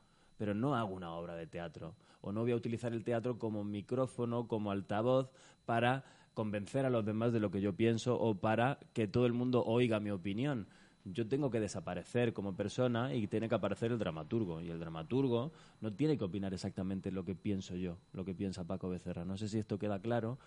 pero 0.42 0.54
no 0.54 0.74
hago 0.74 0.92
una 0.92 1.14
obra 1.14 1.36
de 1.36 1.46
teatro 1.46 1.94
o 2.20 2.32
no 2.32 2.40
voy 2.40 2.50
a 2.50 2.56
utilizar 2.56 2.92
el 2.92 3.04
teatro 3.04 3.38
como 3.38 3.62
micrófono, 3.62 4.48
como 4.48 4.72
altavoz 4.72 5.30
para 5.66 6.02
convencer 6.34 6.84
a 6.84 6.90
los 6.90 7.04
demás 7.04 7.32
de 7.32 7.38
lo 7.38 7.52
que 7.52 7.60
yo 7.60 7.76
pienso 7.76 8.18
o 8.18 8.34
para 8.34 8.80
que 8.92 9.06
todo 9.06 9.24
el 9.26 9.34
mundo 9.34 9.62
oiga 9.64 10.00
mi 10.00 10.10
opinión. 10.10 10.66
Yo 11.04 11.28
tengo 11.28 11.48
que 11.48 11.60
desaparecer 11.60 12.32
como 12.32 12.56
persona 12.56 13.14
y 13.14 13.28
tiene 13.28 13.48
que 13.48 13.54
aparecer 13.54 13.92
el 13.92 14.00
dramaturgo. 14.00 14.60
Y 14.60 14.68
el 14.68 14.80
dramaturgo 14.80 15.52
no 15.80 15.92
tiene 15.92 16.18
que 16.18 16.24
opinar 16.24 16.52
exactamente 16.52 17.12
lo 17.12 17.24
que 17.24 17.36
pienso 17.36 17.76
yo, 17.76 17.98
lo 18.12 18.24
que 18.24 18.34
piensa 18.34 18.64
Paco 18.64 18.88
Becerra. 18.88 19.24
No 19.24 19.36
sé 19.36 19.46
si 19.46 19.60
esto 19.60 19.78
queda 19.78 20.00
claro, 20.00 20.40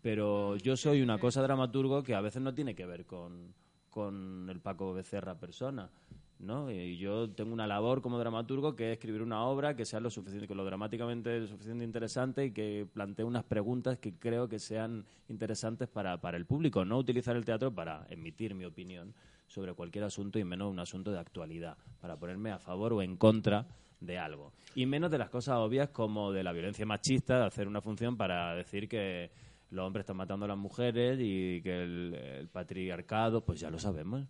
pero 0.00 0.56
yo 0.56 0.78
soy 0.78 1.02
una 1.02 1.18
cosa 1.18 1.42
dramaturgo 1.42 2.02
que 2.02 2.14
a 2.14 2.22
veces 2.22 2.40
no 2.40 2.54
tiene 2.54 2.74
que 2.74 2.86
ver 2.86 3.04
con, 3.04 3.52
con 3.90 4.48
el 4.48 4.60
Paco 4.60 4.94
Becerra 4.94 5.38
persona. 5.38 5.90
¿No? 6.42 6.70
Y 6.70 6.98
yo 6.98 7.30
tengo 7.30 7.52
una 7.52 7.66
labor 7.66 8.02
como 8.02 8.18
dramaturgo 8.18 8.74
que 8.74 8.90
es 8.90 8.98
escribir 8.98 9.22
una 9.22 9.44
obra 9.44 9.76
que 9.76 9.84
sea 9.84 10.00
lo 10.00 10.10
suficiente, 10.10 10.52
lo 10.54 10.64
dramáticamente 10.64 11.46
suficiente 11.46 11.84
interesante 11.84 12.46
y 12.46 12.50
que 12.50 12.86
plantee 12.92 13.24
unas 13.24 13.44
preguntas 13.44 13.98
que 13.98 14.14
creo 14.18 14.48
que 14.48 14.58
sean 14.58 15.06
interesantes 15.28 15.88
para, 15.88 16.20
para 16.20 16.36
el 16.36 16.44
público, 16.44 16.84
no 16.84 16.98
utilizar 16.98 17.36
el 17.36 17.44
teatro 17.44 17.72
para 17.72 18.06
emitir 18.10 18.54
mi 18.54 18.64
opinión 18.64 19.14
sobre 19.46 19.72
cualquier 19.74 20.04
asunto 20.04 20.38
y 20.38 20.44
menos 20.44 20.70
un 20.70 20.80
asunto 20.80 21.12
de 21.12 21.18
actualidad, 21.18 21.76
para 22.00 22.16
ponerme 22.16 22.50
a 22.50 22.58
favor 22.58 22.92
o 22.92 23.02
en 23.02 23.16
contra 23.16 23.66
de 24.00 24.18
algo. 24.18 24.52
Y 24.74 24.86
menos 24.86 25.10
de 25.10 25.18
las 25.18 25.30
cosas 25.30 25.56
obvias 25.58 25.90
como 25.90 26.32
de 26.32 26.42
la 26.42 26.52
violencia 26.52 26.84
machista, 26.84 27.38
de 27.38 27.46
hacer 27.46 27.68
una 27.68 27.80
función 27.80 28.16
para 28.16 28.54
decir 28.56 28.88
que 28.88 29.30
los 29.70 29.86
hombres 29.86 30.02
están 30.02 30.16
matando 30.16 30.44
a 30.46 30.48
las 30.48 30.58
mujeres 30.58 31.18
y 31.20 31.62
que 31.62 31.82
el 31.82 32.48
patriarcado, 32.50 33.44
pues 33.44 33.60
ya 33.60 33.70
lo 33.70 33.78
sabemos, 33.78 34.26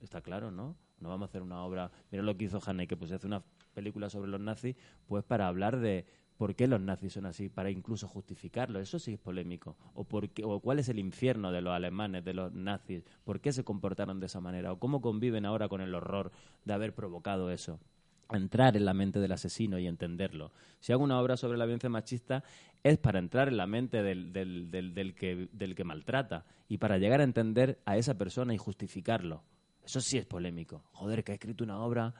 está 0.00 0.20
claro, 0.20 0.50
¿no? 0.50 0.76
No 1.00 1.08
vamos 1.08 1.26
a 1.26 1.30
hacer 1.30 1.42
una 1.42 1.62
obra, 1.62 1.90
mira 2.10 2.22
lo 2.22 2.36
que 2.36 2.46
hizo 2.46 2.60
Haneke, 2.64 2.96
pues 2.96 3.12
hace 3.12 3.26
una 3.26 3.42
película 3.74 4.10
sobre 4.10 4.30
los 4.30 4.40
nazis, 4.40 4.76
pues 5.06 5.24
para 5.24 5.48
hablar 5.48 5.78
de 5.78 6.06
por 6.36 6.54
qué 6.54 6.68
los 6.68 6.80
nazis 6.80 7.14
son 7.14 7.26
así, 7.26 7.48
para 7.48 7.70
incluso 7.70 8.06
justificarlo, 8.06 8.78
eso 8.78 8.98
sí 8.98 9.14
es 9.14 9.18
polémico, 9.18 9.76
o, 9.94 10.04
por 10.04 10.30
o 10.44 10.60
cuál 10.60 10.78
es 10.78 10.88
el 10.88 10.98
infierno 10.98 11.50
de 11.50 11.60
los 11.60 11.72
alemanes, 11.72 12.24
de 12.24 12.34
los 12.34 12.52
nazis, 12.52 13.04
por 13.24 13.40
qué 13.40 13.52
se 13.52 13.64
comportaron 13.64 14.20
de 14.20 14.26
esa 14.26 14.40
manera, 14.40 14.72
o 14.72 14.78
cómo 14.78 15.00
conviven 15.00 15.44
ahora 15.44 15.68
con 15.68 15.80
el 15.80 15.94
horror 15.94 16.30
de 16.64 16.74
haber 16.74 16.94
provocado 16.94 17.50
eso 17.50 17.80
entrar 18.30 18.76
en 18.76 18.84
la 18.84 18.94
mente 18.94 19.20
del 19.20 19.32
asesino 19.32 19.78
y 19.78 19.86
entenderlo. 19.86 20.52
Si 20.80 20.92
hago 20.92 21.02
una 21.02 21.20
obra 21.20 21.36
sobre 21.36 21.58
la 21.58 21.64
violencia 21.64 21.88
machista 21.88 22.44
es 22.82 22.98
para 22.98 23.18
entrar 23.18 23.48
en 23.48 23.56
la 23.56 23.66
mente 23.66 24.02
del, 24.02 24.32
del, 24.32 24.70
del, 24.70 25.14
que, 25.14 25.48
del 25.52 25.74
que 25.74 25.84
maltrata 25.84 26.44
y 26.68 26.78
para 26.78 26.98
llegar 26.98 27.20
a 27.20 27.24
entender 27.24 27.80
a 27.86 27.96
esa 27.96 28.18
persona 28.18 28.54
y 28.54 28.58
justificarlo. 28.58 29.42
Eso 29.88 30.02
sí 30.02 30.18
es 30.18 30.26
polémico. 30.26 30.82
Joder, 30.92 31.24
que 31.24 31.32
ha 31.32 31.36
escrito 31.36 31.64
una 31.64 31.80
obra 31.80 32.12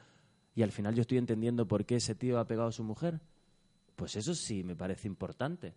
y 0.55 0.63
al 0.63 0.71
final 0.71 0.95
yo 0.95 1.01
estoy 1.01 1.19
entendiendo 1.19 1.67
por 1.67 1.85
qué 1.85 1.97
ese 1.97 2.15
tío 2.15 2.39
ha 2.39 2.47
pegado 2.47 2.69
a 2.69 2.71
su 2.71 2.83
mujer. 2.83 3.21
Pues 3.95 4.15
eso 4.15 4.33
sí 4.33 4.63
me 4.63 4.75
parece 4.75 5.07
importante. 5.07 5.75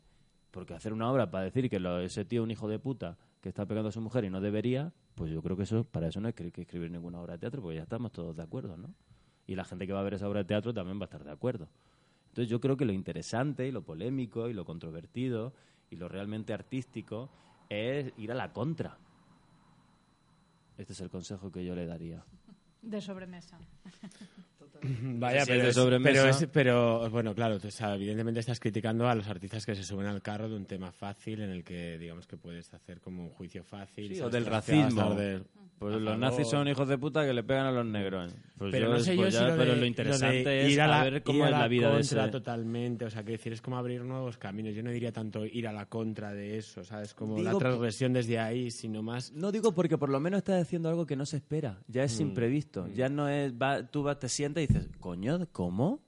Porque 0.50 0.72
hacer 0.72 0.94
una 0.94 1.12
obra 1.12 1.30
para 1.30 1.44
decir 1.44 1.68
que 1.68 1.78
ese 2.02 2.24
tío 2.24 2.40
es 2.40 2.44
un 2.44 2.50
hijo 2.50 2.66
de 2.66 2.78
puta 2.78 3.18
que 3.42 3.50
está 3.50 3.66
pegando 3.66 3.90
a 3.90 3.92
su 3.92 4.00
mujer 4.00 4.24
y 4.24 4.30
no 4.30 4.40
debería, 4.40 4.94
pues 5.14 5.30
yo 5.30 5.42
creo 5.42 5.54
que 5.54 5.64
eso 5.64 5.84
para 5.84 6.08
eso 6.08 6.18
no 6.18 6.28
hay 6.28 6.32
que, 6.32 6.62
escribir 6.62 6.90
ninguna 6.90 7.20
obra 7.20 7.34
de 7.34 7.40
teatro, 7.40 7.60
porque 7.60 7.76
ya 7.76 7.82
estamos 7.82 8.10
todos 8.10 8.34
de 8.36 8.42
acuerdo, 8.42 8.78
¿no? 8.78 8.94
Y 9.46 9.54
la 9.54 9.64
gente 9.64 9.86
que 9.86 9.92
va 9.92 10.00
a 10.00 10.02
ver 10.02 10.14
esa 10.14 10.26
obra 10.26 10.40
de 10.40 10.46
teatro 10.46 10.72
también 10.72 10.98
va 10.98 11.02
a 11.02 11.10
estar 11.12 11.24
de 11.24 11.30
acuerdo. 11.30 11.68
Entonces 12.28 12.48
yo 12.48 12.58
creo 12.58 12.78
que 12.78 12.86
lo 12.86 12.94
interesante 12.94 13.68
y 13.68 13.70
lo 13.70 13.82
polémico 13.82 14.48
y 14.48 14.54
lo 14.54 14.64
controvertido 14.64 15.52
y 15.90 15.96
lo 15.96 16.08
realmente 16.08 16.54
artístico 16.54 17.28
es 17.68 18.14
ir 18.16 18.32
a 18.32 18.34
la 18.34 18.54
contra 18.54 18.96
este 20.78 20.92
es 20.92 21.00
el 21.00 21.10
consejo 21.10 21.50
que 21.50 21.64
yo 21.64 21.74
le 21.74 21.86
daría. 21.86 22.24
De 22.82 23.00
sobremesa. 23.00 23.58
Vaya, 24.84 25.44
pero, 25.46 26.48
pero, 26.52 27.10
bueno, 27.10 27.34
claro, 27.34 27.58
evidentemente 27.94 28.40
estás 28.40 28.58
criticando 28.58 29.08
a 29.08 29.14
los 29.14 29.28
artistas 29.28 29.64
que 29.64 29.76
se 29.76 29.84
suben 29.84 30.06
al 30.06 30.20
carro 30.22 30.48
de 30.48 30.56
un 30.56 30.66
tema 30.66 30.90
fácil 30.90 31.40
en 31.40 31.50
el 31.50 31.62
que 31.62 31.98
digamos 31.98 32.26
que 32.26 32.36
puedes 32.36 32.72
hacer 32.74 33.00
como 33.00 33.22
un 33.22 33.30
juicio 33.30 33.62
fácil. 33.62 34.20
o 34.22 34.28
del 34.28 34.46
racismo. 34.46 35.16
Pues 35.82 36.00
los 36.00 36.16
nazis 36.16 36.46
son 36.46 36.68
hijos 36.68 36.86
de 36.86 36.96
puta 36.96 37.26
que 37.26 37.32
le 37.32 37.42
pegan 37.42 37.66
a 37.66 37.72
los 37.72 37.84
negros. 37.84 38.32
Pues 38.56 38.70
pero 38.70 38.88
no 38.88 39.00
sé 39.00 39.16
yo 39.16 39.22
pues 39.22 39.34
lo 39.34 39.56
pero 39.56 39.74
lo 39.74 39.84
interesante 39.84 40.66
es 40.66 40.70
ir 40.70 40.80
a 40.80 40.86
la, 40.86 41.02
ver 41.02 41.22
cómo 41.24 41.44
es 41.44 41.50
la, 41.50 41.66
vida 41.66 41.92
de 41.92 42.00
ese... 42.00 42.16
totalmente, 42.28 43.04
o 43.04 43.10
sea, 43.10 43.24
que 43.24 43.32
decir 43.32 43.52
es 43.52 43.60
como 43.60 43.76
abrir 43.76 44.04
nuevos 44.04 44.38
caminos. 44.38 44.76
Yo 44.76 44.84
no 44.84 44.92
diría 44.92 45.10
tanto 45.10 45.44
ir 45.44 45.66
a 45.66 45.72
la 45.72 45.86
contra 45.86 46.32
de 46.32 46.56
eso, 46.56 46.84
¿sabes? 46.84 47.14
Como 47.14 47.40
la 47.40 47.58
transgresión 47.58 48.12
desde 48.12 48.38
ahí, 48.38 48.70
sino 48.70 49.02
más... 49.02 49.32
No 49.32 49.50
digo 49.50 49.72
porque 49.72 49.98
por 49.98 50.08
lo 50.08 50.20
menos 50.20 50.38
estás 50.38 50.62
haciendo 50.62 50.88
algo 50.88 51.04
que 51.04 51.16
no 51.16 51.26
se 51.26 51.38
espera, 51.38 51.80
ya 51.88 52.04
es 52.04 52.16
mm. 52.20 52.22
imprevisto, 52.22 52.71
mm. 52.74 52.92
ya 52.92 53.08
no 53.08 53.28
es... 53.28 53.52
Va, 53.52 53.86
tú 53.86 54.02
vas, 54.02 54.18
te 54.18 54.28
sientas 54.28 54.64
y 54.64 54.66
dices, 54.66 54.88
coño, 55.00 55.46
¿cómo? 55.52 56.00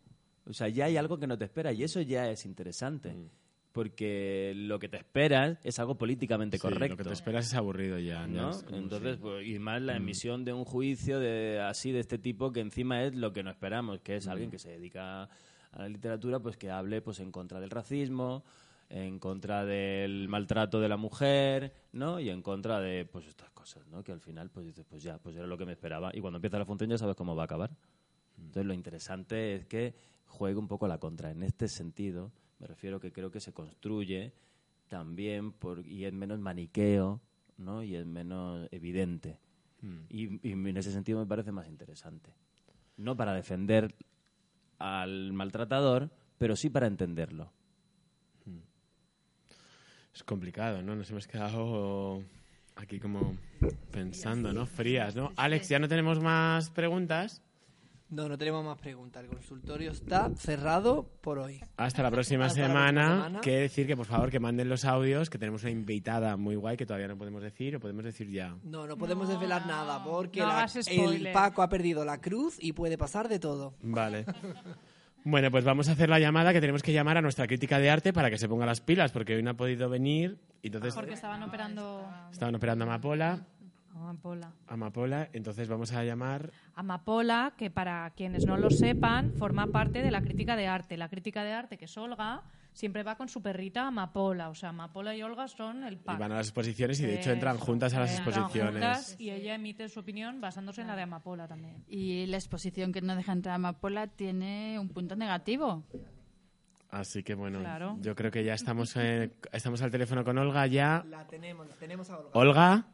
O 0.47 0.53
sea, 0.53 0.69
ya 0.69 0.87
hay 0.87 0.97
algo 0.97 1.19
que 1.19 1.27
no 1.27 1.39
te 1.39 1.45
espera 1.45 1.73
y 1.73 1.85
eso 1.85 2.01
ya 2.01 2.29
es 2.31 2.45
interesante. 2.45 3.15
Mm 3.15 3.45
porque 3.75 4.53
lo 4.55 4.79
que 4.79 4.89
te 4.89 4.99
esperas 4.99 5.59
es 5.65 5.81
algo 5.81 5.97
políticamente 5.97 6.61
correcto. 6.61 6.91
Lo 6.91 6.97
que 6.97 7.03
te 7.03 7.13
esperas 7.13 7.49
es 7.49 7.55
aburrido 7.55 7.99
ya, 7.99 8.25
¿no? 8.29 8.53
Entonces, 8.71 9.17
pues, 9.17 9.45
y 9.49 9.59
más 9.59 9.83
la 9.83 9.95
mm. 9.95 9.97
emisión 9.97 10.45
de 10.45 10.53
un 10.53 10.65
juicio 10.65 11.19
de 11.19 11.61
así 11.61 11.91
de 11.91 11.99
este 11.99 12.17
tipo 12.17 12.53
que 12.53 12.61
encima 12.61 13.03
es 13.03 13.17
lo 13.17 13.33
que 13.33 13.43
no 13.43 13.51
esperamos, 13.51 13.99
que 13.99 14.15
es 14.15 14.29
alguien 14.29 14.49
que 14.49 14.61
se 14.61 14.71
dedica 14.71 15.25
a 15.25 15.29
la 15.77 15.89
literatura, 15.89 16.39
pues 16.39 16.57
que 16.57 16.71
hable 16.71 17.03
pues 17.03 17.19
en 17.19 17.33
contra 17.33 17.59
del 17.59 17.71
racismo, 17.71 18.45
en 18.91 19.19
contra 19.19 19.65
del 19.65 20.29
maltrato 20.29 20.79
de 20.79 20.89
la 20.89 20.97
mujer, 20.97 21.75
¿no? 21.91 22.21
Y 22.21 22.31
en 22.31 22.43
contra 22.43 22.79
de 22.79 23.05
pues 23.07 23.27
estas 23.27 23.51
cosas, 23.65 23.87
¿no? 23.89 24.05
Que 24.05 24.13
al 24.13 24.21
final 24.21 24.51
pues 24.51 24.67
dices, 24.67 24.85
pues 24.89 25.03
ya, 25.03 25.19
pues 25.19 25.37
era 25.37 25.47
lo 25.47 25.57
que 25.57 25.65
me 25.65 25.73
esperaba 25.73 26.11
y 26.15 26.21
cuando 26.21 26.37
empieza 26.37 26.59
la 26.59 26.67
función 26.67 26.91
ya 26.91 26.99
sabes 26.99 27.17
cómo 27.17 27.35
va 27.35 27.43
a 27.43 27.47
acabar. 27.47 27.71
Mm. 27.71 28.41
Entonces, 28.41 28.67
lo 28.67 28.75
interesante 28.75 29.55
es 29.55 29.67
que 29.67 29.95
juegue 30.27 30.59
un 30.59 30.69
poco 30.69 30.87
la 30.89 30.99
contra 30.99 31.31
en 31.31 31.43
este 31.43 31.69
sentido 31.69 32.33
me 32.59 32.67
refiero 32.67 33.01
que 33.01 33.13
creo 33.13 33.31
que 33.31 33.41
se 33.41 33.53
construye 33.53 34.33
también 34.89 35.53
por, 35.53 35.87
y 35.87 36.05
es 36.05 36.13
menos 36.13 36.39
maniqueo 36.39 37.21
¿no? 37.59 37.83
y 37.83 37.97
es 37.97 38.07
menos 38.07 38.69
evidente. 38.71 39.39
Hmm. 39.81 40.05
Y, 40.09 40.51
en 40.51 40.77
ese 40.77 40.93
sentido 40.93 41.19
me 41.19 41.27
parece 41.27 41.53
más 41.53 41.69
interesante. 41.69 42.33
No 42.97 43.17
para 43.17 43.35
defender 43.35 43.95
al 44.79 45.33
maltratador, 45.33 46.11
pero 46.39 46.57
sí 46.57 46.71
para 46.71 46.87
entenderlo. 46.87 47.53
Hmm. 48.45 48.61
Es 50.15 50.23
complicado, 50.23 50.83
¿no? 50.83 50.95
Nos 50.95 51.11
hemos 51.11 51.27
quedado 51.27 52.23
aquí 52.77 52.99
como 52.99 53.37
pensando, 53.91 54.53
¿no? 54.53 54.67
Frías, 54.67 55.15
¿no? 55.15 55.33
Alex, 55.37 55.69
¿ya 55.69 55.79
no 55.79 55.89
tenemos 55.89 56.21
más 56.21 56.71
preguntas? 56.71 57.43
No, 58.11 58.29
no 58.29 58.39
tenemos 58.39 58.65
más 58.65 58.79
preguntas. 58.79 59.25
El 59.25 59.31
consultorio 59.31 59.91
está 59.91 60.31
cerrado 60.37 61.09
por 61.21 61.39
hoy. 61.39 61.61
Hasta 61.77 62.03
la 62.03 62.11
próxima, 62.11 62.49
semana. 62.49 63.41
Quiere 63.43 63.63
decir 63.63 63.87
que 63.87 63.97
por 63.97 64.07
favor 64.07 64.31
que 64.31 64.39
manden 64.39 64.69
los 64.69 64.85
audios, 64.85 65.31
que 65.31 65.39
tenemos 65.39 65.63
una 65.63 65.73
invitada 65.73 66.37
muy 66.37 66.55
guay 66.55 66.77
que 66.77 66.87
todavía 66.87 67.09
no 67.09 67.17
podemos 67.19 67.43
decir 67.43 67.75
o 67.75 67.81
podemos 67.81 68.05
decir 68.05 68.31
ya. 68.31 68.57
No, 68.63 68.87
no 68.87 68.97
podemos 68.97 69.29
desvelar 69.29 69.67
nada 69.67 70.05
porque 70.05 70.45
el 70.87 71.33
Paco 71.33 71.63
ha 71.63 71.69
perdido 71.69 72.05
la 72.05 72.21
cruz 72.21 72.57
y 72.61 72.73
puede 72.73 72.97
pasar 72.97 73.29
de 73.29 73.41
todo. 73.41 73.75
Vale. 73.83 74.27
Bueno, 75.27 75.51
pues 75.51 75.65
vamos 75.65 75.89
a 75.89 75.93
hacer 75.93 76.11
la 76.11 76.19
llamada 76.19 76.53
que 76.53 76.61
tenemos 76.61 76.83
que 76.83 76.93
llamar 76.93 77.17
a 77.17 77.23
nuestra 77.23 77.47
crítica 77.47 77.79
de 77.79 77.89
arte 77.89 78.13
para 78.13 78.29
que 78.29 78.37
se 78.37 78.47
ponga 78.47 78.67
las 78.67 78.83
pilas, 78.83 79.11
porque 79.11 79.35
hoy 79.35 79.43
no 79.43 79.53
ha 79.53 79.55
podido 79.55 79.89
venir. 79.89 80.39
Entonces, 80.63 80.95
porque 80.95 81.15
estaban 81.15 81.43
operando. 81.43 82.07
Estaban 82.31 82.55
operando 82.55 82.85
a 82.85 82.89
Amapola. 82.89 83.41
Amapola. 83.95 84.53
Amapola, 84.67 85.29
entonces 85.33 85.69
vamos 85.69 85.93
a 85.93 86.05
llamar... 86.05 86.51
Amapola, 86.75 87.55
que 87.57 87.71
para 87.71 88.11
quienes 88.11 88.45
no 88.45 88.57
lo 88.57 88.69
sepan, 88.69 89.33
forma 89.33 89.69
parte 89.69 90.03
de 90.03 90.11
la 90.11 90.21
crítica 90.21 90.57
de 90.57 90.67
arte. 90.67 90.97
La 90.97 91.09
crítica 91.09 91.43
de 91.43 91.53
arte, 91.53 91.79
que 91.79 91.85
es 91.87 91.97
Olga, 91.97 92.43
siempre 92.75 93.03
va 93.03 93.17
con 93.17 93.29
su 93.29 93.41
perrita 93.41 93.87
Amapola. 93.87 94.51
O 94.51 94.55
sea, 94.55 94.69
Amapola 94.71 95.17
y 95.17 95.23
Olga 95.23 95.49
son 95.49 95.85
el 95.85 95.97
par. 95.97 96.17
Y 96.17 96.19
van 96.19 96.33
a 96.33 96.37
las 96.37 96.49
exposiciones 96.49 97.01
y 97.01 97.07
de 97.07 97.15
hecho 97.15 97.31
entran 97.31 97.57
juntas 97.57 97.95
a 97.95 98.01
las 98.01 98.15
exposiciones. 98.19 99.17
y 99.19 99.31
ella 99.31 99.55
emite 99.55 99.89
su 99.89 100.01
opinión 100.01 100.41
basándose 100.41 100.83
en 100.83 100.89
la 100.89 100.97
de 100.97 101.03
Amapola 101.03 101.49
también. 101.49 101.83
Y 101.89 102.27
la 102.27 102.37
exposición 102.37 102.93
que 102.93 103.01
no 103.01 103.17
deja 103.17 103.33
entrar 103.33 103.55
Amapola 103.55 104.09
tiene 104.09 104.79
un 104.79 104.91
punto 104.91 105.17
negativo. 105.17 105.85
Así 106.91 107.23
que 107.25 107.35
bueno, 107.35 107.61
yo 108.01 108.15
creo 108.15 108.31
que 108.31 108.45
ya 108.45 108.55
estamos, 108.55 108.95
estamos 108.97 109.83
al 109.83 109.91
teléfono 109.91 110.23
con 110.25 110.39
Olga 110.39 110.67
ya. 110.67 111.05
La 111.09 111.27
tenemos, 111.27 111.67
la 111.67 111.75
tenemos 111.75 112.11
a 112.11 112.19
Olga. 112.19 112.31
Olga. 112.35 112.87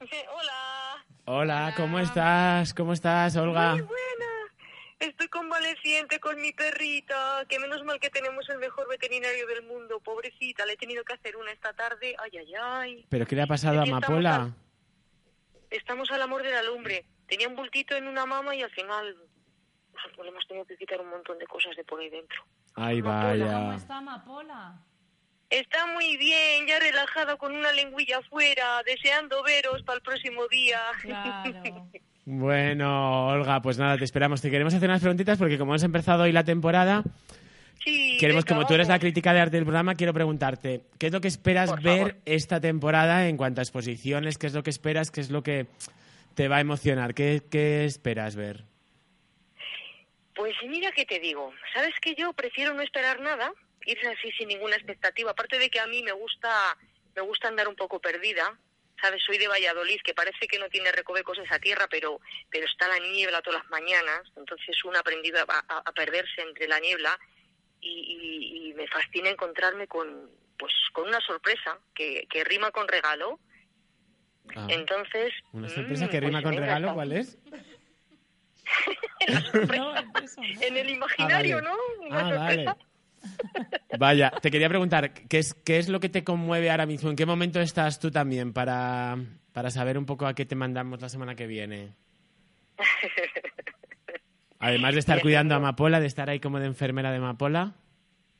Hola. 0.00 0.80
Hola, 1.26 1.74
¿cómo 1.76 1.98
estás? 2.00 2.74
¿Cómo 2.74 2.92
estás, 2.92 3.36
Olga? 3.36 3.72
Muy 3.72 3.82
buena. 3.82 4.29
Estoy 5.00 5.28
convaleciente 5.28 6.20
con 6.20 6.38
mi 6.42 6.52
perrita, 6.52 7.46
que 7.48 7.58
menos 7.58 7.82
mal 7.84 7.98
que 7.98 8.10
tenemos 8.10 8.46
el 8.50 8.58
mejor 8.58 8.86
veterinario 8.86 9.46
del 9.46 9.62
mundo. 9.62 9.98
Pobrecita, 10.00 10.66
le 10.66 10.74
he 10.74 10.76
tenido 10.76 11.02
que 11.04 11.14
hacer 11.14 11.36
una 11.36 11.50
esta 11.52 11.72
tarde. 11.72 12.14
Ay, 12.18 12.30
ay, 12.36 12.54
ay. 12.54 13.06
¿Pero 13.08 13.24
qué 13.24 13.34
le 13.34 13.42
ha 13.42 13.46
pasado 13.46 13.80
a 13.80 13.84
Amapola? 13.84 14.54
Estamos 15.70 16.10
al, 16.10 16.20
amor 16.20 16.42
de 16.42 16.50
la 16.50 16.62
lumbre. 16.62 17.06
Tenía 17.26 17.48
un 17.48 17.56
bultito 17.56 17.96
en 17.96 18.08
una 18.08 18.26
mama 18.26 18.54
y 18.54 18.62
al 18.62 18.70
final 18.72 19.16
pues, 19.90 20.04
le 20.18 20.28
hemos 20.28 20.46
tenido 20.46 20.66
que 20.66 20.76
quitar 20.76 21.00
un 21.00 21.08
montón 21.08 21.38
de 21.38 21.46
cosas 21.46 21.74
de 21.76 21.84
por 21.84 21.98
ahí 21.98 22.10
dentro. 22.10 22.44
Ay, 22.74 23.00
vaya. 23.00 23.54
¿Cómo 23.54 23.72
está 23.72 23.96
Amapola? 23.96 24.84
Está 25.48 25.86
muy 25.86 26.18
bien, 26.18 26.66
ya 26.66 26.78
relajado 26.78 27.38
con 27.38 27.56
una 27.56 27.72
lengüilla 27.72 28.18
afuera, 28.18 28.82
deseando 28.84 29.42
veros 29.42 29.82
para 29.82 29.96
el 29.96 30.02
próximo 30.02 30.46
día. 30.48 30.80
Bueno, 32.32 33.26
Olga, 33.26 33.60
pues 33.60 33.76
nada, 33.76 33.98
te 33.98 34.04
esperamos. 34.04 34.40
Te 34.40 34.52
queremos 34.52 34.72
hacer 34.72 34.88
unas 34.88 35.00
preguntitas 35.00 35.36
porque 35.36 35.58
como 35.58 35.72
hemos 35.72 35.82
empezado 35.82 36.22
hoy 36.22 36.30
la 36.30 36.44
temporada, 36.44 37.02
queremos, 38.20 38.44
como 38.44 38.64
tú 38.68 38.74
eres 38.74 38.86
la 38.86 39.00
crítica 39.00 39.32
de 39.32 39.40
arte 39.40 39.56
del 39.56 39.64
programa, 39.64 39.96
quiero 39.96 40.14
preguntarte, 40.14 40.82
¿qué 41.00 41.08
es 41.08 41.12
lo 41.12 41.20
que 41.20 41.26
esperas 41.26 41.82
ver 41.82 42.18
esta 42.26 42.60
temporada 42.60 43.26
en 43.26 43.36
cuanto 43.36 43.60
a 43.60 43.64
exposiciones? 43.64 44.38
¿Qué 44.38 44.46
es 44.46 44.54
lo 44.54 44.62
que 44.62 44.70
esperas? 44.70 45.10
¿Qué 45.10 45.20
es 45.20 45.30
lo 45.30 45.42
que 45.42 45.66
te 46.36 46.46
va 46.46 46.58
a 46.58 46.60
emocionar? 46.60 47.14
¿Qué, 47.14 47.42
qué 47.50 47.84
esperas 47.84 48.36
ver? 48.36 48.62
Pues 50.36 50.54
mira 50.68 50.92
que 50.92 51.06
te 51.06 51.18
digo, 51.18 51.52
sabes 51.74 51.94
que 52.00 52.14
yo 52.14 52.32
prefiero 52.32 52.74
no 52.74 52.82
esperar 52.82 53.20
nada, 53.20 53.52
irse 53.86 54.06
así 54.06 54.30
sin 54.38 54.46
ninguna 54.46 54.76
expectativa, 54.76 55.32
aparte 55.32 55.58
de 55.58 55.68
que 55.68 55.80
a 55.80 55.88
mí 55.88 56.00
me 56.04 56.12
gusta 56.12 56.48
me 57.16 57.22
gusta 57.22 57.48
andar 57.48 57.66
un 57.66 57.74
poco 57.74 57.98
perdida, 57.98 58.56
sabes, 59.00 59.22
soy 59.24 59.38
de 59.38 59.48
Valladolid, 59.48 60.00
que 60.02 60.14
parece 60.14 60.46
que 60.46 60.58
no 60.58 60.68
tiene 60.68 60.92
recovecos 60.92 61.38
esa 61.38 61.58
tierra, 61.58 61.86
pero 61.90 62.20
pero 62.50 62.66
está 62.66 62.88
la 62.88 62.98
niebla 62.98 63.42
todas 63.42 63.62
las 63.62 63.70
mañanas, 63.70 64.22
entonces 64.36 64.84
uno 64.84 64.96
ha 64.96 65.00
aprendido 65.00 65.38
a, 65.48 65.92
perderse 65.92 66.42
entre 66.42 66.68
la 66.68 66.80
niebla 66.80 67.18
y, 67.80 68.72
me 68.76 68.86
fascina 68.88 69.28
encontrarme 69.28 69.86
con 69.86 70.30
pues 70.58 70.72
con 70.92 71.08
una 71.08 71.20
sorpresa 71.20 71.78
que, 71.94 72.26
que 72.30 72.44
rima 72.44 72.70
con 72.70 72.88
regalo. 72.88 73.38
Ah. 74.56 74.66
entonces, 74.68 75.32
una 75.52 75.68
sorpresa 75.68 76.08
que 76.08 76.18
rima 76.18 76.40
pues 76.40 76.54
con 76.54 76.56
regalo, 76.56 76.94
¿cuál 76.94 77.12
es? 77.12 77.38
en 80.60 80.76
el 80.76 80.90
imaginario, 80.90 81.58
ah, 81.58 81.62
¿no? 81.62 81.76
ah, 82.10 82.34
Vale. 82.34 82.74
Vaya, 83.98 84.30
te 84.30 84.50
quería 84.50 84.68
preguntar, 84.68 85.12
¿qué 85.12 85.38
es, 85.38 85.54
¿qué 85.54 85.78
es 85.78 85.88
lo 85.88 86.00
que 86.00 86.08
te 86.08 86.24
conmueve 86.24 86.70
ahora 86.70 86.86
mismo? 86.86 87.10
¿En 87.10 87.16
qué 87.16 87.26
momento 87.26 87.60
estás 87.60 87.98
tú 87.98 88.10
también 88.10 88.52
para, 88.52 89.16
para 89.52 89.70
saber 89.70 89.98
un 89.98 90.06
poco 90.06 90.26
a 90.26 90.34
qué 90.34 90.46
te 90.46 90.54
mandamos 90.54 91.00
la 91.00 91.08
semana 91.08 91.34
que 91.34 91.46
viene? 91.46 91.94
Además 94.58 94.94
de 94.94 95.00
estar 95.00 95.20
cuidando 95.22 95.54
a 95.54 95.58
Amapola, 95.58 96.00
de 96.00 96.06
estar 96.06 96.30
ahí 96.30 96.40
como 96.40 96.60
de 96.60 96.66
enfermera 96.66 97.10
de 97.10 97.18
Amapola. 97.18 97.74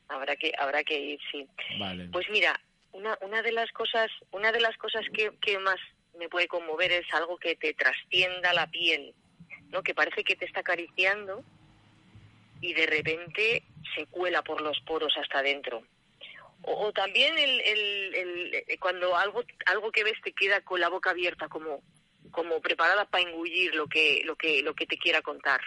Habrá 0.07 0.35
que, 0.35 0.51
habrá 0.57 0.83
que 0.83 0.99
ir, 0.99 1.19
sí. 1.31 1.47
Vale. 1.79 2.09
Pues 2.11 2.27
mira, 2.31 2.59
una, 2.91 3.17
una 3.21 3.41
de 3.41 3.51
las 3.51 3.71
cosas, 3.71 4.09
una 4.31 4.51
de 4.51 4.59
las 4.59 4.77
cosas 4.77 5.05
que, 5.13 5.31
que 5.41 5.57
más 5.59 5.77
me 6.17 6.29
puede 6.29 6.47
conmover 6.47 6.91
es 6.91 7.05
algo 7.13 7.37
que 7.37 7.55
te 7.55 7.73
trascienda 7.73 8.53
la 8.53 8.67
piel. 8.67 9.13
¿no? 9.71 9.81
Que 9.83 9.93
parece 9.93 10.23
que 10.23 10.35
te 10.35 10.45
está 10.45 10.59
acariciando 10.59 11.43
y 12.61 12.73
de 12.73 12.85
repente 12.85 13.63
se 13.95 14.05
cuela 14.05 14.41
por 14.43 14.61
los 14.61 14.79
poros 14.81 15.13
hasta 15.17 15.39
adentro. 15.39 15.83
O, 16.63 16.91
también 16.91 17.37
el, 17.37 17.59
el, 17.61 18.79
cuando 18.79 19.17
algo, 19.17 19.43
algo 19.65 19.91
que 19.91 20.03
ves 20.03 20.21
te 20.23 20.31
queda 20.31 20.61
con 20.61 20.79
la 20.79 20.89
boca 20.89 21.09
abierta, 21.09 21.47
como, 21.47 21.81
como 22.29 22.61
preparada 22.61 23.05
para 23.05 23.27
engullir 23.27 23.73
lo 23.73 23.87
que, 23.87 24.21
lo, 24.25 24.35
que, 24.35 24.61
lo 24.61 24.75
que 24.75 24.85
te 24.85 24.97
quiera 24.97 25.21
contar. 25.21 25.59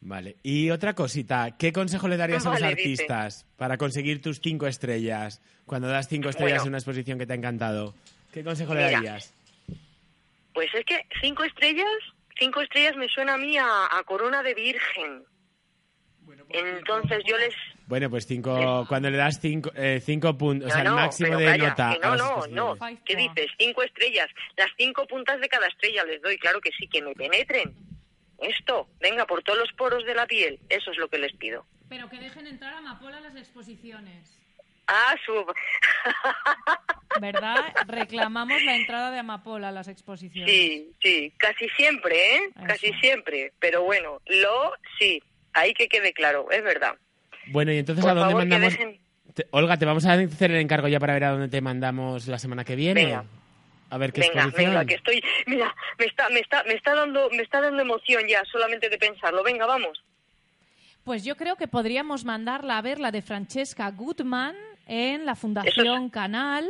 Vale. 0.00 0.36
Y 0.42 0.70
otra 0.70 0.94
cosita, 0.94 1.56
¿qué 1.58 1.72
consejo 1.72 2.08
le 2.08 2.16
darías 2.16 2.46
a 2.46 2.52
los 2.52 2.62
artistas 2.62 3.46
para 3.56 3.76
conseguir 3.76 4.22
tus 4.22 4.40
cinco 4.40 4.66
estrellas? 4.66 5.42
Cuando 5.66 5.88
das 5.88 6.08
cinco 6.08 6.30
estrellas 6.30 6.62
en 6.62 6.68
una 6.68 6.78
exposición 6.78 7.18
que 7.18 7.26
te 7.26 7.34
ha 7.34 7.36
encantado, 7.36 7.94
¿qué 8.32 8.42
consejo 8.42 8.74
le 8.74 8.90
darías? 8.90 9.32
Pues 10.54 10.74
es 10.74 10.84
que 10.86 11.06
cinco 11.20 11.44
estrellas 11.44 11.86
cinco 12.38 12.60
estrellas 12.60 12.96
me 12.96 13.08
suena 13.08 13.34
a 13.34 13.38
mí 13.38 13.56
a, 13.58 13.88
corona 14.04 14.42
de 14.42 14.54
virgen. 14.54 15.24
Pues 16.48 16.64
Entonces 16.78 17.22
yo 17.26 17.36
les... 17.36 17.54
Bueno, 17.86 18.08
pues 18.08 18.26
cinco, 18.26 18.84
cuando 18.88 19.10
le 19.10 19.16
das 19.16 19.38
cinco, 19.40 19.70
eh, 19.74 20.00
cinco 20.02 20.36
puntos, 20.36 20.70
o 20.70 20.72
sea, 20.72 20.82
el 20.82 20.90
máximo 20.90 21.36
de 21.36 21.58
nota. 21.58 21.96
no, 22.02 22.16
no, 22.16 22.46
no. 22.48 22.76
¿Qué 23.04 23.16
dices? 23.16 23.50
Cinco 23.58 23.82
estrellas. 23.82 24.28
Las 24.56 24.70
cinco 24.76 25.06
puntas 25.06 25.40
de 25.40 25.48
cada 25.48 25.66
estrella 25.66 26.04
les 26.04 26.22
doy, 26.22 26.38
claro 26.38 26.60
que 26.60 26.70
sí, 26.78 26.86
que 26.88 27.02
me 27.02 27.14
penetren. 27.14 27.74
Esto, 28.38 28.88
venga, 29.00 29.26
por 29.26 29.42
todos 29.42 29.58
los 29.58 29.72
poros 29.72 30.04
de 30.04 30.14
la 30.14 30.26
piel. 30.26 30.58
Eso 30.68 30.90
es 30.90 30.98
lo 30.98 31.08
que 31.08 31.18
les 31.18 31.32
pido. 31.36 31.64
Pero 31.88 32.08
que 32.08 32.18
dejen 32.18 32.46
entrar 32.46 32.74
a 32.74 32.80
Mapola 32.80 33.18
a 33.18 33.20
las 33.20 33.36
exposiciones. 33.36 34.38
Ah, 34.86 35.14
su... 35.24 35.32
¿Verdad? 37.20 37.72
Reclamamos 37.86 38.62
la 38.62 38.76
entrada 38.76 39.10
de 39.10 39.18
Amapola 39.18 39.68
a 39.68 39.72
las 39.72 39.88
exposiciones. 39.88 40.52
Sí, 40.52 40.92
sí, 41.00 41.32
casi 41.36 41.68
siempre, 41.70 42.36
¿eh? 42.36 42.50
Casi 42.66 42.92
siempre. 42.94 43.52
Pero 43.60 43.84
bueno, 43.84 44.20
lo 44.26 44.72
sí, 44.98 45.22
ahí 45.52 45.74
que 45.74 45.88
quede 45.88 46.12
claro, 46.12 46.50
es 46.50 46.62
verdad. 46.62 46.94
Bueno, 47.48 47.72
y 47.72 47.78
entonces 47.78 48.04
¿a 48.04 48.14
dónde 48.14 48.34
mandamos? 48.34 48.76
Olga, 49.50 49.76
te 49.76 49.86
vamos 49.86 50.04
a 50.04 50.12
hacer 50.12 50.50
el 50.50 50.58
encargo 50.58 50.88
ya 50.88 51.00
para 51.00 51.14
ver 51.14 51.24
a 51.24 51.30
dónde 51.30 51.48
te 51.48 51.60
mandamos 51.60 52.26
la 52.28 52.38
semana 52.38 52.64
que 52.64 52.76
viene. 52.76 53.06
Venga. 53.06 53.24
A 53.90 53.98
ver 53.98 54.12
qué 54.12 54.22
venga, 54.22 54.44
exposición. 54.44 54.70
Venga, 54.70 54.84
que 54.86 54.94
estoy, 54.94 55.22
mira, 55.46 55.74
me 55.98 56.06
está, 56.06 56.28
me 56.30 56.40
está, 56.40 56.64
me 56.64 56.74
está 56.74 56.94
dando, 56.94 57.28
me 57.30 57.42
está 57.42 57.60
dando 57.60 57.82
emoción 57.82 58.22
ya 58.26 58.42
solamente 58.50 58.88
de 58.88 58.98
pensarlo. 58.98 59.42
Venga, 59.42 59.66
vamos. 59.66 60.02
Pues 61.04 61.24
yo 61.24 61.36
creo 61.36 61.56
que 61.56 61.68
podríamos 61.68 62.24
mandarla 62.24 62.78
a 62.78 62.82
ver 62.82 63.00
la 63.00 63.10
de 63.10 63.22
Francesca 63.22 63.90
Gutmann 63.90 64.56
en 64.86 65.26
la 65.26 65.34
Fundación 65.34 66.10
Canal. 66.10 66.68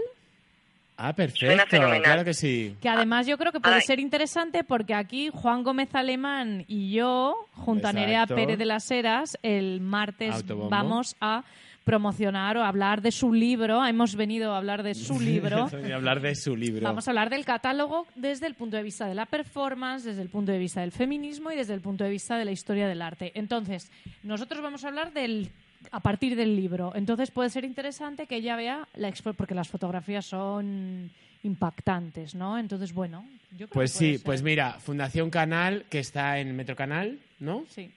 Ah, 1.05 1.13
perfecto, 1.15 1.79
claro 2.03 2.25
que 2.25 2.33
sí. 2.33 2.77
Que 2.81 2.89
además 2.89 3.27
yo 3.27 3.37
creo 3.37 3.51
que 3.51 3.59
puede 3.59 3.81
ser 3.81 3.99
interesante 3.99 4.63
porque 4.63 4.95
aquí 4.95 5.31
Juan 5.33 5.65
Gómez 5.65 5.93
Alemán 5.95 6.65
y 6.69 6.93
yo, 6.93 7.35
junto 7.55 7.89
a 7.89 7.93
Nerea 7.93 8.25
Pérez 8.29 8.57
de 8.57 8.67
las 8.67 8.89
Heras, 8.89 9.37
el 9.43 9.81
martes 9.81 10.45
vamos 10.47 11.17
a 11.21 11.43
promocionar 11.83 12.57
o 12.57 12.65
hablar 12.65 13.03
de 13.03 13.11
su 13.11 13.33
libro. 13.33 13.85
Hemos 13.85 14.15
venido 14.15 14.53
a 14.53 14.59
hablar 14.59 14.85
de 14.85 14.95
su 14.95 15.19
libro. 15.21 15.69
hablar 15.93 16.21
de 16.21 16.37
su 16.37 16.57
libro. 16.57 16.85
Vamos 16.85 17.09
a 17.09 17.11
hablar 17.11 17.31
del 17.31 17.45
catálogo 17.45 18.07
desde 18.15 18.47
el 18.47 18.55
punto 18.55 18.77
de 18.77 18.85
vista 18.85 19.07
de 19.07 19.17
la 19.17 19.27
performance, 19.27 20.05
desde 20.05 20.23
el 20.23 20.29
punto 20.29 20.53
de 20.53 20.59
vista 20.59 20.83
del 20.83 20.93
feminismo 20.93 21.51
y 21.51 21.57
desde 21.57 21.75
el 21.75 21.81
punto 21.81 22.05
de 22.05 22.11
vista 22.11 22.37
de 22.37 22.45
la 22.45 22.53
historia 22.53 22.87
del 22.87 23.03
arte. 23.03 23.33
Entonces, 23.35 23.91
nosotros 24.23 24.63
vamos 24.63 24.85
a 24.85 24.89
hablar 24.89 25.13
del 25.13 25.51
a 25.91 26.01
partir 26.01 26.37
del 26.37 26.57
libro. 26.57 26.93
Entonces 26.95 27.31
puede 27.31 27.51
ser 27.51 27.65
interesante 27.65 28.27
que 28.27 28.37
ella 28.37 28.57
vea 28.57 28.89
la 28.95 29.09
expo 29.09 29.33
porque 29.35 29.55
las 29.55 29.69
fotografías 29.69 30.27
son 30.27 31.11
impactantes, 31.43 32.35
¿no? 32.35 32.59
Entonces, 32.59 32.93
bueno, 32.93 33.27
yo 33.51 33.67
creo 33.67 33.75
Pues 33.75 33.93
sí, 33.93 34.19
pues 34.25 34.43
mira, 34.43 34.79
Fundación 34.81 35.31
Canal, 35.31 35.85
que 35.91 35.99
está 35.99 36.39
en 36.39 36.55
Metro 36.55 36.77
Canal, 36.77 37.19
¿no? 37.41 37.65
Sí. 37.69 37.91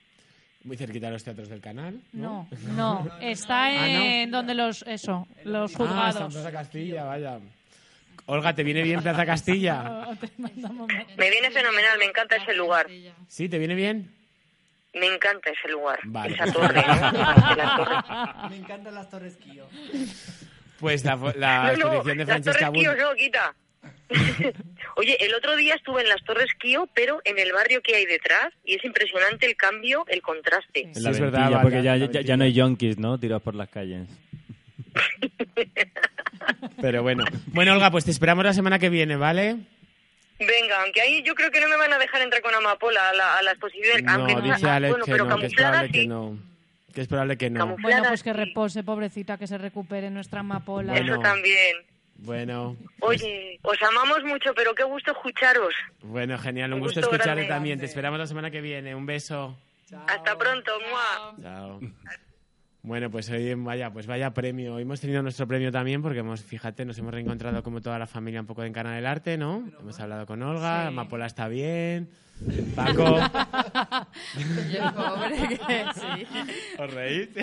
Muy 0.64 0.78
cerquita 0.78 1.08
de 1.08 1.14
los 1.14 1.24
teatros 1.24 1.48
del 1.48 1.62
canal. 1.62 2.02
No, 2.12 2.48
no, 2.76 3.08
está 3.22 3.66
ah, 3.66 3.88
en 3.88 4.32
donde 4.32 4.56
los, 4.56 4.84
eso, 4.88 5.28
los 5.44 5.72
ah, 5.76 5.78
juzgados. 5.78 6.22
Ah, 6.22 6.28
Plaza 6.28 6.52
Castilla, 6.52 7.04
vaya. 7.04 7.40
Olga, 8.26 8.56
¿te 8.56 8.64
viene 8.64 8.82
bien 8.82 9.02
Plaza 9.02 9.26
Castilla? 9.28 10.08
me 10.40 11.30
viene 11.30 11.52
fenomenal, 11.52 12.00
me 12.00 12.06
encanta 12.06 12.38
ese 12.38 12.56
lugar. 12.56 12.88
¿Sí? 13.28 13.48
¿Te 13.48 13.60
viene 13.60 13.76
bien? 13.76 14.12
Me 14.96 15.08
encanta 15.08 15.50
ese 15.50 15.68
lugar, 15.70 16.00
esa 16.30 16.52
torre, 16.54 16.76
Me 18.50 18.56
encantan 18.56 18.96
las 18.96 19.10
torres 19.10 19.36
Kio. 19.36 19.68
Pues 20.80 21.04
la, 21.04 21.16
la 21.36 21.74
exposición 21.74 22.18
de 22.18 22.26
Francesca 22.26 22.70
Bull... 22.70 22.86
no, 22.98 23.14
quita. 23.16 23.54
Oye, 24.96 25.18
el 25.20 25.34
otro 25.36 25.56
día 25.58 25.76
estuve 25.76 26.02
en 26.02 26.10
las 26.10 26.24
Torres 26.24 26.50
Kio, 26.60 26.88
pero 26.94 27.22
en 27.26 27.38
el 27.40 27.52
barrio 27.52 27.82
que 27.82 27.96
hay 27.96 28.06
detrás, 28.06 28.54
y 28.64 28.76
es 28.76 28.86
impresionante 28.86 29.46
el 29.46 29.56
cambio, 29.56 30.06
el 30.08 30.22
contraste. 30.22 30.90
Sí, 30.94 31.08
es 31.08 31.20
verdad, 31.20 31.62
porque 31.62 31.84
ya, 31.84 31.98
ya, 31.98 32.38
no 32.38 32.44
hay 32.44 32.54
yonkis, 32.54 32.98
¿no? 32.98 33.20
Tirados 33.20 33.44
por 33.44 33.56
las 33.56 33.70
calles. 33.70 34.08
pero 36.82 37.04
bueno. 37.04 37.26
Bueno, 37.48 37.74
Olga, 37.74 37.92
pues 37.92 38.06
te 38.06 38.12
esperamos 38.12 38.46
la 38.46 38.54
semana 38.54 38.80
que 38.80 38.90
viene, 38.90 39.18
¿vale? 39.18 39.58
Venga, 40.40 40.84
aunque 40.84 41.02
ahí 41.02 41.24
yo 41.24 41.34
creo 41.34 41.50
que 41.50 41.62
no 41.62 41.70
me 41.70 41.78
van 41.78 41.94
a 41.94 41.98
dejar 41.98 42.22
entrar 42.22 42.42
con 42.42 42.54
amapola 42.54 43.10
a 43.10 43.14
la, 43.14 43.38
a 43.38 43.42
la 43.42 43.52
exposición. 43.52 44.04
No, 44.04 44.42
dice 44.42 44.70
Alex 44.70 44.92
bueno, 44.92 45.06
que 45.06 45.12
pero 45.12 45.26
no, 45.26 45.38
que 45.40 45.46
es 45.46 45.54
probable 45.54 45.92
que 45.92 46.08
no. 46.08 46.38
Que 46.94 47.02
es 47.02 47.08
probable 47.08 47.38
que 47.38 47.50
no. 47.50 47.78
Bueno, 47.78 48.04
pues 48.08 48.24
que 48.24 48.34
repose, 48.34 48.84
pobrecita, 48.84 49.38
que 49.38 49.48
se 49.48 49.58
recupere 49.58 50.10
nuestra 50.10 50.42
amapola. 50.42 50.98
Eso 50.98 51.20
también. 51.20 51.78
Bueno. 52.18 52.78
Oye, 53.02 53.60
os 53.62 53.82
amamos 53.82 54.24
mucho, 54.24 54.54
pero 54.56 54.74
qué 54.74 54.84
gusto 54.84 55.12
escucharos. 55.12 55.74
Bueno, 56.02 56.38
genial, 56.38 56.74
un, 56.74 56.80
gusto, 56.80 57.02
escucharte 57.02 57.46
también. 57.46 57.80
Te 57.80 57.86
esperamos 57.86 58.20
la 58.20 58.28
semana 58.28 58.52
que 58.52 58.62
viene. 58.62 58.96
Un 58.96 59.06
beso. 59.06 59.58
Hasta 60.08 60.38
pronto, 60.38 60.72
mua. 60.90 61.36
Chao. 61.42 61.80
Bueno, 62.86 63.10
pues 63.10 63.28
hoy 63.32 63.52
vaya, 63.56 63.92
pues 63.92 64.06
vaya 64.06 64.32
premio. 64.32 64.76
Hoy 64.76 64.84
hemos 64.84 65.02
tenido 65.02 65.24
nuestro 65.24 65.48
premio 65.48 65.72
también 65.72 66.04
porque 66.04 66.20
hemos, 66.20 66.42
fíjate, 66.44 66.86
nos 66.86 66.96
hemos 67.00 67.12
reencontrado 67.12 67.64
como 67.64 67.82
toda 67.82 67.98
la 67.98 68.06
familia 68.06 68.42
un 68.42 68.46
poco 68.46 68.64
en 68.64 68.74
Cana 68.74 68.96
del 68.96 69.08
Arte, 69.08 69.38
¿no? 69.38 69.68
hemos 69.80 70.00
hablado 70.00 70.28
con 70.28 70.44
Olga, 70.44 70.92
Mapola 70.92 71.26
está 71.26 71.48
bien, 71.48 72.10
Paco. 72.76 73.18
Yo 74.72 74.94
pobre 74.94 75.48
que 75.48 75.86
sí. 75.96 76.28
¿Os 76.78 76.94
reís? 76.94 77.30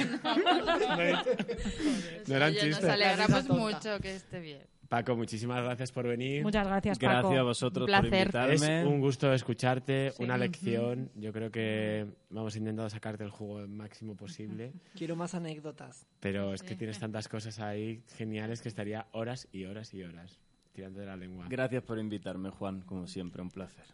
No, 2.28 2.36
eran 2.36 2.52
chistes. 2.52 2.82
Nos 2.82 2.90
alegramos 2.90 3.48
mucho 3.48 3.98
que 4.00 4.14
esté 4.14 4.38
bien. 4.38 4.71
Paco, 4.92 5.16
muchísimas 5.16 5.64
gracias 5.64 5.90
por 5.90 6.06
venir. 6.06 6.42
Muchas 6.42 6.66
gracias, 6.66 6.98
Paco. 6.98 7.12
Gracias 7.12 7.40
a 7.40 7.42
vosotros 7.44 7.90
por 7.90 8.04
invitarme. 8.04 8.80
Es 8.82 8.86
un 8.86 9.00
gusto 9.00 9.32
escucharte, 9.32 10.12
una 10.18 10.36
lección. 10.36 11.10
Yo 11.14 11.32
creo 11.32 11.50
que 11.50 12.06
vamos 12.28 12.56
intentando 12.56 12.90
sacarte 12.90 13.24
el 13.24 13.30
jugo 13.30 13.60
el 13.60 13.68
máximo 13.68 14.14
posible. 14.14 14.74
Quiero 14.94 15.16
más 15.16 15.34
anécdotas. 15.34 16.06
Pero 16.20 16.52
es 16.52 16.62
que 16.62 16.76
tienes 16.76 16.98
tantas 16.98 17.26
cosas 17.26 17.58
ahí 17.58 18.02
geniales 18.18 18.60
que 18.60 18.68
estaría 18.68 19.06
horas 19.12 19.48
y 19.50 19.64
horas 19.64 19.94
y 19.94 20.02
horas 20.02 20.42
tirando 20.72 21.00
de 21.00 21.06
la 21.06 21.16
lengua. 21.16 21.46
Gracias 21.48 21.82
por 21.82 21.98
invitarme, 21.98 22.50
Juan, 22.50 22.82
como 22.82 23.06
siempre, 23.06 23.40
un 23.40 23.50
placer. 23.50 23.86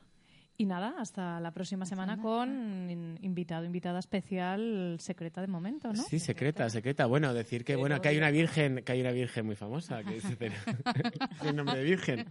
Y 0.60 0.66
nada, 0.66 0.94
hasta 0.98 1.38
la 1.38 1.52
próxima 1.52 1.86
semana 1.86 2.20
con 2.20 3.16
invitado, 3.22 3.64
invitada 3.64 4.00
especial 4.00 4.96
secreta 4.98 5.40
de 5.40 5.46
momento, 5.46 5.92
¿no? 5.92 6.02
Sí, 6.02 6.18
secreta, 6.18 6.68
secreta. 6.68 7.06
Bueno, 7.06 7.32
decir 7.32 7.64
que 7.64 7.76
bueno 7.76 8.00
que 8.00 8.08
hay 8.08 8.18
una 8.18 8.32
virgen, 8.32 8.82
que 8.84 8.90
hay 8.90 9.00
una 9.00 9.12
virgen 9.12 9.46
muy 9.46 9.54
famosa 9.54 10.02
que 10.02 10.14
dice 10.14 10.36
el 11.44 11.54
nombre 11.54 11.76
de 11.76 11.84
virgen. 11.84 12.26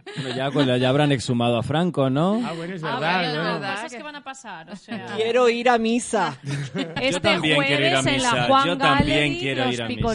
Bueno, 0.52 0.76
ya, 0.76 0.76
ya 0.76 0.88
habrán 0.90 1.10
exhumado 1.10 1.56
a 1.56 1.62
Franco, 1.62 2.10
¿no? 2.10 2.42
Ah, 2.44 2.52
bueno, 2.52 2.74
es 2.74 2.84
ah, 2.84 2.96
verdad. 2.96 3.24
Ah, 3.24 3.58
bueno, 3.58 3.74
cosas 3.76 3.94
que 3.94 4.02
van 4.02 4.16
a 4.16 4.22
pasar, 4.22 4.70
o 4.72 4.76
sea... 4.76 5.06
Quiero 5.16 5.48
ir 5.48 5.70
a 5.70 5.78
misa. 5.78 6.38
Este 7.00 7.12
Yo 7.12 7.20
también 7.22 7.62
quiero 7.62 7.86
ir 7.86 7.94
a 7.94 8.02
misa. 8.02 8.14
en 8.14 8.22
la 8.22 8.46
Juan 8.46 8.66
Yo 8.66 8.76
también 8.76 9.38
quiero 9.38 9.72
ir 9.72 9.82
a 9.82 9.88
misa. 9.88 10.06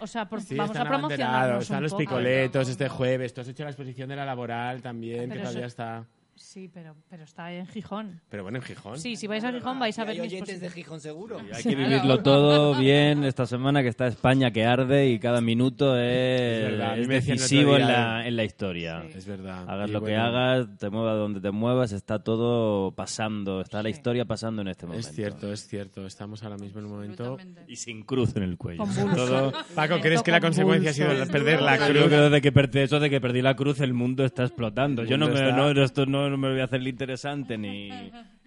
o 0.00 0.06
sea, 0.06 0.24
vamos 0.24 0.76
a 0.76 0.84
promocionarnos 0.86 1.64
Están 1.64 1.82
los 1.82 1.92
picoletos 1.92 2.66
este 2.66 2.88
jueves. 2.88 3.34
Tú 3.34 3.42
has 3.42 3.48
hecho 3.48 3.64
la 3.64 3.70
exposición 3.70 4.08
de 4.08 4.16
la 4.16 4.24
laboral 4.24 4.80
también, 4.80 5.28
que 5.28 5.40
todavía 5.40 5.66
está... 5.66 6.06
Sí, 6.38 6.70
pero, 6.72 6.94
pero 7.10 7.24
está 7.24 7.52
en 7.52 7.66
Gijón. 7.66 8.20
Pero 8.28 8.44
bueno, 8.44 8.58
en 8.58 8.64
Gijón. 8.64 8.98
Sí, 8.98 9.16
si 9.16 9.26
vais 9.26 9.42
a 9.44 9.52
Gijón 9.52 9.78
vais 9.78 9.98
a 9.98 10.04
ver 10.04 10.14
hay 10.14 10.20
oyentes 10.20 10.60
de 10.60 10.70
Gijón 10.70 11.00
seguro. 11.00 11.38
hay 11.52 11.62
que 11.62 11.74
vivirlo 11.74 12.18
todo 12.22 12.78
bien 12.78 13.24
esta 13.24 13.46
semana 13.46 13.82
que 13.82 13.88
está 13.88 14.06
España 14.06 14.50
que 14.52 14.64
arde 14.64 15.08
y 15.08 15.18
cada 15.18 15.40
minuto 15.40 15.98
es, 15.98 17.08
decisivo 17.08 17.76
en 17.76 17.88
la, 17.88 18.26
en 18.26 18.36
la 18.36 18.44
historia. 18.44 19.04
Es 19.14 19.26
verdad. 19.26 19.68
Hagas 19.68 19.90
lo 19.90 20.02
que 20.02 20.16
hagas, 20.16 20.66
te 20.78 20.90
muevas 20.90 21.16
donde 21.16 21.40
te 21.40 21.50
muevas, 21.50 21.92
está 21.92 22.22
todo 22.22 22.92
pasando, 22.92 23.60
está 23.60 23.82
la 23.82 23.90
historia 23.90 24.24
pasando 24.24 24.62
en 24.62 24.68
este 24.68 24.86
momento. 24.86 25.08
Es 25.08 25.14
cierto, 25.14 25.52
es 25.52 25.66
cierto. 25.66 26.06
Estamos 26.06 26.42
ahora 26.42 26.56
mismo 26.56 26.80
en 26.80 26.86
un 26.86 26.92
momento... 26.92 27.36
Y 27.66 27.76
sin 27.76 28.02
cruz 28.02 28.36
en 28.36 28.44
el 28.44 28.56
cuello. 28.56 28.84
Todo... 29.14 29.52
Paco, 29.74 29.98
¿crees 30.00 30.22
que 30.22 30.30
la 30.30 30.40
consecuencia 30.40 30.90
ha 30.90 30.94
sido 30.94 31.08
perder 31.30 31.62
la 31.62 31.76
cruz? 31.76 31.88
Yo 31.88 32.06
creo 32.06 32.08
que 32.08 32.16
desde 32.16 32.70
que, 32.70 32.82
eso 32.82 33.00
de 33.00 33.10
que 33.10 33.20
perdí 33.20 33.42
la 33.42 33.56
cruz 33.56 33.80
el 33.80 33.92
mundo 33.92 34.24
está 34.24 34.44
explotando. 34.44 35.04
Yo 35.04 35.18
no 35.18 35.28
me... 35.28 35.52
No, 35.52 35.70
esto 35.70 36.06
no 36.06 36.27
no 36.30 36.38
me 36.38 36.50
voy 36.50 36.60
a 36.60 36.64
hacer 36.64 36.86
interesante 36.86 37.58
ni, 37.58 37.90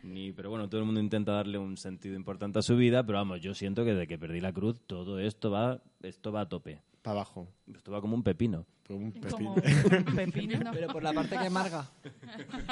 ni... 0.04 0.32
Pero 0.32 0.50
bueno, 0.50 0.70
todo 0.70 0.82
el 0.82 0.86
mundo 0.86 1.02
intenta 1.02 1.34
darle 1.34 1.58
un 1.58 1.78
sentido 1.78 2.16
importante 2.16 2.60
a 2.60 2.62
su 2.62 2.76
vida, 2.76 3.06
pero 3.06 3.18
vamos, 3.18 3.42
yo 3.42 3.54
siento 3.54 3.84
que 3.84 3.92
desde 3.92 4.08
que 4.08 4.18
perdí 4.18 4.42
la 4.42 4.54
cruz 4.54 4.80
todo 4.86 5.20
esto 5.20 5.52
va, 5.52 5.82
esto 6.02 6.32
va 6.32 6.42
a 6.42 6.50
tope. 6.50 6.82
Para 7.02 7.18
abajo. 7.18 7.48
Esto 7.74 7.92
va 7.92 8.00
como 8.00 8.16
un 8.16 8.24
pepino. 8.24 8.66
Como 8.88 9.00
un 9.00 9.12
pepino. 9.12 9.56
Pero 10.74 10.88
por 10.90 11.02
la 11.02 11.14
parte 11.14 11.38
que 11.38 11.48
amarga. 11.48 11.90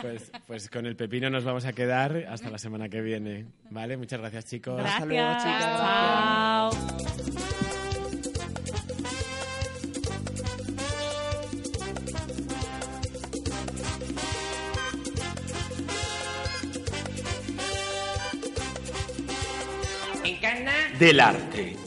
Pues, 0.02 0.32
pues 0.46 0.70
con 0.70 0.86
el 0.86 0.96
pepino 0.96 1.30
nos 1.30 1.44
vamos 1.44 1.66
a 1.66 1.74
quedar 1.74 2.16
hasta 2.28 2.52
la 2.52 2.60
semana 2.60 2.90
que 2.90 3.02
viene. 3.02 3.48
¿Vale? 3.72 3.98
Muchas 3.98 4.20
gracias, 4.20 4.46
chicos. 4.46 4.78
Gracias. 4.78 4.94
Hasta 4.94 5.06
luego, 5.06 5.32
chicas. 5.40 5.64
Chao. 7.48 7.50
Del 21.00 21.22
arte. 21.22 21.79